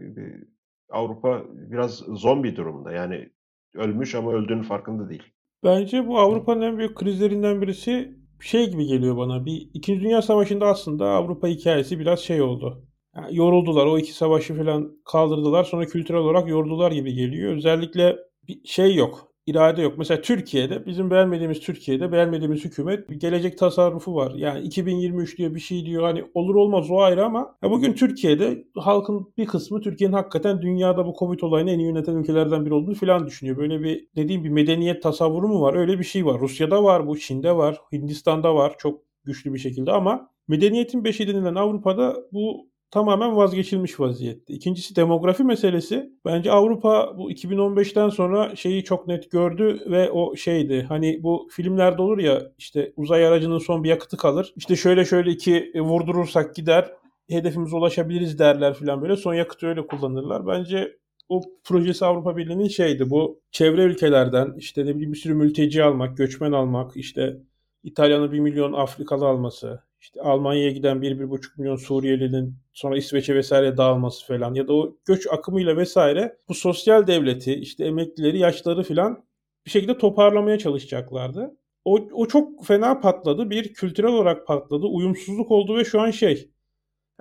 Avrupa 0.89 1.43
biraz 1.51 1.97
zombi 1.97 2.55
durumda. 2.55 2.91
Yani 2.91 3.29
ölmüş 3.75 4.15
ama 4.15 4.33
öldüğünün 4.33 4.63
farkında 4.63 5.09
değil. 5.09 5.23
Bence 5.63 6.07
bu 6.07 6.19
Avrupa'nın 6.19 6.61
en 6.61 6.77
büyük 6.77 6.95
krizlerinden 6.95 7.61
birisi 7.61 8.15
şey 8.39 8.69
gibi 8.69 8.85
geliyor 8.85 9.17
bana. 9.17 9.45
Bir 9.45 9.69
İkinci 9.73 10.01
Dünya 10.01 10.21
Savaşı'nda 10.21 10.65
aslında 10.65 11.09
Avrupa 11.09 11.47
hikayesi 11.47 11.99
biraz 11.99 12.19
şey 12.19 12.41
oldu. 12.41 12.87
Yani 13.15 13.35
yoruldular. 13.35 13.85
O 13.85 13.97
iki 13.97 14.13
savaşı 14.13 14.57
falan 14.57 14.91
kaldırdılar. 15.05 15.63
Sonra 15.63 15.85
kültürel 15.85 16.21
olarak 16.21 16.49
yordular 16.49 16.91
gibi 16.91 17.13
geliyor. 17.13 17.55
Özellikle 17.55 18.17
bir 18.47 18.61
şey 18.65 18.95
yok 18.95 19.30
irade 19.45 19.81
yok. 19.81 19.97
Mesela 19.97 20.21
Türkiye'de 20.21 20.85
bizim 20.85 21.11
beğenmediğimiz 21.11 21.59
Türkiye'de 21.59 22.11
beğenmediğimiz 22.11 22.65
hükümet 22.65 23.09
bir 23.09 23.19
gelecek 23.19 23.57
tasarrufu 23.57 24.15
var. 24.15 24.33
Yani 24.35 24.61
2023 24.61 25.37
diyor 25.37 25.55
bir 25.55 25.59
şey 25.59 25.85
diyor 25.85 26.03
hani 26.03 26.23
olur 26.33 26.55
olmaz 26.55 26.91
o 26.91 26.99
ayrı 26.99 27.25
ama 27.25 27.55
ya 27.63 27.71
bugün 27.71 27.93
Türkiye'de 27.93 28.63
halkın 28.75 29.33
bir 29.37 29.45
kısmı 29.45 29.81
Türkiye'nin 29.81 30.15
hakikaten 30.15 30.61
dünyada 30.61 31.05
bu 31.05 31.13
Covid 31.19 31.39
olayını 31.39 31.71
en 31.71 31.79
iyi 31.79 31.87
yöneten 31.87 32.15
ülkelerden 32.15 32.65
biri 32.65 32.73
olduğunu 32.73 32.95
falan 32.95 33.27
düşünüyor. 33.27 33.57
Böyle 33.57 33.83
bir 33.83 34.07
dediğim 34.15 34.43
bir 34.43 34.49
medeniyet 34.49 35.03
tasavvuru 35.03 35.47
mu 35.47 35.61
var? 35.61 35.73
Öyle 35.73 35.99
bir 35.99 36.03
şey 36.03 36.25
var. 36.25 36.39
Rusya'da 36.39 36.83
var 36.83 37.07
bu, 37.07 37.19
Çin'de 37.19 37.55
var, 37.55 37.77
Hindistan'da 37.91 38.55
var 38.55 38.75
çok 38.77 39.01
güçlü 39.23 39.53
bir 39.53 39.59
şekilde 39.59 39.91
ama 39.91 40.29
medeniyetin 40.47 41.03
beşiği 41.03 41.29
denilen 41.29 41.55
Avrupa'da 41.55 42.15
bu 42.31 42.70
tamamen 42.91 43.37
vazgeçilmiş 43.37 43.99
vaziyette. 43.99 44.53
İkincisi 44.53 44.95
demografi 44.95 45.43
meselesi. 45.43 46.11
Bence 46.25 46.51
Avrupa 46.51 47.17
bu 47.17 47.31
2015'ten 47.31 48.09
sonra 48.09 48.55
şeyi 48.55 48.83
çok 48.83 49.07
net 49.07 49.31
gördü 49.31 49.79
ve 49.85 50.11
o 50.11 50.35
şeydi. 50.35 50.85
Hani 50.89 51.23
bu 51.23 51.47
filmlerde 51.51 52.01
olur 52.01 52.17
ya 52.17 52.41
işte 52.57 52.93
uzay 52.95 53.25
aracının 53.27 53.57
son 53.57 53.83
bir 53.83 53.89
yakıtı 53.89 54.17
kalır. 54.17 54.53
İşte 54.55 54.75
şöyle 54.75 55.05
şöyle 55.05 55.31
iki 55.31 55.71
e, 55.73 55.81
vurdurursak 55.81 56.55
gider 56.55 56.91
hedefimize 57.29 57.75
ulaşabiliriz 57.75 58.39
derler 58.39 58.73
falan 58.73 59.01
böyle. 59.01 59.15
Son 59.15 59.33
yakıtı 59.33 59.67
öyle 59.67 59.87
kullanırlar. 59.87 60.47
Bence 60.47 60.97
o 61.29 61.41
projesi 61.63 62.05
Avrupa 62.05 62.37
Birliği'nin 62.37 62.67
şeydi. 62.67 63.09
Bu 63.09 63.41
çevre 63.51 63.83
ülkelerden 63.83 64.53
işte 64.57 64.85
ne 64.85 64.95
bileyim 64.95 65.13
bir 65.13 65.17
sürü 65.17 65.33
mülteci 65.33 65.83
almak, 65.83 66.17
göçmen 66.17 66.51
almak, 66.51 66.97
işte 66.97 67.37
İtalya'nın 67.83 68.31
bir 68.31 68.39
milyon 68.39 68.73
Afrikalı 68.73 69.25
alması, 69.27 69.83
işte 70.01 70.21
Almanya'ya 70.21 70.71
giden 70.71 70.97
1-1,5 70.97 71.57
milyon 71.57 71.75
Suriyelinin 71.75 72.55
sonra 72.73 72.97
İsveç'e 72.97 73.35
vesaire 73.35 73.77
dağılması 73.77 74.27
falan 74.27 74.53
ya 74.53 74.67
da 74.67 74.73
o 74.73 74.97
göç 75.05 75.27
akımıyla 75.31 75.77
vesaire 75.77 76.37
bu 76.49 76.53
sosyal 76.53 77.07
devleti 77.07 77.53
işte 77.53 77.85
emeklileri 77.85 78.39
yaşları 78.39 78.83
falan 78.83 79.25
bir 79.65 79.71
şekilde 79.71 79.97
toparlamaya 79.97 80.57
çalışacaklardı. 80.57 81.57
O, 81.85 81.99
o 82.13 82.27
çok 82.27 82.65
fena 82.65 82.99
patladı. 82.99 83.49
Bir 83.49 83.73
kültürel 83.73 84.11
olarak 84.11 84.47
patladı. 84.47 84.85
Uyumsuzluk 84.85 85.51
oldu 85.51 85.77
ve 85.77 85.85
şu 85.85 86.01
an 86.01 86.11
şey 86.11 86.51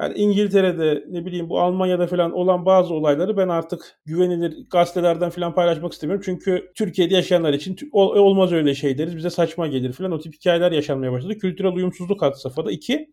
Yani 0.01 0.15
İngiltere'de 0.15 1.05
ne 1.09 1.27
bileyim 1.27 1.49
bu 1.49 1.61
Almanya'da 1.61 2.07
falan 2.07 2.33
olan 2.33 2.67
bazı 2.67 2.95
olayları 2.95 3.37
ben 3.37 3.49
artık 3.49 4.01
güvenilir 4.07 4.67
gazetelerden 4.71 5.31
falan 5.31 5.55
paylaşmak 5.55 5.93
istemiyorum. 5.93 6.23
Çünkü 6.25 6.73
Türkiye'de 6.75 7.15
yaşayanlar 7.15 7.53
için 7.53 7.77
olmaz 7.93 8.53
öyle 8.53 8.75
şey 8.75 8.99
deriz. 8.99 9.17
Bize 9.17 9.31
saçma 9.31 9.67
gelir 9.67 9.93
falan. 9.93 10.13
O 10.13 10.19
tip 10.19 10.35
hikayeler 10.35 10.73
yaşanmaya 10.73 11.13
başladı. 11.13 11.39
Kültürel 11.39 11.73
uyumsuzluk 11.73 12.23
had 12.23 12.35
safhada. 12.35 12.73
İki, 12.73 13.13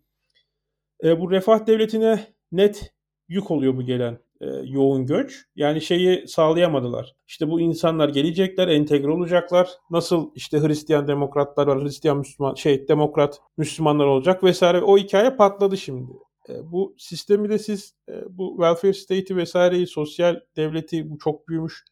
e, 1.04 1.20
bu 1.20 1.32
refah 1.32 1.68
devletine 1.68 2.20
net 2.52 2.94
yük 3.28 3.52
oluyor 3.52 3.78
bu 3.78 3.82
gelen 3.82 4.20
e, 4.42 4.46
yoğun 4.66 5.06
göç. 5.06 5.46
Yani 5.56 5.82
şeyi 5.82 6.28
sağlayamadılar. 6.28 7.16
İşte 7.28 7.50
bu 7.50 7.62
insanlar 7.62 8.10
gelecekler, 8.10 8.68
entegre 8.68 9.12
olacaklar. 9.12 9.70
Nasıl 9.90 10.32
işte 10.36 10.60
Hristiyan 10.60 11.08
demokratlar 11.08 11.68
var, 11.68 11.84
Hristiyan 11.84 12.18
Müslüman 12.18 12.54
şey 12.56 12.88
demokrat 12.88 13.40
Müslümanlar 13.58 14.06
olacak 14.06 14.44
vesaire. 14.44 14.82
O 14.82 14.98
hikaye 14.98 15.30
patladı 15.30 15.78
şimdi. 15.78 16.27
E, 16.50 16.72
bu 16.72 16.96
sistemi 16.98 17.50
de 17.50 17.60
siz 17.60 17.96
e, 18.10 18.14
bu 18.30 18.50
welfare 18.50 18.94
state'i 18.94 19.38
vesaireyi, 19.38 19.88
sosyal 19.88 20.40
devleti 20.56 21.10
bu 21.10 21.18
çok 21.18 21.48
büyümüş 21.48 21.86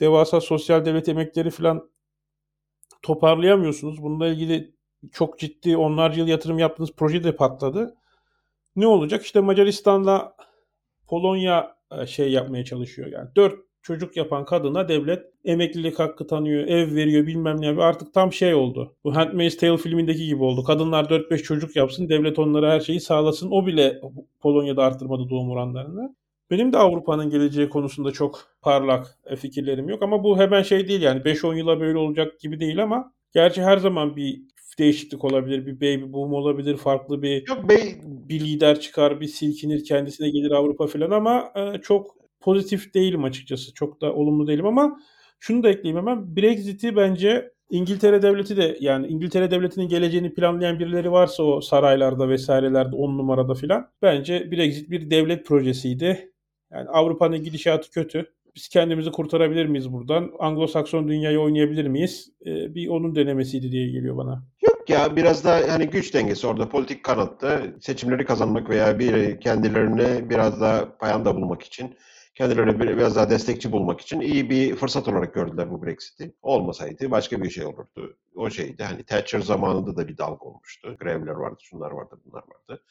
devasa 0.00 0.40
sosyal 0.40 0.84
devlet 0.84 1.08
emekleri 1.08 1.50
falan 1.50 1.90
toparlayamıyorsunuz. 3.02 4.02
Bununla 4.02 4.28
ilgili 4.28 4.74
çok 5.12 5.38
ciddi 5.38 5.76
onlarca 5.76 6.18
yıl 6.18 6.28
yatırım 6.28 6.58
yaptığınız 6.58 6.92
proje 6.96 7.24
de 7.24 7.36
patladı. 7.36 7.96
Ne 8.76 8.86
olacak? 8.86 9.22
İşte 9.22 9.40
Macaristan'la 9.40 10.36
Polonya 11.08 11.76
e, 11.92 12.06
şey 12.06 12.32
yapmaya 12.32 12.64
çalışıyor. 12.64 13.08
Yani 13.08 13.28
dört 13.36 13.65
çocuk 13.86 14.16
yapan 14.16 14.44
kadına 14.44 14.88
devlet 14.88 15.22
emeklilik 15.44 15.98
hakkı 15.98 16.26
tanıyor, 16.26 16.66
ev 16.66 16.94
veriyor 16.94 17.26
bilmem 17.26 17.60
ne. 17.60 17.82
Artık 17.82 18.14
tam 18.14 18.32
şey 18.32 18.54
oldu. 18.54 18.94
Bu 19.04 19.16
Handmaid's 19.16 19.56
Tale 19.56 19.76
filmindeki 19.76 20.26
gibi 20.26 20.42
oldu. 20.42 20.64
Kadınlar 20.64 21.04
4-5 21.04 21.42
çocuk 21.42 21.76
yapsın, 21.76 22.08
devlet 22.08 22.38
onlara 22.38 22.72
her 22.72 22.80
şeyi 22.80 23.00
sağlasın. 23.00 23.50
O 23.50 23.66
bile 23.66 24.00
Polonya'da 24.40 24.84
arttırmadı 24.84 25.30
doğum 25.30 25.50
oranlarını. 25.50 26.16
Benim 26.50 26.72
de 26.72 26.78
Avrupa'nın 26.78 27.30
geleceği 27.30 27.68
konusunda 27.68 28.10
çok 28.12 28.40
parlak 28.62 29.18
fikirlerim 29.38 29.88
yok 29.88 30.02
ama 30.02 30.24
bu 30.24 30.38
hemen 30.38 30.62
şey 30.62 30.88
değil 30.88 31.02
yani 31.02 31.20
5-10 31.20 31.56
yıla 31.56 31.80
böyle 31.80 31.98
olacak 31.98 32.40
gibi 32.40 32.60
değil 32.60 32.82
ama 32.82 33.12
gerçi 33.32 33.62
her 33.62 33.78
zaman 33.78 34.16
bir 34.16 34.42
değişiklik 34.78 35.24
olabilir, 35.24 35.66
bir 35.66 35.76
baby 35.76 36.12
boom 36.12 36.32
olabilir, 36.32 36.76
farklı 36.76 37.22
bir 37.22 37.48
Yok 37.48 37.58
bir 38.28 38.40
lider 38.40 38.80
çıkar, 38.80 39.20
bir 39.20 39.26
silkinir, 39.26 39.84
kendisine 39.84 40.30
gelir 40.30 40.50
Avrupa 40.50 40.86
falan 40.86 41.10
ama 41.10 41.52
e, 41.56 41.80
çok 41.80 42.15
pozitif 42.46 42.94
değilim 42.94 43.24
açıkçası. 43.24 43.74
Çok 43.74 44.00
da 44.00 44.12
olumlu 44.12 44.46
değilim 44.46 44.66
ama 44.66 45.00
şunu 45.40 45.62
da 45.62 45.68
ekleyeyim 45.68 45.96
hemen. 45.96 46.36
Brexit'i 46.36 46.96
bence 46.96 47.50
İngiltere 47.70 48.22
devleti 48.22 48.56
de 48.56 48.76
yani 48.80 49.06
İngiltere 49.06 49.50
devletinin 49.50 49.88
geleceğini 49.88 50.34
planlayan 50.34 50.78
birileri 50.78 51.12
varsa 51.12 51.42
o 51.42 51.60
saraylarda 51.60 52.28
vesairelerde 52.28 52.96
on 52.96 53.18
numarada 53.18 53.54
filan 53.54 53.88
bence 54.02 54.50
Brexit 54.50 54.90
bir 54.90 55.10
devlet 55.10 55.46
projesiydi. 55.46 56.32
Yani 56.72 56.88
Avrupa'nın 56.88 57.42
gidişatı 57.42 57.90
kötü. 57.90 58.26
Biz 58.56 58.68
kendimizi 58.68 59.10
kurtarabilir 59.10 59.66
miyiz 59.66 59.92
buradan? 59.92 60.30
Anglo-Sakson 60.38 61.08
dünyayı 61.08 61.40
oynayabilir 61.40 61.86
miyiz? 61.86 62.30
Ee, 62.46 62.74
bir 62.74 62.88
onun 62.88 63.14
denemesiydi 63.14 63.72
diye 63.72 63.90
geliyor 63.90 64.16
bana. 64.16 64.42
Yok 64.62 64.90
ya 64.90 65.16
biraz 65.16 65.44
da 65.44 65.60
hani 65.68 65.86
güç 65.86 66.14
dengesi 66.14 66.46
orada 66.46 66.68
politik 66.68 67.04
kanatta 67.04 67.62
seçimleri 67.80 68.24
kazanmak 68.24 68.70
veya 68.70 68.98
bir 68.98 69.40
kendilerine 69.40 70.30
biraz 70.30 70.60
daha 70.60 70.96
payanda 70.98 71.36
bulmak 71.36 71.62
için 71.62 71.96
kendilerine 72.36 72.80
biraz 72.80 73.16
daha 73.16 73.30
destekçi 73.30 73.72
bulmak 73.72 74.00
için 74.00 74.20
iyi 74.20 74.50
bir 74.50 74.76
fırsat 74.76 75.08
olarak 75.08 75.34
gördüler 75.34 75.70
bu 75.70 75.86
Brexit'i. 75.86 76.34
Olmasaydı 76.42 77.10
başka 77.10 77.42
bir 77.42 77.50
şey 77.50 77.64
olurdu. 77.64 78.16
O 78.34 78.50
şeydi 78.50 78.84
hani 78.84 79.04
Thatcher 79.04 79.40
zamanında 79.40 79.96
da 79.96 80.08
bir 80.08 80.18
dalga 80.18 80.44
olmuştu. 80.44 80.96
Grevler 81.00 81.32
vardı, 81.32 81.56
şunlar 81.62 81.90
vardı, 81.90 82.20
bunlar 82.24 82.42
vardı. 82.42 82.82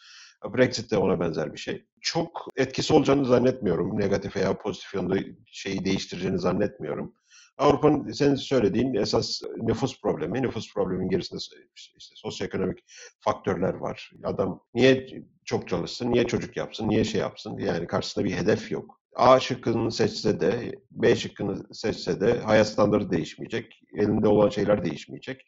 Brexit 0.57 0.91
de 0.91 0.97
ona 0.97 1.19
benzer 1.19 1.53
bir 1.53 1.57
şey. 1.57 1.85
Çok 2.01 2.47
etkisi 2.55 2.93
olacağını 2.93 3.25
zannetmiyorum. 3.25 3.99
Negatif 3.99 4.35
veya 4.35 4.57
pozitif 4.57 4.93
yönde 4.93 5.25
şeyi 5.45 5.85
değiştireceğini 5.85 6.39
zannetmiyorum. 6.39 7.13
Avrupa'nın 7.57 8.11
senin 8.11 8.35
söylediğin 8.35 8.93
esas 8.93 9.41
nüfus 9.57 10.01
problemi. 10.01 10.41
Nüfus 10.41 10.73
problemin 10.73 11.09
gerisinde 11.09 11.39
işte 11.75 12.15
sosyoekonomik 12.15 12.83
faktörler 13.19 13.73
var. 13.73 14.11
Adam 14.23 14.63
niye 14.73 15.07
çok 15.45 15.69
çalışsın, 15.69 16.11
niye 16.11 16.27
çocuk 16.27 16.57
yapsın, 16.57 16.89
niye 16.89 17.03
şey 17.03 17.21
yapsın? 17.21 17.57
Yani 17.57 17.87
karşısında 17.87 18.25
bir 18.25 18.35
hedef 18.35 18.71
yok. 18.71 19.04
A 19.15 19.39
şıkkını 19.39 19.91
seçse 19.91 20.39
de, 20.39 20.71
B 20.91 21.15
şıkkını 21.15 21.73
seçse 21.73 22.21
de 22.21 22.39
hayat 22.39 22.67
standartı 22.67 23.11
değişmeyecek. 23.11 23.81
Elinde 23.97 24.27
olan 24.27 24.49
şeyler 24.49 24.85
değişmeyecek. 24.85 25.41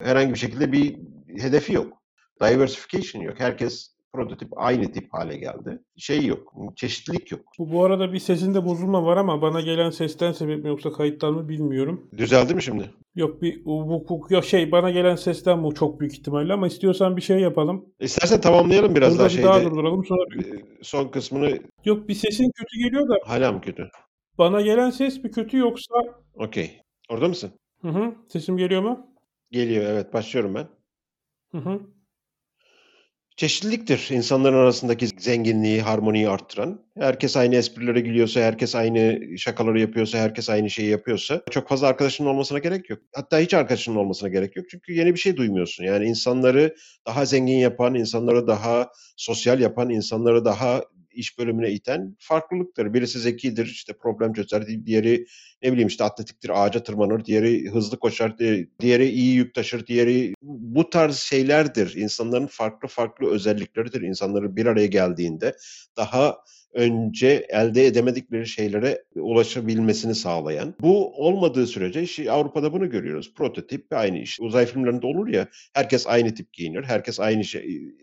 Herhangi 0.00 0.34
bir 0.34 0.38
şekilde 0.38 0.72
bir 0.72 0.98
hedefi 1.38 1.72
yok. 1.72 2.02
Diversification 2.42 3.22
yok. 3.22 3.40
Herkes 3.40 3.93
prototip 4.14 4.48
aynı 4.56 4.92
tip 4.92 5.14
hale 5.14 5.36
geldi. 5.36 5.82
Şey 5.96 6.26
yok, 6.26 6.52
çeşitlilik 6.76 7.32
yok. 7.32 7.40
Bu, 7.58 7.72
bu 7.72 7.84
arada 7.84 8.12
bir 8.12 8.18
sesinde 8.18 8.64
bozulma 8.64 9.04
var 9.04 9.16
ama 9.16 9.42
bana 9.42 9.60
gelen 9.60 9.90
sesten 9.90 10.32
sebep 10.32 10.62
mi 10.62 10.68
yoksa 10.68 10.92
kayıttan 10.92 11.34
mı 11.34 11.48
bilmiyorum. 11.48 12.08
Düzeldi 12.16 12.54
mi 12.54 12.62
şimdi? 12.62 12.90
Yok 13.14 13.42
bir 13.42 13.64
bu, 13.64 13.88
bu 14.08 14.26
yok 14.30 14.44
şey 14.44 14.72
bana 14.72 14.90
gelen 14.90 15.16
sesten 15.16 15.64
bu 15.64 15.74
çok 15.74 16.00
büyük 16.00 16.12
ihtimalle 16.14 16.52
ama 16.52 16.66
istiyorsan 16.66 17.16
bir 17.16 17.22
şey 17.22 17.38
yapalım. 17.40 17.86
İstersen 18.00 18.40
tamamlayalım 18.40 18.94
biraz 18.94 19.08
Burada 19.10 19.18
daha 19.18 19.28
bir 19.28 19.34
şeyde. 19.34 19.46
daha 19.48 19.62
durduralım 19.64 20.04
sonra. 20.04 20.24
Son 20.82 21.08
kısmını 21.08 21.58
Yok 21.84 22.08
bir 22.08 22.14
sesin 22.14 22.50
kötü 22.56 22.78
geliyor 22.84 23.08
da 23.08 23.14
hala 23.24 23.52
mı 23.52 23.60
kötü? 23.60 23.88
bana 24.38 24.60
gelen 24.60 24.90
ses 24.90 25.24
bir 25.24 25.32
kötü 25.32 25.56
yoksa 25.58 25.94
Okey. 26.34 26.80
Orada 27.10 27.28
mısın? 27.28 27.50
hı 27.82 27.88
hı 27.88 28.14
sesim 28.28 28.56
geliyor 28.56 28.82
mu? 28.82 29.06
Geliyor 29.50 29.84
evet 29.84 30.12
başlıyorum 30.14 30.54
ben. 30.54 30.66
Hı 31.52 31.58
hı. 31.58 31.80
Çeşitliliktir 33.36 34.08
insanların 34.10 34.56
arasındaki 34.56 35.06
zenginliği, 35.06 35.82
harmoniyi 35.82 36.28
arttıran. 36.28 36.80
Herkes 36.98 37.36
aynı 37.36 37.54
esprilere 37.56 38.00
gülüyorsa, 38.00 38.40
herkes 38.40 38.74
aynı 38.74 39.20
şakaları 39.38 39.80
yapıyorsa, 39.80 40.18
herkes 40.18 40.50
aynı 40.50 40.70
şeyi 40.70 40.88
yapıyorsa 40.90 41.42
çok 41.50 41.68
fazla 41.68 41.86
arkadaşının 41.86 42.28
olmasına 42.28 42.58
gerek 42.58 42.90
yok. 42.90 42.98
Hatta 43.14 43.38
hiç 43.38 43.54
arkadaşının 43.54 43.96
olmasına 43.96 44.28
gerek 44.28 44.56
yok. 44.56 44.66
Çünkü 44.70 44.92
yeni 44.92 45.14
bir 45.14 45.18
şey 45.18 45.36
duymuyorsun. 45.36 45.84
Yani 45.84 46.06
insanları 46.06 46.74
daha 47.06 47.24
zengin 47.24 47.58
yapan, 47.58 47.94
insanları 47.94 48.46
daha 48.46 48.88
sosyal 49.16 49.60
yapan, 49.60 49.90
insanları 49.90 50.44
daha 50.44 50.84
iş 51.14 51.38
bölümüne 51.38 51.70
iten 51.70 52.16
farklılıktır. 52.18 52.94
Birisi 52.94 53.18
zekidir, 53.18 53.66
işte 53.66 53.92
problem 53.92 54.32
çözer, 54.32 54.66
diğeri 54.86 55.26
ne 55.62 55.72
bileyim 55.72 55.88
işte 55.88 56.04
atletiktir, 56.04 56.64
ağaca 56.64 56.82
tırmanır, 56.82 57.24
diğeri 57.24 57.70
hızlı 57.70 57.98
koşar, 57.98 58.38
diğeri 58.80 59.08
iyi 59.08 59.34
yük 59.34 59.54
taşır, 59.54 59.86
diğeri 59.86 60.34
bu 60.42 60.90
tarz 60.90 61.16
şeylerdir. 61.16 61.94
İnsanların 61.94 62.46
farklı 62.46 62.88
farklı 62.88 63.30
özellikleridir. 63.30 64.00
İnsanların 64.00 64.56
bir 64.56 64.66
araya 64.66 64.86
geldiğinde 64.86 65.56
daha 65.96 66.38
önce 66.72 67.46
elde 67.48 67.86
edemedikleri 67.86 68.46
şeylere 68.46 69.04
ulaşabilmesini 69.14 70.14
sağlayan. 70.14 70.74
Bu 70.80 71.26
olmadığı 71.26 71.66
sürece 71.66 72.32
Avrupa'da 72.32 72.72
bunu 72.72 72.90
görüyoruz. 72.90 73.34
Prototip 73.34 73.86
aynı 73.90 74.18
iş. 74.18 74.40
Uzay 74.40 74.66
filmlerinde 74.66 75.06
olur 75.06 75.28
ya 75.28 75.48
herkes 75.74 76.06
aynı 76.06 76.34
tip 76.34 76.52
giyinir. 76.52 76.82
Herkes 76.82 77.20
aynı 77.20 77.44
şey 77.44 77.94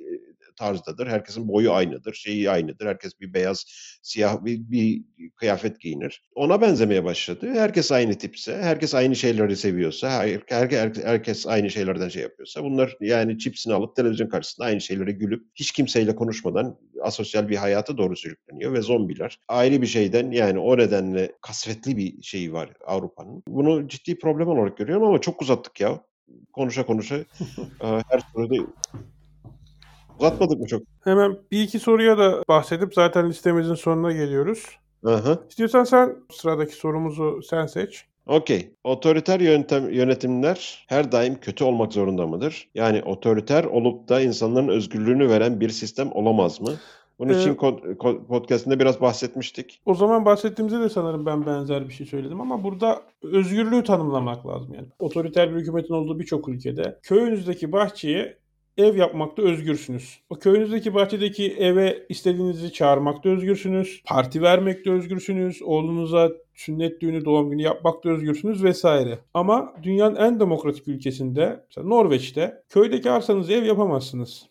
tarzdadır. 0.61 1.07
Herkesin 1.07 1.47
boyu 1.47 1.73
aynıdır, 1.73 2.13
şeyi 2.13 2.51
aynıdır. 2.51 2.85
Herkes 2.85 3.19
bir 3.19 3.33
beyaz, 3.33 3.65
siyah 4.01 4.45
bir, 4.45 4.59
bir 4.71 5.03
kıyafet 5.35 5.79
giyinir. 5.79 6.23
Ona 6.35 6.61
benzemeye 6.61 7.03
başladı. 7.03 7.53
Herkes 7.53 7.91
aynı 7.91 8.17
tipse, 8.17 8.57
herkes 8.57 8.95
aynı 8.95 9.15
şeyleri 9.15 9.57
seviyorsa, 9.57 10.09
her, 10.11 10.39
her, 10.49 10.91
herkes 11.03 11.47
aynı 11.47 11.69
şeylerden 11.69 12.09
şey 12.09 12.21
yapıyorsa 12.21 12.63
bunlar 12.63 12.97
yani 13.01 13.39
çipsini 13.39 13.73
alıp 13.73 13.95
televizyon 13.95 14.29
karşısında 14.29 14.65
aynı 14.65 14.81
şeylere 14.81 15.11
gülüp 15.11 15.45
hiç 15.55 15.71
kimseyle 15.71 16.15
konuşmadan 16.15 16.77
asosyal 17.01 17.49
bir 17.49 17.55
hayata 17.55 17.97
doğru 17.97 18.15
sürükleniyor 18.15 18.73
ve 18.73 18.81
zombiler 18.81 19.39
ayrı 19.47 19.81
bir 19.81 19.87
şeyden 19.87 20.31
yani 20.31 20.59
o 20.59 20.77
nedenle 20.77 21.31
kasvetli 21.41 21.97
bir 21.97 22.21
şey 22.21 22.53
var 22.53 22.69
Avrupa'nın. 22.85 23.43
Bunu 23.47 23.87
ciddi 23.87 24.19
problem 24.19 24.47
olarak 24.47 24.77
görüyorum 24.77 25.03
ama 25.03 25.21
çok 25.21 25.41
uzattık 25.41 25.79
ya 25.79 26.01
konuşa 26.53 26.85
konuşa 26.85 27.15
her 27.81 28.19
soruda 28.33 28.55
Uzatmadık 30.21 30.59
mı 30.59 30.67
çok? 30.67 30.81
Hemen 31.03 31.37
bir 31.51 31.61
iki 31.61 31.79
soruya 31.79 32.17
da 32.17 32.43
bahsedip 32.47 32.93
zaten 32.93 33.29
listemizin 33.29 33.75
sonuna 33.75 34.11
geliyoruz. 34.11 34.65
Aha. 35.05 35.39
İstiyorsan 35.49 35.83
sen 35.83 36.15
sıradaki 36.31 36.75
sorumuzu 36.75 37.41
sen 37.49 37.65
seç. 37.65 38.05
Okey. 38.27 38.71
Otoriter 38.83 39.39
yöntem, 39.39 39.89
yönetimler 39.89 40.85
her 40.87 41.11
daim 41.11 41.39
kötü 41.39 41.63
olmak 41.63 41.93
zorunda 41.93 42.27
mıdır? 42.27 42.69
Yani 42.75 43.03
otoriter 43.03 43.63
olup 43.63 44.09
da 44.09 44.21
insanların 44.21 44.67
özgürlüğünü 44.67 45.29
veren 45.29 45.59
bir 45.59 45.69
sistem 45.69 46.11
olamaz 46.11 46.61
mı? 46.61 46.71
Bunun 47.19 47.39
için 47.39 47.51
ee, 47.51 47.97
podcastinde 48.27 48.79
biraz 48.79 49.01
bahsetmiştik. 49.01 49.81
O 49.85 49.93
zaman 49.93 50.25
bahsettiğimizde 50.25 50.79
de 50.79 50.89
sanırım 50.89 51.25
ben 51.25 51.45
benzer 51.45 51.87
bir 51.87 51.93
şey 51.93 52.07
söyledim 52.07 52.41
ama 52.41 52.63
burada 52.63 53.01
özgürlüğü 53.23 53.83
tanımlamak 53.83 54.47
lazım 54.47 54.73
yani. 54.73 54.87
Otoriter 54.99 55.55
bir 55.55 55.59
hükümetin 55.59 55.93
olduğu 55.93 56.19
birçok 56.19 56.47
ülkede 56.47 56.99
köyünüzdeki 57.03 57.71
bahçeye 57.71 58.37
ev 58.77 58.95
yapmakta 58.95 59.41
özgürsünüz. 59.41 60.19
O 60.29 60.35
köyünüzdeki 60.35 60.93
bahçedeki 60.93 61.53
eve 61.53 62.05
istediğinizi 62.09 62.73
çağırmakta 62.73 63.29
özgürsünüz. 63.29 64.01
Parti 64.05 64.41
vermekte 64.41 64.91
özgürsünüz. 64.91 65.61
Oğlunuza 65.61 66.29
sünnet 66.53 67.01
düğünü, 67.01 67.25
doğum 67.25 67.49
günü 67.49 67.61
yapmakta 67.61 68.09
özgürsünüz 68.09 68.63
vesaire. 68.63 69.19
Ama 69.33 69.73
dünyanın 69.83 70.15
en 70.15 70.39
demokratik 70.39 70.87
ülkesinde, 70.87 71.63
mesela 71.67 71.87
Norveç'te 71.87 72.63
köydeki 72.69 73.11
arsanızı 73.11 73.53
ev 73.53 73.63
yapamazsınız. 73.63 74.50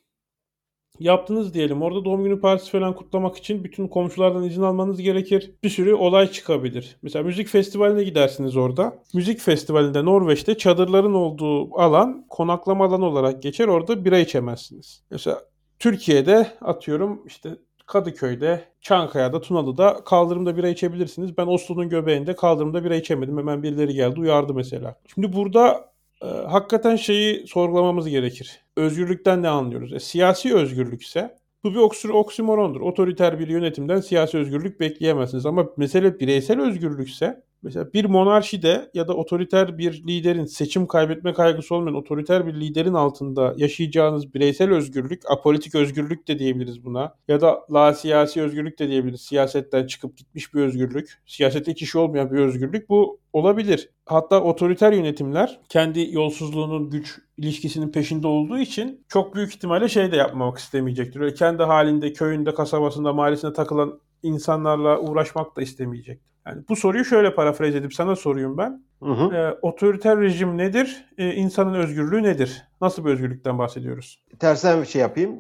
Yaptınız 1.00 1.54
diyelim. 1.54 1.82
Orada 1.82 2.04
doğum 2.04 2.24
günü 2.24 2.40
partisi 2.40 2.70
falan 2.70 2.94
kutlamak 2.94 3.36
için 3.36 3.64
bütün 3.64 3.88
komşulardan 3.88 4.44
izin 4.44 4.62
almanız 4.62 5.00
gerekir. 5.02 5.50
Bir 5.62 5.68
sürü 5.68 5.94
olay 5.94 6.30
çıkabilir. 6.30 6.96
Mesela 7.02 7.22
müzik 7.22 7.48
festivaline 7.48 8.04
gidersiniz 8.04 8.56
orada. 8.56 8.98
Müzik 9.14 9.40
festivalinde 9.40 10.04
Norveç'te 10.04 10.58
çadırların 10.58 11.14
olduğu 11.14 11.80
alan 11.80 12.26
konaklama 12.28 12.84
alanı 12.84 13.06
olarak 13.06 13.42
geçer. 13.42 13.68
Orada 13.68 14.04
bira 14.04 14.18
içemezsiniz. 14.18 15.02
Mesela 15.10 15.42
Türkiye'de 15.78 16.46
atıyorum 16.60 17.22
işte 17.26 17.50
Kadıköy'de, 17.86 18.64
Çankaya'da, 18.80 19.40
Tunalı'da 19.40 20.04
kaldırımda 20.04 20.56
bira 20.56 20.68
içebilirsiniz. 20.68 21.38
Ben 21.38 21.46
Oslo'nun 21.46 21.88
göbeğinde 21.88 22.36
kaldırımda 22.36 22.84
bira 22.84 22.96
içemedim. 22.96 23.38
Hemen 23.38 23.62
birileri 23.62 23.94
geldi 23.94 24.20
uyardı 24.20 24.54
mesela. 24.54 24.96
Şimdi 25.14 25.32
burada 25.32 25.89
e, 26.22 26.26
hakikaten 26.26 26.96
şeyi 26.96 27.46
sorgulamamız 27.46 28.08
gerekir. 28.08 28.64
Özgürlükten 28.76 29.42
ne 29.42 29.48
anlıyoruz? 29.48 29.92
E, 29.92 30.00
siyasi 30.00 30.54
özgürlükse 30.54 31.36
bu 31.64 31.70
bir 31.70 31.76
oksür, 31.76 32.08
oksimorondur. 32.08 32.80
Otoriter 32.80 33.38
bir 33.38 33.48
yönetimden 33.48 34.00
siyasi 34.00 34.38
özgürlük 34.38 34.80
bekleyemezsiniz. 34.80 35.46
Ama 35.46 35.66
mesele 35.76 36.20
bireysel 36.20 36.60
özgürlükse 36.60 37.42
Mesela 37.62 37.92
bir 37.92 38.04
monarşide 38.04 38.90
ya 38.94 39.08
da 39.08 39.14
otoriter 39.14 39.78
bir 39.78 40.06
liderin 40.06 40.44
seçim 40.44 40.86
kaybetme 40.86 41.32
kaygısı 41.32 41.74
olmayan 41.74 41.94
otoriter 41.94 42.46
bir 42.46 42.54
liderin 42.54 42.94
altında 42.94 43.54
yaşayacağınız 43.56 44.34
bireysel 44.34 44.70
özgürlük, 44.72 45.30
apolitik 45.30 45.74
özgürlük 45.74 46.28
de 46.28 46.38
diyebiliriz 46.38 46.84
buna. 46.84 47.14
Ya 47.28 47.40
da 47.40 47.60
la 47.72 47.94
siyasi 47.94 48.42
özgürlük 48.42 48.78
de 48.78 48.88
diyebiliriz. 48.88 49.20
Siyasetten 49.20 49.86
çıkıp 49.86 50.16
gitmiş 50.16 50.54
bir 50.54 50.60
özgürlük. 50.60 51.22
Siyasette 51.26 51.72
hiç 51.72 51.82
işi 51.82 51.98
olmayan 51.98 52.30
bir 52.30 52.38
özgürlük. 52.38 52.88
Bu 52.88 53.20
olabilir. 53.32 53.90
Hatta 54.06 54.42
otoriter 54.42 54.92
yönetimler 54.92 55.60
kendi 55.68 56.08
yolsuzluğunun 56.12 56.90
güç 56.90 57.18
ilişkisinin 57.36 57.92
peşinde 57.92 58.26
olduğu 58.26 58.58
için 58.58 59.04
çok 59.08 59.34
büyük 59.34 59.54
ihtimalle 59.54 59.88
şey 59.88 60.12
de 60.12 60.16
yapmamak 60.16 60.58
istemeyecektir. 60.58 61.20
Öyle 61.20 61.34
kendi 61.34 61.62
halinde, 61.62 62.12
köyünde, 62.12 62.54
kasabasında, 62.54 63.12
mahallesinde 63.12 63.52
takılan 63.52 64.00
insanlarla 64.22 65.00
uğraşmak 65.00 65.56
da 65.56 65.62
istemeyecek. 65.62 66.29
Yani 66.46 66.62
bu 66.68 66.76
soruyu 66.76 67.04
şöyle 67.04 67.34
parafraz 67.34 67.74
edip 67.74 67.94
sana 67.94 68.16
sorayım 68.16 68.58
ben. 68.58 68.84
Hı 69.02 69.12
hı. 69.12 69.34
E, 69.34 69.52
otoriter 69.62 70.20
rejim 70.20 70.58
nedir? 70.58 71.04
E, 71.18 71.34
insanın 71.34 71.74
özgürlüğü 71.74 72.22
nedir? 72.22 72.62
Nasıl 72.80 73.04
bir 73.04 73.10
özgürlükten 73.10 73.58
bahsediyoruz? 73.58 74.22
Tersten 74.38 74.80
bir 74.80 74.86
şey 74.86 75.00
yapayım. 75.00 75.38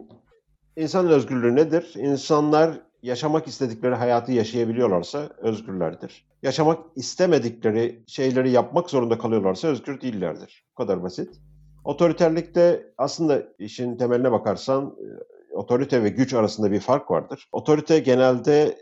İnsanın 0.76 1.08
özgürlüğü 1.08 1.56
nedir? 1.56 1.94
İnsanlar 1.96 2.80
yaşamak 3.02 3.46
istedikleri 3.46 3.94
hayatı 3.94 4.32
yaşayabiliyorlarsa 4.32 5.28
özgürlerdir. 5.38 6.24
Yaşamak 6.42 6.78
istemedikleri 6.96 8.02
şeyleri 8.06 8.50
yapmak 8.50 8.90
zorunda 8.90 9.18
kalıyorlarsa 9.18 9.68
özgür 9.68 10.00
değillerdir. 10.00 10.64
Bu 10.72 10.74
kadar 10.74 11.02
basit. 11.02 11.40
Otoriterlikte 11.84 12.92
aslında 12.98 13.42
işin 13.58 13.96
temeline 13.96 14.32
bakarsan 14.32 14.96
e, 15.50 15.54
otorite 15.54 16.02
ve 16.02 16.08
güç 16.08 16.34
arasında 16.34 16.72
bir 16.72 16.80
fark 16.80 17.10
vardır. 17.10 17.48
Otorite 17.52 17.98
genelde 17.98 18.76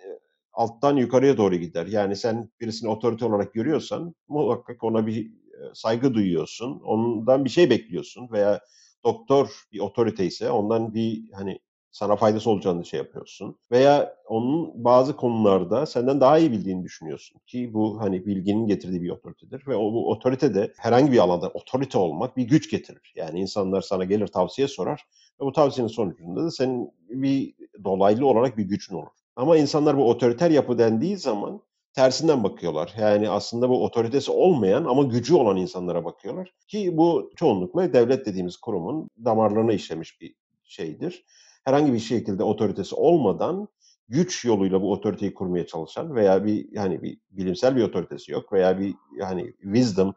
alttan 0.59 0.97
yukarıya 0.97 1.37
doğru 1.37 1.57
gider. 1.57 1.87
Yani 1.87 2.17
sen 2.17 2.51
birisini 2.61 2.91
otorite 2.91 3.25
olarak 3.25 3.55
görüyorsan 3.55 4.15
muhakkak 4.29 4.85
ona 4.85 5.07
bir 5.07 5.27
e, 5.27 5.75
saygı 5.75 6.15
duyuyorsun. 6.15 6.81
Ondan 6.85 7.45
bir 7.45 7.51
şey 7.51 7.71
bekliyorsun 7.71 8.29
veya 8.33 8.61
doktor 9.05 9.49
bir 9.73 9.81
otorite 9.81 10.27
ise 10.27 10.51
ondan 10.51 10.95
bir 10.95 11.31
hani 11.33 11.59
sana 11.91 12.17
faydası 12.17 12.51
olacağını 12.51 12.85
şey 12.85 12.99
yapıyorsun. 12.99 13.59
Veya 13.71 14.15
onun 14.29 14.85
bazı 14.85 15.17
konularda 15.17 15.87
senden 15.87 16.21
daha 16.21 16.39
iyi 16.39 16.53
bildiğini 16.53 16.85
düşünüyorsun. 16.85 17.41
Ki 17.47 17.75
bu 17.75 18.01
hani 18.01 18.27
bilginin 18.27 18.67
getirdiği 18.67 19.03
bir 19.03 19.11
otoritedir. 19.11 19.67
Ve 19.67 19.77
o 19.77 19.93
bu 19.93 20.11
otorite 20.11 20.55
de 20.55 20.73
herhangi 20.79 21.13
bir 21.13 21.19
alanda 21.19 21.49
otorite 21.49 21.99
olmak 21.99 22.37
bir 22.37 22.45
güç 22.45 22.71
getirir. 22.71 23.13
Yani 23.17 23.41
insanlar 23.41 23.81
sana 23.81 24.05
gelir 24.05 24.27
tavsiye 24.27 24.69
sorar 24.69 25.05
ve 25.41 25.45
bu 25.45 25.53
tavsiyenin 25.53 25.93
sonucunda 25.93 26.45
da 26.45 26.51
senin 26.51 26.91
bir 27.09 27.55
dolaylı 27.85 28.27
olarak 28.27 28.57
bir 28.57 28.65
gücün 28.65 28.95
olur. 28.95 29.18
Ama 29.39 29.57
insanlar 29.57 29.97
bu 29.97 30.09
otoriter 30.09 30.51
yapı 30.51 30.79
dendiği 30.79 31.17
zaman 31.17 31.61
tersinden 31.93 32.45
bakıyorlar. 32.45 32.95
Yani 33.01 33.31
aslında 33.31 33.69
bu 33.69 33.85
otoritesi 33.85 34.31
olmayan 34.31 34.85
ama 34.85 35.03
gücü 35.03 35.35
olan 35.35 35.57
insanlara 35.57 36.05
bakıyorlar. 36.05 36.53
Ki 36.69 36.97
bu 36.97 37.31
çoğunlukla 37.37 37.93
devlet 37.93 38.27
dediğimiz 38.27 38.57
kurumun 38.57 39.09
damarlarına 39.25 39.73
işlemiş 39.73 40.21
bir 40.21 40.35
şeydir. 40.65 41.25
Herhangi 41.65 41.93
bir 41.93 41.99
şekilde 41.99 42.43
otoritesi 42.43 42.95
olmadan 42.95 43.69
güç 44.09 44.45
yoluyla 44.45 44.83
bu 44.83 44.93
otoriteyi 44.93 45.35
kurmaya 45.35 45.67
çalışan 45.67 46.15
veya 46.15 46.45
bir 46.45 46.73
yani 46.73 47.03
bir 47.03 47.19
bilimsel 47.31 47.77
bir 47.77 47.83
otoritesi 47.83 48.33
yok 48.33 48.53
veya 48.53 48.79
bir 48.79 48.95
yani 49.19 49.53
wisdom 49.63 50.15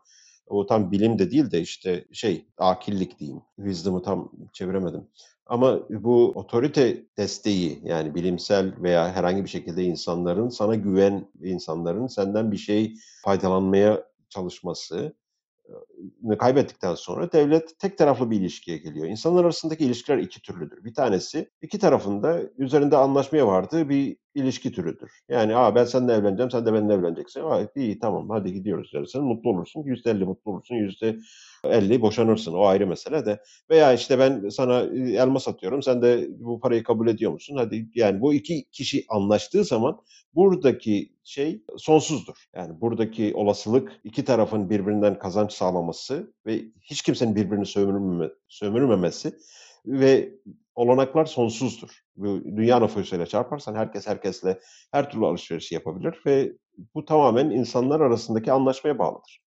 o 0.52 0.66
tam 0.66 0.92
bilim 0.92 1.20
de 1.20 1.32
değil 1.32 1.52
de 1.52 1.62
işte 1.62 2.06
şey 2.12 2.46
akillik 2.58 3.20
diyeyim. 3.20 3.42
Wisdom'ı 3.56 4.02
tam 4.02 4.32
çeviremedim. 4.54 5.08
Ama 5.52 5.80
bu 5.90 6.32
otorite 6.36 7.06
desteği 7.18 7.82
yani 7.84 8.16
bilimsel 8.16 8.74
veya 8.84 9.16
herhangi 9.16 9.44
bir 9.44 9.50
şekilde 9.50 9.84
insanların 9.84 10.50
sana 10.50 10.76
güven 10.76 11.32
insanların 11.44 12.08
senden 12.08 12.52
bir 12.52 12.58
şey 12.58 12.96
faydalanmaya 13.24 14.04
çalışması 14.30 15.16
kaybettikten 16.40 16.96
sonra 16.96 17.32
devlet 17.32 17.80
tek 17.80 17.98
taraflı 17.98 18.32
bir 18.32 18.40
ilişkiye 18.40 18.78
geliyor. 18.78 19.08
İnsanlar 19.08 19.44
arasındaki 19.44 19.86
ilişkiler 19.86 20.18
iki 20.18 20.42
türlüdür. 20.42 20.84
Bir 20.84 20.94
tanesi 20.94 21.50
iki 21.62 21.80
tarafında 21.80 22.42
üzerinde 22.58 22.98
anlaşmaya 22.98 23.48
vardığı 23.48 23.90
bir 23.90 24.18
ilişki 24.36 24.72
türüdür. 24.72 25.12
Yani 25.30 25.56
Aa, 25.56 25.76
ben 25.76 25.86
seninle 25.86 26.14
evleneceğim, 26.14 26.52
sen 26.52 26.66
de 26.66 26.74
benimle 26.74 26.94
evleneceksin. 26.94 27.42
Aa, 27.42 27.68
iyi 27.76 28.00
tamam 28.00 28.30
hadi 28.30 28.54
gidiyoruz 28.54 28.92
dersin. 28.94 29.24
Mutlu 29.24 29.50
olursun. 29.50 29.84
%50 29.84 30.26
mutlu 30.26 30.52
olursun. 30.52 30.76
%50 30.76 32.02
boşanırsın. 32.02 32.54
O 32.54 32.66
ayrı 32.66 32.88
mesele 32.88 33.26
de. 33.26 33.42
Veya 33.70 33.94
işte 33.94 34.20
ben 34.20 34.50
sana 34.50 34.80
elma 34.96 35.40
satıyorum. 35.40 35.82
Sen 35.84 36.02
de 36.02 36.28
bu 36.40 36.60
parayı 36.60 36.84
kabul 36.84 37.08
ediyor 37.08 37.32
musun? 37.32 37.56
Hadi 37.58 37.90
yani 37.96 38.22
bu 38.22 38.34
iki 38.34 38.64
kişi 38.72 39.06
anlaştığı 39.10 39.64
zaman 39.64 39.98
buradaki 40.36 41.12
şey 41.24 41.64
sonsuzdur. 41.78 42.46
Yani 42.56 42.82
buradaki 42.82 43.32
olasılık 43.36 43.92
iki 44.04 44.26
tarafın 44.26 44.70
birbirinden 44.70 45.20
kazanç 45.20 45.52
sağlaması 45.54 46.34
ve 46.46 46.62
hiç 46.82 47.02
kimsenin 47.02 47.36
birbirini 47.36 47.66
sömürmeme, 47.66 48.30
sömürmemesi 48.48 49.34
ve 49.86 50.34
olanaklar 50.76 51.26
sonsuzdur. 51.26 51.90
Dünya 52.56 52.80
nüfusuyla 52.80 53.26
çarparsan 53.26 53.76
herkes 53.76 54.08
herkesle 54.08 54.60
her 54.92 55.12
türlü 55.12 55.26
alışverişi 55.26 55.76
yapabilir 55.76 56.22
ve 56.26 56.52
bu 56.96 57.06
tamamen 57.06 57.50
insanlar 57.50 58.00
arasındaki 58.00 58.52
anlaşmaya 58.52 59.00
bağlıdır. 59.00 59.42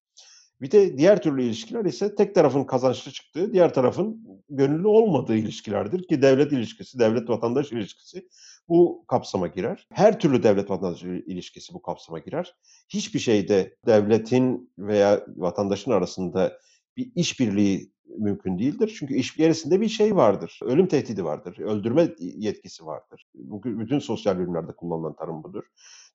Bir 0.61 0.71
de 0.71 0.99
diğer 0.99 1.23
türlü 1.23 1.43
ilişkiler 1.43 1.85
ise 1.85 2.15
tek 2.15 2.35
tarafın 2.35 2.65
kazançlı 2.65 3.13
çıktığı, 3.13 3.53
diğer 3.53 3.75
tarafın 3.75 4.27
gönüllü 4.49 4.87
olmadığı 4.87 5.37
ilişkilerdir 5.37 6.09
ki 6.09 6.23
devlet 6.23 6.53
ilişkisi, 6.53 6.99
devlet 6.99 7.29
vatandaş 7.29 7.73
ilişkisi 7.73 8.29
bu 8.69 9.05
kapsama 9.09 9.47
girer. 9.47 9.87
Her 9.93 10.21
türlü 10.21 10.43
devlet 10.43 10.71
vatandaş 10.71 11.03
ilişkisi 11.03 11.75
bu 11.75 11.83
kapsama 11.83 12.19
girer. 12.19 12.55
Hiçbir 12.89 13.19
şeyde 13.19 13.77
devletin 13.87 14.73
veya 14.79 15.27
vatandaşın 15.37 15.91
arasında 15.91 16.59
bir 16.97 17.13
işbirliği 17.15 17.94
mümkün 18.19 18.59
değildir. 18.59 18.97
Çünkü 18.99 19.15
iş 19.15 19.37
gerisinde 19.37 19.81
bir 19.81 19.89
şey 19.89 20.17
vardır. 20.17 20.61
Ölüm 20.63 20.87
tehdidi 20.87 21.25
vardır. 21.25 21.59
Öldürme 21.59 22.09
yetkisi 22.19 22.87
vardır. 22.87 23.27
Bugün 23.35 23.81
bütün 23.81 23.99
sosyal 23.99 24.39
bilimlerde 24.39 24.73
kullanılan 24.73 25.17
tanım 25.17 25.43
budur. 25.43 25.65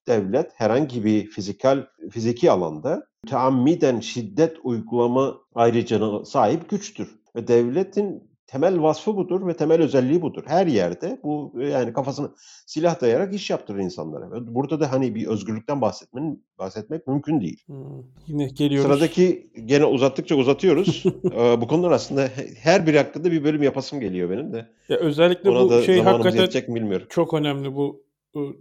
Devlet 0.08 0.50
herhangi 0.54 1.04
bir 1.04 1.26
fizikal 1.26 1.86
fiziki 2.10 2.50
alanda 2.50 3.06
teammiden 3.28 4.00
şiddet 4.00 4.56
uygulama 4.62 5.40
ayrıcalığına 5.54 6.24
sahip 6.24 6.70
güçtür. 6.70 7.20
Ve 7.36 7.48
devletin 7.48 8.29
temel 8.50 8.82
vasfı 8.82 9.16
budur 9.16 9.46
ve 9.46 9.54
temel 9.54 9.82
özelliği 9.82 10.22
budur. 10.22 10.42
Her 10.46 10.66
yerde 10.66 11.18
bu 11.22 11.52
yani 11.56 11.92
kafasını 11.92 12.30
silah 12.66 13.00
dayayarak 13.00 13.34
iş 13.34 13.50
yaptırır 13.50 13.78
insanlara. 13.78 14.54
Burada 14.54 14.80
da 14.80 14.92
hani 14.92 15.14
bir 15.14 15.26
özgürlükten 15.26 15.80
bahsetmenin 15.80 16.44
bahsetmek 16.58 17.06
mümkün 17.06 17.40
değil. 17.40 17.64
Hmm, 17.66 18.02
yine 18.26 18.48
geliyoruz. 18.48 18.90
Sıradaki 18.90 19.50
gene 19.64 19.84
uzattıkça 19.84 20.34
uzatıyoruz. 20.34 21.04
bu 21.60 21.68
konular 21.68 21.90
aslında 21.90 22.28
her 22.62 22.86
bir 22.86 22.94
hakkında 22.94 23.32
bir 23.32 23.44
bölüm 23.44 23.62
yapasım 23.62 24.00
geliyor 24.00 24.30
benim 24.30 24.52
de. 24.52 24.66
Ya 24.88 24.96
özellikle 24.96 25.50
Ona 25.50 25.64
bu 25.64 25.82
şey 25.82 26.00
hakikaten 26.00 26.74
bilmiyorum. 26.74 27.06
çok 27.10 27.34
önemli 27.34 27.74
bu 27.74 28.10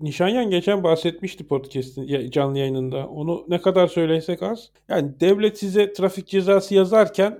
Nişanyan 0.02 0.50
geçen 0.50 0.84
bahsetmişti 0.84 1.48
podcast'in 1.48 2.32
canlı 2.32 2.60
yayınında. 2.60 3.08
Onu 3.08 3.46
ne 3.48 3.62
kadar 3.62 3.88
söylesek 3.88 4.44
az. 4.44 4.72
Yani 4.88 5.20
devlet 5.20 5.60
size 5.60 5.94
trafik 5.94 6.28
cezası 6.28 6.76
yazarken 6.76 7.40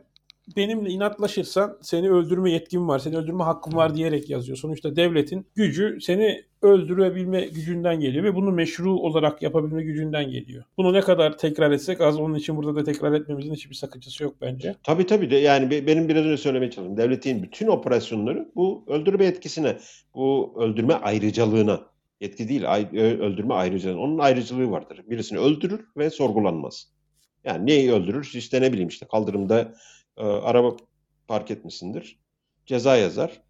benimle 0.56 0.90
inatlaşırsan 0.90 1.78
seni 1.82 2.10
öldürme 2.10 2.52
yetkim 2.52 2.88
var, 2.88 3.00
seni 3.00 3.18
öldürme 3.18 3.44
hakkım 3.44 3.76
var 3.76 3.96
diyerek 3.96 4.30
yazıyor. 4.30 4.58
Sonuçta 4.58 4.96
devletin 4.96 5.46
gücü 5.56 5.98
seni 6.02 6.44
öldürebilme 6.62 7.42
gücünden 7.42 8.00
geliyor 8.00 8.24
ve 8.24 8.36
bunu 8.36 8.52
meşru 8.52 9.00
olarak 9.00 9.42
yapabilme 9.42 9.84
gücünden 9.84 10.32
geliyor. 10.32 10.64
Bunu 10.78 10.94
ne 10.94 11.02
kadar 11.02 11.38
tekrar 11.38 11.72
etsek 11.72 12.02
az 12.02 12.20
onun 12.20 12.36
için 12.36 12.58
burada 12.58 12.76
da 12.76 12.84
tekrar 12.84 13.14
etmemizin 13.14 13.54
hiçbir 13.54 13.76
sakıncası 13.76 14.24
yok 14.24 14.36
bence. 14.42 14.76
Tabii 14.84 15.06
tabii 15.06 15.32
de 15.32 15.36
yani 15.36 15.88
benim 15.88 16.10
biraz 16.10 16.26
önce 16.26 16.38
söylemeye 16.38 16.72
çalıştım. 16.72 16.98
Devletin 16.98 17.44
bütün 17.44 17.68
operasyonları 17.68 18.52
bu 18.56 18.84
öldürme 18.88 19.26
etkisine, 19.26 19.78
bu 20.16 20.54
öldürme 20.58 20.94
ayrıcalığına 20.94 21.90
Yetki 22.22 22.50
değil, 22.50 22.64
öldürme 23.20 23.54
ayrıcalığına. 23.54 24.02
Onun 24.02 24.20
ayrıcalığı 24.20 24.72
vardır. 24.72 25.02
Birisini 25.10 25.40
öldürür 25.40 25.86
ve 25.98 26.10
sorgulanmaz. 26.10 26.88
Yani 27.44 27.66
neyi 27.66 27.92
öldürür? 27.92 28.32
İşte 28.34 28.62
ne 28.62 28.74
bileyim 28.74 28.88
işte 28.90 29.06
kaldırımda 29.12 29.74
e, 30.20 30.24
araba 30.24 30.78
park 31.28 31.52
etmişsindir. 31.52 32.20
Ceza 32.66 32.98
yazar. 32.98 33.42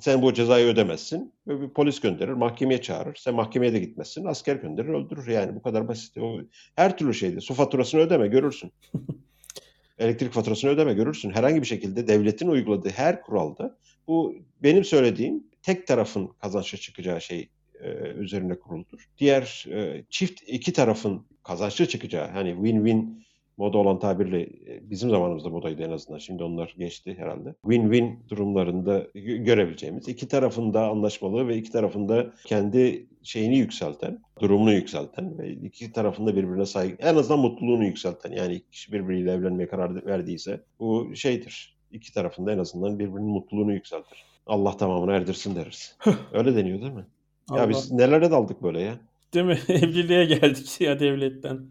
Sen 0.00 0.22
bu 0.22 0.34
cezayı 0.34 0.66
ödemezsin. 0.66 1.34
Ve 1.46 1.60
bir 1.60 1.68
polis 1.68 2.00
gönderir, 2.00 2.32
mahkemeye 2.32 2.82
çağırır. 2.82 3.14
Sen 3.14 3.34
mahkemeye 3.34 3.72
de 3.72 3.78
gitmezsin. 3.78 4.24
Asker 4.24 4.56
gönderir, 4.56 4.88
öldürür. 4.88 5.26
Yani 5.26 5.54
bu 5.54 5.62
kadar 5.62 5.88
basit. 5.88 6.18
O, 6.18 6.40
her 6.76 6.98
türlü 6.98 7.14
şeyde. 7.14 7.40
Su 7.40 7.54
faturasını 7.54 8.00
ödeme, 8.00 8.28
görürsün. 8.28 8.72
Elektrik 9.98 10.32
faturasını 10.32 10.70
ödeme, 10.70 10.94
görürsün. 10.94 11.30
Herhangi 11.30 11.62
bir 11.62 11.66
şekilde 11.66 12.08
devletin 12.08 12.48
uyguladığı 12.48 12.90
her 12.90 13.22
kuralda 13.22 13.78
bu 14.08 14.36
benim 14.62 14.84
söylediğim 14.84 15.44
tek 15.62 15.86
tarafın 15.86 16.26
kazançlı 16.26 16.78
çıkacağı 16.78 17.20
şey 17.20 17.48
e, 17.80 17.88
üzerine 17.96 18.58
kuruludur. 18.58 19.08
Diğer 19.18 19.66
e, 19.70 20.04
çift 20.10 20.42
iki 20.46 20.72
tarafın 20.72 21.26
kazançlı 21.42 21.86
çıkacağı 21.86 22.28
hani 22.28 22.50
win-win 22.50 23.25
moda 23.56 23.78
olan 23.78 23.98
tabirle 23.98 24.40
e, 24.42 24.90
bizim 24.90 25.10
zamanımızda 25.10 25.48
modaydı 25.48 25.82
en 25.82 25.90
azından. 25.90 26.18
Şimdi 26.18 26.42
onlar 26.42 26.74
geçti 26.78 27.14
herhalde. 27.18 27.54
Win-win 27.64 28.16
durumlarında 28.28 29.06
görebileceğimiz 29.14 30.08
iki 30.08 30.28
tarafında 30.28 30.88
anlaşmalı 30.88 31.48
ve 31.48 31.56
iki 31.56 31.72
tarafında 31.72 32.32
kendi 32.44 33.06
şeyini 33.22 33.58
yükselten, 33.58 34.18
durumunu 34.40 34.72
yükselten 34.72 35.38
ve 35.38 35.50
iki 35.50 35.92
tarafında 35.92 36.36
birbirine 36.36 36.66
saygı, 36.66 36.96
en 36.98 37.14
azından 37.14 37.38
mutluluğunu 37.38 37.84
yükselten. 37.84 38.32
Yani 38.32 38.54
iki 38.54 38.70
kişi 38.70 38.92
birbiriyle 38.92 39.32
evlenmeye 39.32 39.68
karar 39.68 40.06
verdiyse 40.06 40.60
bu 40.80 41.12
şeydir. 41.14 41.76
İki 41.90 42.14
tarafında 42.14 42.52
en 42.52 42.58
azından 42.58 42.98
birbirinin 42.98 43.30
mutluluğunu 43.30 43.72
yükseltir. 43.72 44.24
Allah 44.46 44.76
tamamını 44.76 45.12
erdirsin 45.12 45.56
deriz. 45.56 45.96
Öyle 46.32 46.56
deniyor 46.56 46.80
değil 46.80 46.92
mi? 46.92 47.06
Allah. 47.48 47.60
Ya 47.60 47.68
biz 47.68 47.92
nelere 47.92 48.30
daldık 48.30 48.62
böyle 48.62 48.80
ya? 48.80 48.98
Değil 49.34 49.46
mi? 49.46 49.58
Evliliğe 49.68 50.24
geldik 50.24 50.80
ya 50.80 51.00
devletten. 51.00 51.66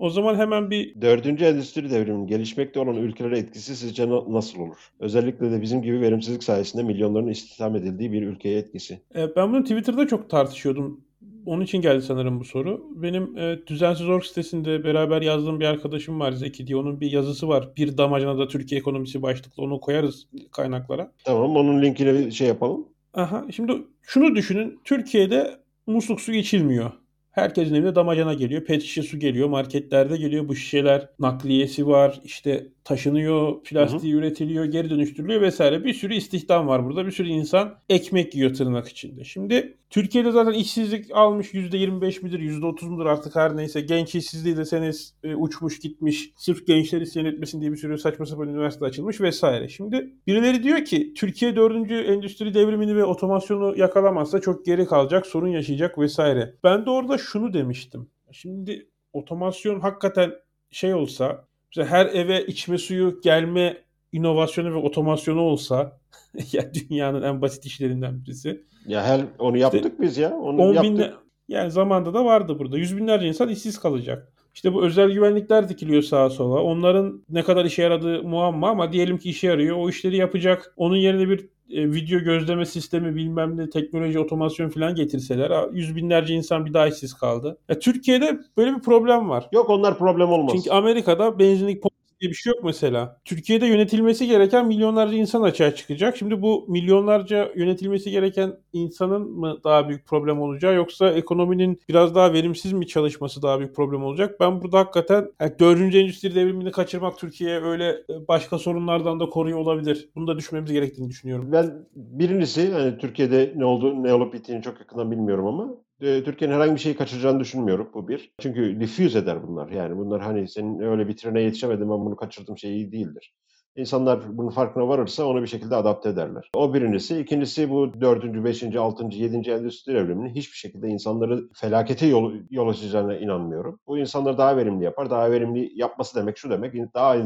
O 0.00 0.10
zaman 0.10 0.34
hemen 0.34 0.70
bir... 0.70 1.00
Dördüncü 1.00 1.44
endüstri 1.44 1.90
devriminin 1.90 2.26
gelişmekte 2.26 2.80
olan 2.80 2.96
ülkelere 2.96 3.38
etkisi 3.38 3.76
sizce 3.76 4.08
nasıl 4.28 4.58
olur? 4.58 4.76
Özellikle 5.00 5.50
de 5.50 5.62
bizim 5.62 5.82
gibi 5.82 6.00
verimsizlik 6.00 6.44
sayesinde 6.44 6.82
milyonların 6.82 7.28
istihdam 7.28 7.76
edildiği 7.76 8.12
bir 8.12 8.22
ülkeye 8.22 8.58
etkisi. 8.58 9.00
E, 9.14 9.36
ben 9.36 9.52
bunu 9.52 9.62
Twitter'da 9.62 10.06
çok 10.06 10.30
tartışıyordum. 10.30 11.00
Onun 11.46 11.64
için 11.64 11.80
geldi 11.80 12.02
sanırım 12.02 12.40
bu 12.40 12.44
soru. 12.44 12.84
Benim 12.94 13.38
e, 13.38 13.58
Düzensiz 13.66 14.08
Org 14.08 14.24
sitesinde 14.24 14.84
beraber 14.84 15.22
yazdığım 15.22 15.60
bir 15.60 15.64
arkadaşım 15.64 16.20
var 16.20 16.32
Zeki 16.32 16.66
diye. 16.66 16.76
Onun 16.76 17.00
bir 17.00 17.12
yazısı 17.12 17.48
var. 17.48 17.68
Bir 17.76 17.98
damacana 17.98 18.38
da 18.38 18.48
Türkiye 18.48 18.80
ekonomisi 18.80 19.22
başlıklı. 19.22 19.62
Onu 19.62 19.80
koyarız 19.80 20.26
kaynaklara. 20.52 21.12
Tamam 21.24 21.56
onun 21.56 21.82
linkini 21.82 22.32
şey 22.32 22.48
yapalım. 22.48 22.88
Aha, 23.14 23.46
şimdi 23.50 23.72
şunu 24.02 24.36
düşünün. 24.36 24.80
Türkiye'de 24.84 25.56
musluk 25.86 26.20
su 26.20 26.32
içilmiyor. 26.32 26.90
Herkesin 27.30 27.74
evine 27.74 27.94
damacana 27.94 28.34
geliyor. 28.34 28.64
Pet 28.64 28.82
şişe 28.82 29.02
su 29.02 29.18
geliyor. 29.18 29.48
Marketlerde 29.48 30.16
geliyor. 30.16 30.48
Bu 30.48 30.54
şişeler 30.54 31.08
nakliyesi 31.18 31.86
var. 31.86 32.20
İşte 32.24 32.66
taşınıyor. 32.90 33.62
Plastiği 33.62 34.12
hı 34.12 34.16
hı. 34.16 34.20
üretiliyor. 34.20 34.64
Geri 34.64 34.90
dönüştürülüyor 34.90 35.40
vesaire. 35.40 35.84
Bir 35.84 35.94
sürü 35.94 36.14
istihdam 36.14 36.66
var 36.66 36.84
burada. 36.84 37.06
Bir 37.06 37.10
sürü 37.10 37.28
insan 37.28 37.74
ekmek 37.88 38.34
yiyor 38.34 38.54
tırnak 38.54 38.88
içinde. 38.88 39.24
Şimdi 39.24 39.76
Türkiye'de 39.90 40.30
zaten 40.30 40.52
işsizlik 40.52 41.10
almış 41.12 41.54
%25 41.54 42.22
midir 42.22 42.40
%30 42.40 42.88
mudur 42.88 43.06
artık 43.06 43.36
her 43.36 43.56
neyse. 43.56 43.80
Genç 43.80 44.14
işsizliği 44.14 44.56
de 44.56 44.64
sene 44.64 44.90
e, 45.24 45.34
uçmuş 45.34 45.78
gitmiş. 45.78 46.30
Sırf 46.36 46.66
gençler 46.66 47.00
isyan 47.00 47.26
etmesin 47.26 47.60
diye 47.60 47.72
bir 47.72 47.76
sürü 47.76 47.98
saçma 47.98 48.26
sapan 48.26 48.48
üniversite 48.48 48.84
açılmış 48.84 49.20
vesaire. 49.20 49.68
Şimdi 49.68 50.10
birileri 50.26 50.62
diyor 50.62 50.84
ki 50.84 51.14
Türkiye 51.14 51.56
4. 51.56 51.90
endüstri 51.90 52.54
devrimini 52.54 52.96
ve 52.96 53.04
otomasyonu 53.04 53.78
yakalamazsa 53.78 54.40
çok 54.40 54.66
geri 54.66 54.86
kalacak, 54.86 55.26
sorun 55.26 55.48
yaşayacak 55.48 55.98
vesaire. 55.98 56.54
Ben 56.64 56.86
de 56.86 56.90
orada 56.90 57.18
şunu 57.18 57.54
demiştim. 57.54 58.08
Şimdi 58.32 58.88
otomasyon 59.12 59.80
hakikaten 59.80 60.32
şey 60.70 60.94
olsa 60.94 61.49
mesela 61.76 61.90
her 61.90 62.06
eve 62.06 62.46
içme 62.46 62.78
suyu 62.78 63.20
gelme 63.20 63.76
inovasyonu 64.12 64.70
ve 64.70 64.78
otomasyonu 64.78 65.40
olsa 65.40 65.98
ya 66.52 66.74
dünyanın 66.74 67.22
en 67.22 67.42
basit 67.42 67.66
işlerinden 67.66 68.22
birisi. 68.22 68.64
Ya 68.86 69.04
her 69.04 69.20
onu 69.38 69.58
yaptık 69.58 69.84
işte, 69.84 70.02
biz 70.02 70.18
ya. 70.18 70.36
Onu 70.36 70.62
10 70.62 70.74
yaptık. 70.74 70.92
Binle, 70.92 71.12
yani 71.48 71.70
zamanda 71.70 72.14
da 72.14 72.24
vardı 72.24 72.58
burada. 72.58 72.78
Yüz 72.78 72.96
binlerce 72.96 73.26
insan 73.26 73.48
işsiz 73.48 73.78
kalacak. 73.78 74.32
İşte 74.54 74.74
bu 74.74 74.84
özel 74.84 75.10
güvenlikler 75.10 75.68
dikiliyor 75.68 76.02
sağa 76.02 76.30
sola. 76.30 76.62
Onların 76.62 77.24
ne 77.28 77.42
kadar 77.42 77.64
işe 77.64 77.82
yaradığı 77.82 78.22
muamma 78.22 78.70
ama 78.70 78.92
diyelim 78.92 79.18
ki 79.18 79.30
işe 79.30 79.46
yarıyor. 79.46 79.76
O 79.76 79.88
işleri 79.88 80.16
yapacak. 80.16 80.74
Onun 80.76 80.96
yerine 80.96 81.28
bir 81.28 81.48
e, 81.70 81.92
video 81.92 82.20
gözleme 82.20 82.66
sistemi 82.66 83.16
bilmem 83.16 83.56
ne 83.56 83.70
teknoloji 83.70 84.18
otomasyon 84.18 84.68
falan 84.68 84.94
getirseler 84.94 85.68
yüz 85.72 85.96
binlerce 85.96 86.34
insan 86.34 86.66
bir 86.66 86.74
daha 86.74 86.86
işsiz 86.86 87.14
kaldı. 87.14 87.58
Ya, 87.68 87.78
Türkiye'de 87.78 88.38
böyle 88.56 88.76
bir 88.76 88.80
problem 88.80 89.28
var. 89.28 89.48
Yok 89.52 89.70
onlar 89.70 89.98
problem 89.98 90.28
olmaz. 90.28 90.52
Çünkü 90.56 90.70
Amerika'da 90.70 91.38
benzinlik 91.38 91.82
diye 92.20 92.30
bir 92.30 92.36
şey 92.36 92.52
yok 92.52 92.64
mesela. 92.64 93.20
Türkiye'de 93.24 93.66
yönetilmesi 93.66 94.26
gereken 94.26 94.66
milyonlarca 94.66 95.16
insan 95.16 95.42
açığa 95.42 95.74
çıkacak. 95.74 96.16
Şimdi 96.16 96.42
bu 96.42 96.64
milyonlarca 96.68 97.52
yönetilmesi 97.56 98.10
gereken 98.10 98.52
insanın 98.72 99.30
mı 99.30 99.60
daha 99.64 99.88
büyük 99.88 100.06
problem 100.06 100.40
olacağı 100.40 100.74
yoksa 100.74 101.10
ekonominin 101.10 101.80
biraz 101.88 102.14
daha 102.14 102.32
verimsiz 102.32 102.72
mi 102.72 102.86
çalışması 102.86 103.42
daha 103.42 103.58
büyük 103.58 103.76
problem 103.76 104.04
olacak? 104.04 104.40
Ben 104.40 104.62
burada 104.62 104.78
hakikaten 104.78 105.32
yani 105.40 105.58
4. 105.58 105.94
endüstri 105.94 106.34
devrimini 106.34 106.70
kaçırmak 106.70 107.18
Türkiye'ye 107.18 107.60
öyle 107.60 107.88
e, 107.88 108.28
başka 108.28 108.58
sorunlardan 108.58 109.20
da 109.20 109.26
koruyor 109.28 109.58
olabilir. 109.58 110.08
Bunu 110.14 110.26
da 110.26 110.38
düşünmemiz 110.38 110.72
gerektiğini 110.72 111.08
düşünüyorum. 111.08 111.52
Ben 111.52 111.86
birincisi 111.96 112.72
hani 112.72 112.98
Türkiye'de 112.98 113.52
ne 113.56 113.64
oldu 113.64 114.02
ne 114.02 114.14
olup 114.14 114.34
bittiğini 114.34 114.62
çok 114.62 114.80
yakından 114.80 115.10
bilmiyorum 115.10 115.46
ama 115.46 115.64
e, 115.64 115.89
Türkiye'nin 116.00 116.54
herhangi 116.54 116.74
bir 116.74 116.80
şey 116.80 116.96
kaçıracağını 116.96 117.40
düşünmüyorum 117.40 117.90
bu 117.94 118.08
bir. 118.08 118.32
Çünkü 118.38 118.80
diffuse 118.80 119.18
eder 119.18 119.48
bunlar. 119.48 119.68
Yani 119.68 119.96
bunlar 119.98 120.20
hani 120.20 120.48
senin 120.48 120.80
öyle 120.80 121.08
bir 121.08 121.16
trene 121.16 121.42
yetişemedim 121.42 121.90
ben 121.90 122.04
bunu 122.04 122.16
kaçırdım 122.16 122.58
şeyi 122.58 122.92
değildir. 122.92 123.34
İnsanlar 123.76 124.38
bunun 124.38 124.50
farkına 124.50 124.88
varırsa 124.88 125.24
onu 125.24 125.42
bir 125.42 125.46
şekilde 125.46 125.76
adapte 125.76 126.08
ederler. 126.08 126.50
O 126.54 126.74
birincisi. 126.74 127.20
İkincisi 127.20 127.70
bu 127.70 128.00
dördüncü, 128.00 128.44
beşinci, 128.44 128.78
altıncı, 128.78 129.18
yedinci 129.18 129.52
endüstri 129.52 129.94
devriminin 129.94 130.34
hiçbir 130.34 130.56
şekilde 130.56 130.88
insanları 130.88 131.48
felakete 131.54 132.06
yol, 132.06 132.32
yol 132.50 132.68
açacağına 132.68 133.16
inanmıyorum. 133.16 133.80
Bu 133.86 133.98
insanları 133.98 134.38
daha 134.38 134.56
verimli 134.56 134.84
yapar. 134.84 135.10
Daha 135.10 135.30
verimli 135.30 135.72
yapması 135.74 136.20
demek 136.20 136.38
şu 136.38 136.50
demek. 136.50 136.94
Daha 136.94 137.16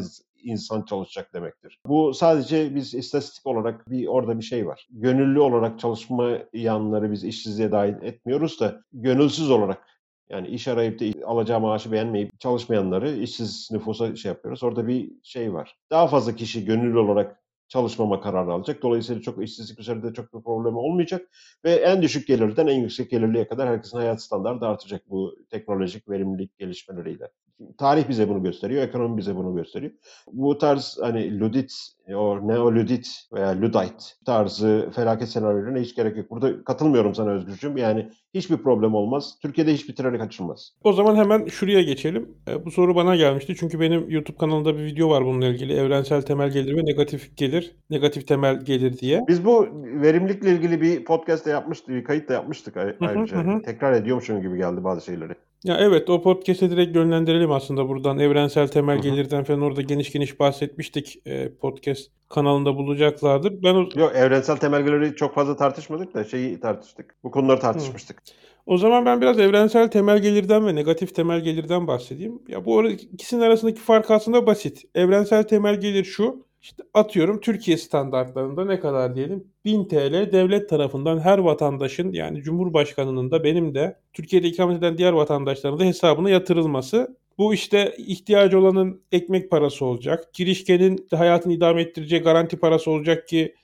insan 0.44 0.82
çalışacak 0.82 1.34
demektir. 1.34 1.78
Bu 1.86 2.14
sadece 2.14 2.74
biz 2.74 2.94
istatistik 2.94 3.46
olarak 3.46 3.90
bir 3.90 4.06
orada 4.06 4.38
bir 4.38 4.44
şey 4.44 4.66
var. 4.66 4.88
Gönüllü 4.90 5.40
olarak 5.40 5.80
çalışmayanları 5.80 7.12
biz 7.12 7.24
işsizliğe 7.24 7.72
dahil 7.72 7.94
etmiyoruz 8.02 8.60
da 8.60 8.80
gönülsüz 8.92 9.50
olarak 9.50 9.86
yani 10.28 10.48
iş 10.48 10.68
arayıp 10.68 11.00
da 11.00 11.26
alacağı 11.26 11.60
maaşı 11.60 11.92
beğenmeyip 11.92 12.40
çalışmayanları 12.40 13.10
işsiz 13.10 13.68
nüfusa 13.72 14.16
şey 14.16 14.28
yapıyoruz. 14.28 14.62
Orada 14.62 14.88
bir 14.88 15.12
şey 15.22 15.54
var. 15.54 15.76
Daha 15.90 16.06
fazla 16.06 16.36
kişi 16.36 16.64
gönüllü 16.64 16.98
olarak 16.98 17.43
çalışmama 17.68 18.20
kararı 18.20 18.52
alacak. 18.52 18.82
Dolayısıyla 18.82 19.22
çok 19.22 19.44
işsizlik 19.44 19.80
üzerinde 19.80 20.12
çok 20.12 20.34
bir 20.34 20.42
problem 20.42 20.76
olmayacak. 20.76 21.28
Ve 21.64 21.72
en 21.72 22.02
düşük 22.02 22.28
gelirden 22.28 22.66
en 22.66 22.80
yüksek 22.80 23.10
gelirliye 23.10 23.48
kadar 23.48 23.68
herkesin 23.68 23.98
hayat 23.98 24.22
standartı 24.22 24.66
artacak 24.66 25.10
bu 25.10 25.36
teknolojik 25.50 26.08
verimlilik 26.08 26.58
gelişmeleriyle. 26.58 27.30
Tarih 27.78 28.08
bize 28.08 28.28
bunu 28.28 28.42
gösteriyor, 28.42 28.82
ekonomi 28.82 29.16
bize 29.16 29.36
bunu 29.36 29.54
gösteriyor. 29.56 29.92
Bu 30.32 30.58
tarz 30.58 30.98
hani 31.00 31.40
Ludit, 31.40 31.72
o 32.14 32.48
Neoludit 32.48 33.08
veya 33.32 33.60
Ludite 33.60 34.04
tarzı 34.26 34.90
felaket 34.94 35.28
senaryolarına 35.28 35.78
hiç 35.78 35.94
gerek 35.94 36.16
yok. 36.16 36.30
Burada 36.30 36.64
katılmıyorum 36.64 37.14
sana 37.14 37.30
Özgürcüğüm. 37.30 37.76
Yani 37.76 38.10
hiçbir 38.34 38.56
problem 38.56 38.94
olmaz. 38.94 39.38
Türkiye'de 39.42 39.74
hiçbir 39.74 39.96
treni 39.96 40.18
kaçırmaz. 40.18 40.72
O 40.84 40.92
zaman 40.92 41.16
hemen 41.16 41.46
şuraya 41.46 41.82
geçelim. 41.82 42.38
E, 42.48 42.64
bu 42.64 42.70
soru 42.70 42.94
bana 42.94 43.16
gelmişti. 43.16 43.54
Çünkü 43.58 43.80
benim 43.80 44.10
YouTube 44.10 44.36
kanalında 44.36 44.78
bir 44.78 44.84
video 44.84 45.10
var 45.10 45.24
bununla 45.24 45.46
ilgili. 45.46 45.72
Evrensel 45.72 46.22
temel 46.22 46.50
gelir 46.50 46.76
ve 46.76 46.84
negatif 46.84 47.36
gelir. 47.36 47.53
Negatif 47.90 48.28
temel 48.28 48.64
gelir 48.64 48.98
diye. 48.98 49.24
Biz 49.28 49.44
bu 49.44 49.68
verimlilikle 49.84 50.50
ilgili 50.50 50.80
bir 50.80 51.04
podcast 51.04 51.46
da 51.46 51.50
yapmıştık. 51.50 51.88
Bir 51.88 52.04
kayıt 52.04 52.28
da 52.28 52.32
yapmıştık 52.32 52.76
ayrıca. 52.76 53.36
Hı 53.36 53.40
hı 53.40 53.50
hı. 53.50 53.62
Tekrar 53.62 53.92
ediyormuşum 53.92 54.42
gibi 54.42 54.56
geldi 54.56 54.84
bazı 54.84 55.04
şeyleri. 55.04 55.32
Ya 55.64 55.76
evet 55.80 56.10
o 56.10 56.22
podcast'e 56.22 56.70
direkt 56.70 56.96
yönlendirelim 56.96 57.52
aslında 57.52 57.88
buradan. 57.88 58.18
Evrensel 58.18 58.68
temel 58.68 58.98
gelirden 58.98 59.44
falan 59.44 59.60
orada 59.60 59.82
geniş 59.82 60.12
geniş 60.12 60.40
bahsetmiştik. 60.40 61.22
E, 61.26 61.54
podcast 61.54 62.10
kanalında 62.28 62.76
bulacaklardır. 62.76 63.62
Ben 63.62 63.74
o... 63.74 63.88
Yok 63.94 64.12
evrensel 64.14 64.56
temel 64.56 64.82
geliri 64.82 65.16
çok 65.16 65.34
fazla 65.34 65.56
tartışmadık 65.56 66.14
da 66.14 66.24
şeyi 66.24 66.60
tartıştık. 66.60 67.14
Bu 67.24 67.30
konuları 67.30 67.60
tartışmıştık. 67.60 68.16
Hı. 68.18 68.22
O 68.66 68.78
zaman 68.78 69.06
ben 69.06 69.20
biraz 69.20 69.38
evrensel 69.38 69.88
temel 69.88 70.18
gelirden 70.18 70.66
ve 70.66 70.74
negatif 70.74 71.14
temel 71.14 71.40
gelirden 71.40 71.86
bahsedeyim. 71.86 72.42
Ya 72.48 72.64
bu 72.64 72.88
ikisinin 72.88 73.40
arasındaki 73.40 73.80
fark 73.80 74.10
aslında 74.10 74.46
basit. 74.46 74.82
Evrensel 74.94 75.42
temel 75.42 75.80
gelir 75.80 76.04
şu. 76.04 76.46
İşte 76.64 76.82
atıyorum 76.94 77.40
Türkiye 77.40 77.76
standartlarında 77.76 78.64
ne 78.64 78.80
kadar 78.80 79.14
diyelim? 79.14 79.44
1000 79.64 79.84
TL 79.84 80.32
devlet 80.32 80.68
tarafından 80.70 81.18
her 81.18 81.38
vatandaşın 81.38 82.12
yani 82.12 82.42
Cumhurbaşkanının 82.42 83.30
da 83.30 83.44
benim 83.44 83.74
de 83.74 83.98
Türkiye'de 84.12 84.48
ikamet 84.48 84.78
eden 84.78 84.98
diğer 84.98 85.12
vatandaşların 85.12 85.78
da 85.78 85.84
hesabına 85.84 86.30
yatırılması. 86.30 87.16
Bu 87.38 87.54
işte 87.54 87.94
ihtiyacı 87.98 88.58
olanın 88.58 89.02
ekmek 89.12 89.50
parası 89.50 89.84
olacak. 89.84 90.34
Girişkenin 90.34 91.06
hayatını 91.10 91.52
idame 91.52 91.82
ettireceği 91.82 92.22
garanti 92.22 92.56
parası 92.56 92.90
olacak 92.90 93.28
ki 93.28 93.54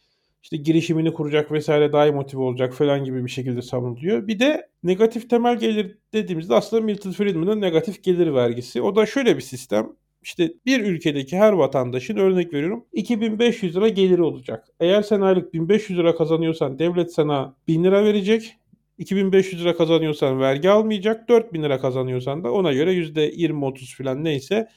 işte 0.43 0.57
girişimini 0.57 1.13
kuracak 1.15 1.53
vesaire 1.53 1.93
daha 1.93 2.13
motive 2.13 2.43
olacak 2.43 2.75
falan 2.75 3.05
gibi 3.05 3.25
bir 3.25 3.31
şekilde 3.31 3.63
savunuluyor. 3.63 4.27
Bir 4.27 4.39
de 4.39 4.69
negatif 4.83 5.31
temel 5.31 5.59
gelir 5.59 5.99
dediğimizde 6.13 6.55
aslında 6.55 6.83
Milton 6.83 7.13
Friedman'ın 7.13 7.61
negatif 7.61 8.03
gelir 8.03 8.35
vergisi. 8.35 8.83
O 8.83 8.97
da 8.97 9.07
şöyle 9.07 9.37
bir 9.37 9.43
sistem 9.43 9.93
İşte 10.23 10.53
bir 10.67 10.81
ülkedeki 10.81 11.37
her 11.37 11.53
vatandaşın 11.53 12.17
örnek 12.17 12.55
veriyorum 12.55 12.85
2500 12.93 13.77
lira 13.77 13.89
geliri 13.89 14.23
olacak. 14.23 14.69
Eğer 14.81 15.03
sen 15.03 15.21
aylık 15.21 15.55
1500 15.55 15.99
lira 15.99 16.17
kazanıyorsan 16.17 16.79
devlet 16.79 17.13
sana 17.13 17.55
1000 17.69 17.85
lira 17.85 18.05
verecek. 18.05 18.57
2500 18.99 19.63
lira 19.63 19.77
kazanıyorsan 19.77 20.41
vergi 20.41 20.71
almayacak. 20.71 21.29
4000 21.29 21.63
lira 21.63 21.81
kazanıyorsan 21.81 22.45
da 22.45 22.53
ona 22.53 22.73
göre 22.73 22.93
%20-30 22.93 23.97
falan 23.97 24.25
neyse 24.25 24.69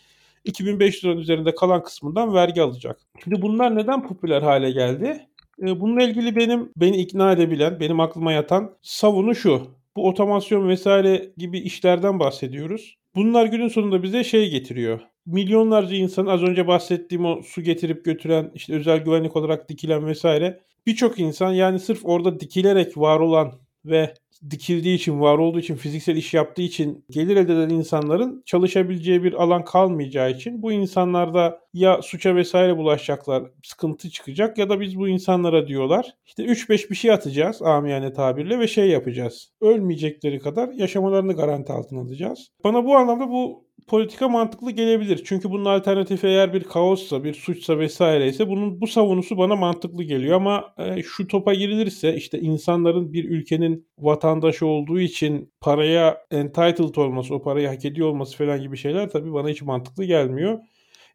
2500 0.44 1.06
liranın 1.06 1.22
üzerinde 1.22 1.56
kalan 1.56 1.84
kısmından 1.84 2.34
vergi 2.34 2.62
alacak. 2.62 3.00
Şimdi 3.24 3.42
bunlar 3.42 3.76
neden 3.76 4.04
popüler 4.08 4.42
hale 4.42 4.72
geldi? 4.72 5.28
Ee, 5.62 5.80
bununla 5.80 6.04
ilgili 6.04 6.36
benim 6.36 6.70
beni 6.78 6.98
ikna 6.98 7.32
edebilen, 7.32 7.80
benim 7.80 8.00
aklıma 8.00 8.32
yatan 8.32 8.78
savunu 8.82 9.36
şu. 9.36 9.68
Bu 9.96 10.08
otomasyon 10.08 10.68
vesaire 10.70 11.34
gibi 11.38 11.60
işlerden 11.60 12.20
bahsediyoruz. 12.20 12.98
Bunlar 13.16 13.46
günün 13.46 13.68
sonunda 13.68 14.04
bize 14.04 14.24
şey 14.24 14.50
getiriyor. 14.50 15.00
Milyonlarca 15.26 15.96
insan 15.96 16.26
az 16.26 16.44
önce 16.44 16.68
bahsettiğim 16.68 17.26
o 17.26 17.42
su 17.42 17.62
getirip 17.62 18.06
götüren 18.06 18.52
işte 18.54 18.74
özel 18.74 18.98
güvenlik 18.98 19.36
olarak 19.36 19.70
dikilen 19.70 20.08
vesaire 20.08 20.60
birçok 20.86 21.20
insan 21.20 21.54
yani 21.54 21.80
sırf 21.80 22.06
orada 22.06 22.40
dikilerek 22.40 22.98
var 22.98 23.20
olan 23.20 23.54
ve 23.86 24.14
dikildiği 24.50 24.96
için, 24.96 25.20
var 25.20 25.38
olduğu 25.38 25.60
için, 25.60 25.76
fiziksel 25.76 26.16
iş 26.16 26.34
yaptığı 26.34 26.62
için 26.62 27.06
gelir 27.10 27.38
elde 27.38 27.54
eden 27.54 27.70
insanların 27.70 28.44
çalışabileceği 28.46 29.24
bir 29.24 29.34
alan 29.34 29.66
kalmayacağı 29.66 30.32
için 30.32 30.62
bu 30.62 30.72
insanlarda 30.72 31.60
ya 31.74 32.02
suça 32.02 32.36
vesaire 32.36 32.78
bulaşacaklar, 32.78 33.44
sıkıntı 33.64 34.10
çıkacak 34.10 34.58
ya 34.58 34.70
da 34.70 34.80
biz 34.80 34.98
bu 34.98 35.08
insanlara 35.08 35.68
diyorlar 35.68 36.16
işte 36.26 36.44
3-5 36.44 36.90
bir 36.90 36.96
şey 36.96 37.12
atacağız 37.12 37.62
amiyane 37.62 38.14
tabirle 38.14 38.60
ve 38.60 38.68
şey 38.68 38.90
yapacağız. 38.90 39.52
Ölmeyecekleri 39.62 40.40
kadar 40.40 40.70
yaşamalarını 40.70 41.34
garanti 41.34 41.74
altına 41.74 42.00
alacağız. 42.00 42.52
Bana 42.64 42.86
bu 42.86 42.96
anlamda 42.96 43.30
bu 43.30 43.66
politika 43.88 44.30
mantıklı 44.30 44.72
gelebilir. 44.72 45.22
Çünkü 45.26 45.52
bunun 45.52 45.66
alternatifi 45.66 46.28
eğer 46.28 46.54
bir 46.54 46.64
kaossa, 46.64 47.24
bir 47.24 47.34
suçsa 47.34 47.80
vesaire 47.80 48.28
ise 48.28 48.48
bunun 48.48 48.82
bu 48.82 48.88
savunusu 48.88 49.38
bana 49.38 49.56
mantıklı 49.56 50.04
geliyor 50.04 50.36
ama 50.36 50.74
e, 50.78 51.04
şu 51.04 51.28
topa 51.28 51.54
girilirse 51.54 52.16
işte 52.16 52.40
insanların 52.40 53.14
bir 53.14 53.24
ülkenin 53.30 53.88
vatandaşı 53.98 54.66
olduğu 54.66 55.00
için 55.00 55.54
paraya 55.62 56.18
entitled 56.32 56.96
olması, 56.96 57.36
o 57.36 57.42
parayı 57.42 57.68
hak 57.68 57.86
ediyor 57.86 58.08
olması 58.08 58.38
falan 58.38 58.62
gibi 58.62 58.78
şeyler 58.78 59.10
tabii 59.10 59.34
bana 59.34 59.50
hiç 59.50 59.62
mantıklı 59.62 60.06
gelmiyor. 60.06 60.60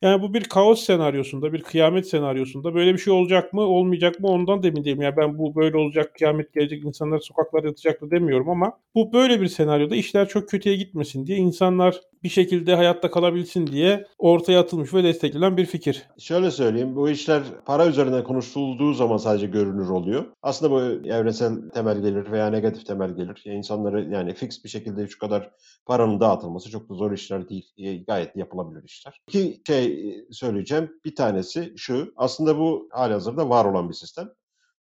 Yani 0.03 0.23
bu 0.23 0.35
bir 0.35 0.45
kaos 0.45 0.85
senaryosunda, 0.85 1.53
bir 1.53 1.63
kıyamet 1.63 2.09
senaryosunda 2.09 2.75
böyle 2.75 2.93
bir 2.93 2.99
şey 2.99 3.13
olacak 3.13 3.53
mı, 3.53 3.61
olmayacak 3.61 4.21
mı 4.21 4.29
ondan 4.29 4.63
da 4.63 4.69
emin. 4.69 4.85
Yani 4.85 5.17
ben 5.17 5.39
bu 5.39 5.55
böyle 5.55 5.77
olacak, 5.77 6.15
kıyamet 6.15 6.55
gelecek, 6.55 6.85
insanlar 6.85 7.19
sokaklarda 7.19 7.67
yatacaktı 7.67 8.11
demiyorum 8.11 8.49
ama 8.51 8.73
bu 8.95 9.13
böyle 9.13 9.41
bir 9.41 9.47
senaryoda 9.47 9.97
işler 9.97 10.29
çok 10.29 10.49
kötüye 10.49 10.77
gitmesin 10.77 11.27
diye 11.27 11.39
insanlar 11.39 12.01
bir 12.23 12.29
şekilde 12.29 12.75
hayatta 12.75 13.11
kalabilsin 13.11 13.67
diye 13.67 14.07
ortaya 14.19 14.61
atılmış 14.61 14.95
ve 14.95 15.05
desteklenen 15.05 15.57
bir 15.57 15.67
fikir. 15.67 16.07
Şöyle 16.19 16.51
söyleyeyim, 16.51 16.97
bu 16.97 17.11
işler 17.11 17.43
para 17.65 17.87
üzerine 17.87 18.25
konuşulduğu 18.25 18.95
zaman 18.95 19.17
sadece 19.17 19.47
görünür 19.47 19.89
oluyor. 19.89 20.25
Aslında 20.43 20.73
bu 20.73 20.81
evrensel 21.09 21.71
temel 21.71 22.01
gelir 22.03 22.33
veya 22.33 22.51
negatif 22.51 22.87
temel 22.87 23.11
gelir. 23.17 23.43
Yani 23.45 23.59
insanları 23.59 24.05
yani 24.05 24.35
fix 24.35 24.65
bir 24.65 24.69
şekilde 24.69 25.07
şu 25.07 25.19
kadar 25.19 25.51
paranın 25.87 26.21
dağıtılması 26.21 26.71
çok 26.71 26.91
da 26.91 26.95
zor 26.95 27.13
işler 27.13 27.49
değil. 27.49 27.67
E, 27.79 27.97
gayet 27.97 28.37
yapılabilir 28.37 28.85
işler. 28.85 29.21
İki 29.29 29.63
şey 29.67 30.15
söyleyeceğim. 30.31 30.91
Bir 31.05 31.15
tanesi 31.15 31.75
şu, 31.77 32.13
aslında 32.17 32.59
bu 32.59 32.89
halihazırda 32.93 33.49
var 33.49 33.65
olan 33.65 33.89
bir 33.89 33.95
sistem. 33.95 34.29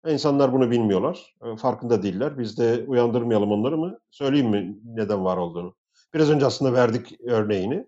İnsanlar 0.09 0.53
bunu 0.53 0.71
bilmiyorlar, 0.71 1.35
e, 1.45 1.57
farkında 1.57 2.03
değiller. 2.03 2.39
Biz 2.39 2.59
de 2.59 2.85
uyandırmayalım 2.87 3.53
onları 3.53 3.79
mı? 3.79 3.99
Söyleyeyim 4.11 4.51
mi 4.51 4.79
neden 4.85 5.25
var 5.25 5.37
olduğunu? 5.37 5.75
Biraz 6.15 6.31
önce 6.31 6.47
aslında 6.47 6.73
verdik 6.73 7.21
örneğini. 7.27 7.87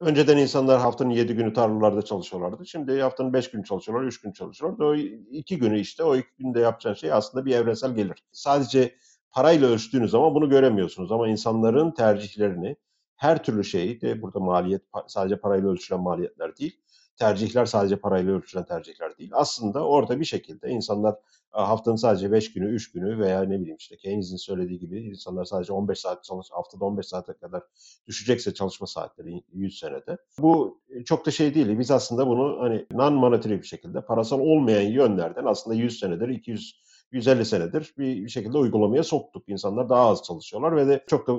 Önceden 0.00 0.36
insanlar 0.36 0.80
haftanın 0.80 1.10
7 1.10 1.34
günü 1.34 1.52
tarlalarda 1.52 2.02
çalışıyorlardı. 2.02 2.66
Şimdi 2.66 3.00
haftanın 3.00 3.32
5 3.32 3.50
günü 3.50 3.64
çalışıyorlar, 3.64 4.06
3 4.06 4.20
gün 4.20 4.32
çalışıyorlar. 4.32 4.86
O 4.86 4.94
2 4.94 5.58
günü 5.58 5.80
işte 5.80 6.04
o 6.04 6.16
2 6.16 6.28
günde 6.38 6.60
yapacağın 6.60 6.94
şey 6.94 7.12
aslında 7.12 7.46
bir 7.46 7.54
evrensel 7.54 7.94
gelir. 7.94 8.24
Sadece 8.32 8.94
parayla 9.30 9.68
ölçtüğünüz 9.68 10.10
zaman 10.10 10.34
bunu 10.34 10.50
göremiyorsunuz 10.50 11.12
ama 11.12 11.28
insanların 11.28 11.90
tercihlerini, 11.90 12.76
her 13.16 13.42
türlü 13.42 13.64
şeyi 13.64 14.00
de 14.00 14.22
burada 14.22 14.40
maliyet 14.40 14.82
sadece 15.06 15.36
parayla 15.36 15.68
ölçülen 15.68 16.00
maliyetler 16.00 16.56
değil. 16.56 16.80
Tercihler 17.16 17.66
sadece 17.66 17.96
parayla 17.96 18.32
ölçülen 18.32 18.64
tercihler 18.64 19.18
değil. 19.18 19.30
Aslında 19.34 19.86
orada 19.86 20.20
bir 20.20 20.24
şekilde 20.24 20.68
insanlar 20.68 21.14
haftanın 21.50 21.96
sadece 21.96 22.32
5 22.32 22.52
günü, 22.52 22.68
3 22.68 22.92
günü 22.92 23.18
veya 23.18 23.42
ne 23.42 23.60
bileyim 23.60 23.76
işte 23.76 23.96
Keynes'in 23.96 24.36
söylediği 24.36 24.78
gibi 24.78 25.00
insanlar 25.00 25.44
sadece 25.44 25.72
15 25.72 25.98
saat 25.98 26.24
çalış, 26.24 26.46
haftada 26.50 26.84
15 26.84 27.06
saate 27.06 27.32
kadar 27.32 27.62
düşecekse 28.06 28.54
çalışma 28.54 28.86
saatleri 28.86 29.42
100 29.52 29.78
senede. 29.78 30.16
Bu 30.38 30.80
çok 31.04 31.26
da 31.26 31.30
şey 31.30 31.54
değil. 31.54 31.78
Biz 31.78 31.90
aslında 31.90 32.26
bunu 32.26 32.56
hani 32.60 32.86
non-monetary 32.90 33.58
bir 33.58 33.66
şekilde 33.66 34.00
parasal 34.00 34.40
olmayan 34.40 34.90
yönlerden 34.90 35.44
aslında 35.44 35.76
100 35.76 35.98
senedir, 35.98 36.28
200 36.28 36.86
150 37.12 37.44
senedir 37.44 37.94
bir 37.98 38.28
şekilde 38.28 38.58
uygulamaya 38.58 39.02
soktuk. 39.02 39.48
İnsanlar 39.48 39.88
daha 39.88 40.08
az 40.08 40.22
çalışıyorlar 40.22 40.76
ve 40.76 40.86
de 40.86 41.04
çok 41.06 41.26
da 41.26 41.36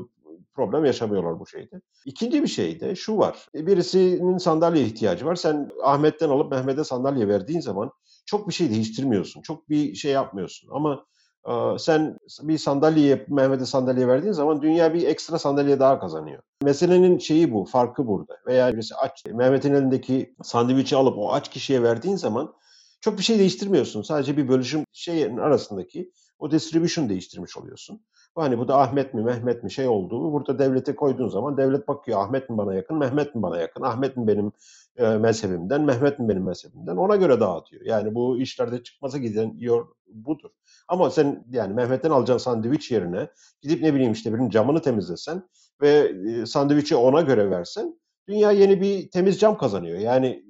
problem 0.57 0.85
yaşamıyorlar 0.85 1.39
bu 1.39 1.47
şeyde. 1.47 1.81
İkinci 2.05 2.43
bir 2.43 2.47
şey 2.47 2.79
de 2.79 2.95
şu 2.95 3.17
var. 3.17 3.47
Birisinin 3.55 4.37
sandalye 4.37 4.83
ihtiyacı 4.83 5.25
var. 5.25 5.35
Sen 5.35 5.69
Ahmet'ten 5.83 6.29
alıp 6.29 6.51
Mehmet'e 6.51 6.83
sandalye 6.83 7.27
verdiğin 7.27 7.59
zaman 7.59 7.91
çok 8.25 8.47
bir 8.47 8.53
şey 8.53 8.69
değiştirmiyorsun. 8.69 9.41
Çok 9.41 9.69
bir 9.69 9.95
şey 9.95 10.11
yapmıyorsun. 10.11 10.69
Ama 10.71 11.05
e, 11.47 11.77
sen 11.79 12.17
bir 12.41 12.57
sandalye 12.57 13.25
Mehmet'e 13.29 13.65
sandalye 13.65 14.07
verdiğin 14.07 14.33
zaman 14.33 14.61
dünya 14.61 14.93
bir 14.93 15.07
ekstra 15.07 15.39
sandalye 15.39 15.79
daha 15.79 15.99
kazanıyor. 15.99 16.43
Meselenin 16.63 17.17
şeyi 17.17 17.53
bu, 17.53 17.65
farkı 17.65 18.07
burada. 18.07 18.37
Veya 18.47 18.73
birisi 18.73 18.95
aç, 18.95 19.23
Mehmet'in 19.33 19.73
elindeki 19.73 20.35
sandviçi 20.43 20.95
alıp 20.95 21.17
o 21.17 21.33
aç 21.33 21.49
kişiye 21.49 21.83
verdiğin 21.83 22.15
zaman 22.15 22.53
çok 23.01 23.17
bir 23.17 23.23
şey 23.23 23.39
değiştirmiyorsun. 23.39 24.01
Sadece 24.01 24.37
bir 24.37 24.47
bölüşüm 24.47 24.83
şeyin 24.91 25.37
arasındaki 25.37 26.11
o 26.39 26.51
distribution 26.51 27.09
değiştirmiş 27.09 27.57
oluyorsun. 27.57 28.01
Hani 28.35 28.57
bu 28.57 28.67
da 28.67 28.77
Ahmet 28.77 29.13
mi 29.13 29.23
Mehmet 29.23 29.63
mi 29.63 29.71
şey 29.71 29.87
olduğu 29.87 30.31
burada 30.33 30.59
devlete 30.59 30.95
koyduğun 30.95 31.27
zaman 31.27 31.57
devlet 31.57 31.87
bakıyor 31.87 32.19
Ahmet 32.19 32.49
mi 32.49 32.57
bana 32.57 32.73
yakın 32.73 32.97
Mehmet 32.97 33.35
mi 33.35 33.41
bana 33.41 33.57
yakın 33.57 33.83
Ahmet 33.83 34.17
mi 34.17 34.27
benim 34.27 34.51
e, 34.97 35.07
mezhebimden 35.07 35.81
Mehmet 35.81 36.19
mi 36.19 36.29
benim 36.29 36.43
mezhebimden 36.43 36.97
ona 36.97 37.15
göre 37.15 37.39
dağıtıyor. 37.39 37.85
Yani 37.85 38.15
bu 38.15 38.37
işlerde 38.39 38.83
çıkmaza 38.83 39.17
giden 39.17 39.53
yor 39.57 39.87
budur. 40.07 40.49
Ama 40.87 41.09
sen 41.09 41.45
yani 41.51 41.73
Mehmet'ten 41.73 42.09
alacağın 42.09 42.37
sandviç 42.37 42.91
yerine 42.91 43.27
gidip 43.61 43.81
ne 43.81 43.93
bileyim 43.93 44.11
işte 44.11 44.33
birinin 44.33 44.49
camını 44.49 44.81
temizlesen 44.81 45.43
ve 45.81 46.13
e, 46.27 46.45
sandviçi 46.45 46.95
ona 46.95 47.21
göre 47.21 47.49
versen 47.49 47.99
dünya 48.27 48.51
yeni 48.51 48.81
bir 48.81 49.11
temiz 49.11 49.39
cam 49.39 49.57
kazanıyor. 49.57 49.99
Yani 49.99 50.43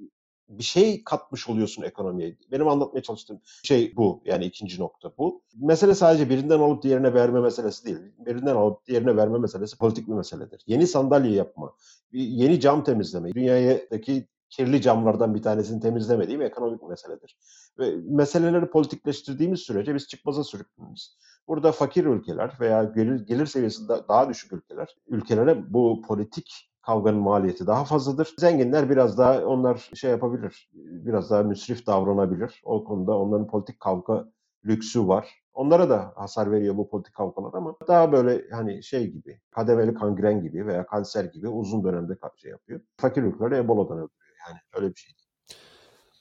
bir 0.48 0.62
şey 0.62 1.04
katmış 1.04 1.48
oluyorsun 1.48 1.82
ekonomiye. 1.82 2.36
Benim 2.50 2.68
anlatmaya 2.68 3.02
çalıştığım 3.02 3.40
şey 3.62 3.96
bu. 3.96 4.22
Yani 4.24 4.44
ikinci 4.44 4.80
nokta 4.80 5.12
bu. 5.18 5.42
Mesele 5.60 5.94
sadece 5.94 6.30
birinden 6.30 6.58
alıp 6.58 6.82
diğerine 6.82 7.14
verme 7.14 7.40
meselesi 7.40 7.84
değil. 7.84 7.98
Birinden 8.18 8.56
alıp 8.56 8.86
diğerine 8.86 9.16
verme 9.16 9.38
meselesi 9.38 9.78
politik 9.78 10.08
bir 10.08 10.12
meseledir. 10.12 10.62
Yeni 10.66 10.86
sandalye 10.86 11.34
yapma, 11.34 11.72
yeni 12.12 12.60
cam 12.60 12.84
temizleme, 12.84 13.32
dünyadaki 13.32 14.28
kirli 14.50 14.82
camlardan 14.82 15.34
bir 15.34 15.42
tanesini 15.42 15.80
temizlemediğim 15.80 16.42
ekonomik 16.42 16.82
meseledir. 16.82 17.36
Ve 17.78 17.96
meseleleri 18.08 18.70
politikleştirdiğimiz 18.70 19.60
sürece 19.60 19.94
biz 19.94 20.08
çıkmaza 20.08 20.44
sürükleniyoruz. 20.44 21.18
Burada 21.48 21.72
fakir 21.72 22.04
ülkeler 22.04 22.54
veya 22.60 22.84
gelir, 22.84 23.26
gelir 23.26 23.46
seviyesi 23.46 23.88
daha 23.88 24.28
düşük 24.28 24.52
ülkeler, 24.52 24.96
ülkelere 25.08 25.72
bu 25.72 26.02
politik 26.02 26.70
kavganın 26.82 27.20
maliyeti 27.20 27.66
daha 27.66 27.84
fazladır. 27.84 28.34
Zenginler 28.38 28.90
biraz 28.90 29.18
daha 29.18 29.44
onlar 29.44 29.90
şey 29.94 30.10
yapabilir, 30.10 30.70
biraz 30.74 31.30
daha 31.30 31.42
müsrif 31.42 31.86
davranabilir. 31.86 32.62
O 32.64 32.84
konuda 32.84 33.18
onların 33.18 33.46
politik 33.46 33.80
kavga 33.80 34.28
lüksü 34.68 35.08
var. 35.08 35.28
Onlara 35.52 35.90
da 35.90 36.12
hasar 36.16 36.52
veriyor 36.52 36.76
bu 36.76 36.90
politik 36.90 37.14
kavgalar 37.14 37.54
ama 37.54 37.76
daha 37.88 38.12
böyle 38.12 38.44
hani 38.52 38.82
şey 38.82 39.06
gibi, 39.06 39.40
kademeli 39.50 39.94
kangren 39.94 40.42
gibi 40.42 40.66
veya 40.66 40.86
kanser 40.86 41.24
gibi 41.24 41.48
uzun 41.48 41.84
dönemde 41.84 42.12
şey 42.36 42.50
yapıyor. 42.50 42.80
Fakir 42.96 43.22
ülkeleri 43.22 43.54
Ebola'dan 43.54 43.96
öldürüyor. 43.96 44.36
Yani 44.48 44.58
öyle 44.74 44.94
bir 44.94 45.00
şey 45.00 45.12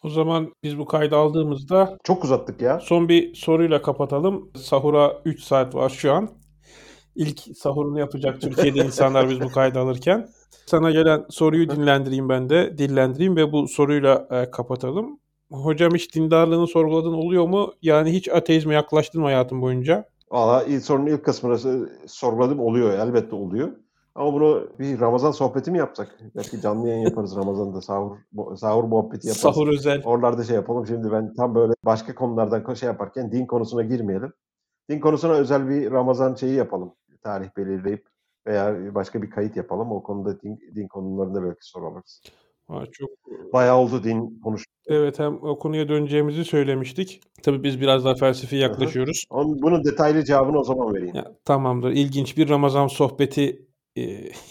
O 0.04 0.10
zaman 0.10 0.54
biz 0.64 0.78
bu 0.78 0.86
kaydı 0.86 1.16
aldığımızda 1.16 1.98
çok 2.04 2.24
uzattık 2.24 2.62
ya. 2.62 2.80
Son 2.80 3.10
bir 3.10 3.36
soruyla 3.36 3.82
kapatalım. 3.82 4.52
Sahura 4.56 5.22
3 5.26 5.44
saat 5.44 5.76
var 5.76 5.90
şu 5.90 6.14
an. 6.14 6.30
İlk 7.16 7.40
sahurunu 7.40 8.00
yapacak 8.00 8.42
Türkiye'de 8.42 8.80
insanlar 8.86 9.30
biz 9.30 9.42
bu 9.42 9.52
kaydı 9.52 9.80
alırken. 9.80 10.30
Sana 10.66 10.92
gelen 10.92 11.26
soruyu 11.30 11.70
dinlendireyim 11.76 12.30
ben 12.30 12.50
de, 12.50 12.78
dillendireyim 12.78 13.36
ve 13.36 13.52
bu 13.52 13.68
soruyla 13.68 14.28
e, 14.32 14.52
kapatalım. 14.52 15.20
Hocam 15.52 15.94
hiç 15.94 16.16
dindarlığını 16.16 16.68
sorguladın 16.68 17.14
oluyor 17.14 17.48
mu? 17.48 17.74
Yani 17.82 18.14
hiç 18.14 18.30
ateizme 18.30 18.74
yaklaştın 18.74 19.22
mı 19.22 19.28
hayatın 19.28 19.62
boyunca? 19.62 20.06
Valla 20.32 20.80
sorunun 20.80 21.06
ilk 21.08 21.26
kısmını 21.26 21.90
sorguladım 22.08 22.60
oluyor, 22.60 23.00
elbette 23.00 23.36
oluyor. 23.36 23.72
Ama 24.16 24.34
bunu 24.34 24.70
bir 24.80 25.00
Ramazan 25.00 25.32
sohbeti 25.32 25.72
mi 25.72 25.78
yapsak? 25.78 26.20
Belki 26.36 26.62
canlı 26.62 26.90
yayın 26.90 27.02
yaparız 27.02 27.36
Ramazan'da 27.36 27.82
sahur 27.82 28.18
sahur 28.56 28.84
muhabbeti 28.84 29.28
yaparız. 29.28 29.42
Sahur 29.42 29.68
özel. 29.68 30.04
Oralarda 30.04 30.44
şey 30.44 30.56
yapalım. 30.56 30.88
Şimdi 30.88 31.12
ben 31.12 31.34
tam 31.34 31.56
böyle 31.56 31.74
başka 31.86 32.16
konulardan 32.16 32.74
şey 32.74 32.88
yaparken 32.88 33.32
din 33.32 33.46
konusuna 33.46 33.84
girmeyelim. 33.84 34.34
Din 34.90 35.00
konusuna 35.00 35.34
özel 35.34 35.70
bir 35.70 35.92
Ramazan 35.92 36.36
şeyi 36.36 36.54
yapalım. 36.54 36.94
Tarih 37.24 37.50
belirleyip 37.58 38.08
veya 38.48 38.96
başka 38.96 39.22
bir 39.22 39.30
kayıt 39.30 39.58
yapalım. 39.58 39.92
O 39.92 40.04
konuda 40.04 40.42
din, 40.42 40.60
din 40.76 40.88
konularında 40.88 41.44
belki 41.44 41.66
sorarız. 41.66 42.22
Ha, 42.68 42.84
çok 42.92 43.10
Bayağı 43.54 43.78
oldu 43.78 44.04
din 44.04 44.40
konuş. 44.44 44.64
Evet 44.88 45.20
hem 45.20 45.44
o 45.44 45.60
konuya 45.60 45.90
döneceğimizi 45.90 46.46
söylemiştik. 46.46 47.22
Tabii 47.44 47.64
biz 47.64 47.82
biraz 47.82 48.06
daha 48.06 48.16
felsefi 48.16 48.56
yaklaşıyoruz. 48.56 49.26
Onun, 49.30 49.62
bunun 49.62 49.84
detaylı 49.84 50.24
cevabını 50.24 50.60
o 50.60 50.64
zaman 50.64 50.94
vereyim. 50.94 51.16
Ya, 51.16 51.32
tamamdır. 51.46 51.92
İlginç 51.92 52.38
bir 52.38 52.50
Ramazan 52.50 52.88
sohbeti 52.88 53.66
e, 53.96 54.02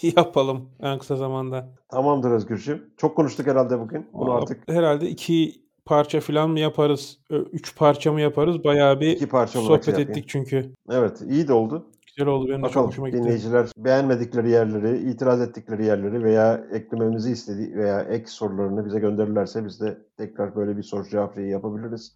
yapalım 0.15 0.69
en 0.79 0.99
kısa 0.99 1.15
zamanda. 1.15 1.69
Tamamdır 1.89 2.31
Özgürcüğüm. 2.31 2.93
Çok 2.97 3.15
konuştuk 3.15 3.47
herhalde 3.47 3.79
bugün. 3.79 4.05
Bunu 4.13 4.31
Aa, 4.31 4.37
artık 4.37 4.69
Herhalde 4.69 5.09
iki 5.09 5.51
parça 5.85 6.19
falan 6.19 6.49
mı 6.49 6.59
yaparız? 6.59 7.19
Üç 7.29 7.75
parça 7.77 8.13
mı 8.13 8.21
yaparız? 8.21 8.63
Bayağı 8.63 8.99
bir 8.99 9.07
iki 9.07 9.27
parça 9.27 9.59
olarak 9.59 9.83
sohbet 9.83 9.95
şey 9.95 10.03
ettik 10.03 10.07
yapayım. 10.07 10.25
çünkü. 10.27 10.73
Evet, 10.89 11.21
iyi 11.29 11.47
de 11.47 11.53
oldu. 11.53 11.85
Güzel 12.17 12.27
oldu. 12.33 12.47
Benim 12.49 12.57
de 12.59 12.61
çok 12.63 12.69
Bakalım 12.69 12.87
hoşuma 12.87 13.09
gitti. 13.09 13.21
dinleyiciler 13.23 13.67
beğenmedikleri 13.77 14.49
yerleri, 14.49 14.97
itiraz 15.11 15.41
ettikleri 15.41 15.85
yerleri 15.85 16.23
veya 16.23 16.61
eklememizi 16.73 17.31
istediği 17.31 17.75
veya 17.75 18.01
ek 18.01 18.25
sorularını 18.27 18.85
bize 18.85 18.99
gönderirlerse 18.99 19.65
biz 19.65 19.81
de 19.81 19.97
tekrar 20.17 20.55
böyle 20.55 20.77
bir 20.77 20.83
soru 20.83 21.09
cevap 21.09 21.35
şeyi 21.35 21.49
yapabiliriz. 21.49 22.15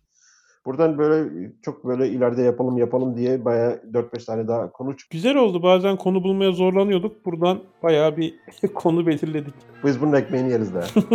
Buradan 0.66 0.97
böyle 0.97 1.30
çok 1.62 1.86
böyle 1.86 2.08
ileride 2.10 2.41
yapalım 2.41 2.78
yapalım 2.78 3.18
diye 3.18 3.45
bayağı 3.45 3.82
4-5 3.93 4.26
tane 4.26 4.47
daha 4.47 4.72
konu 4.72 4.97
çıktı. 4.97 5.18
Güzel 5.18 5.36
oldu. 5.36 5.64
Bazen 5.64 5.97
konu 5.97 6.24
bulmaya 6.24 6.52
zorlanıyorduk. 6.52 7.26
Buradan 7.26 7.60
bayağı 7.84 8.18
bir 8.18 8.36
konu 8.74 9.08
belirledik. 9.08 9.54
Biz 9.86 10.02
bunun 10.02 10.14
ekmeğini 10.14 10.52
yeriz 10.52 10.74
daha. 10.74 10.84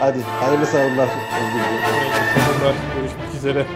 Hadi 0.00 0.18
hayırlı 0.20 0.66
sahurlar. 0.66 1.08
Özgürcüğüm. 1.08 1.78
Sonunda 2.46 2.74
görüşmek 2.96 3.34
üzere. 3.34 3.66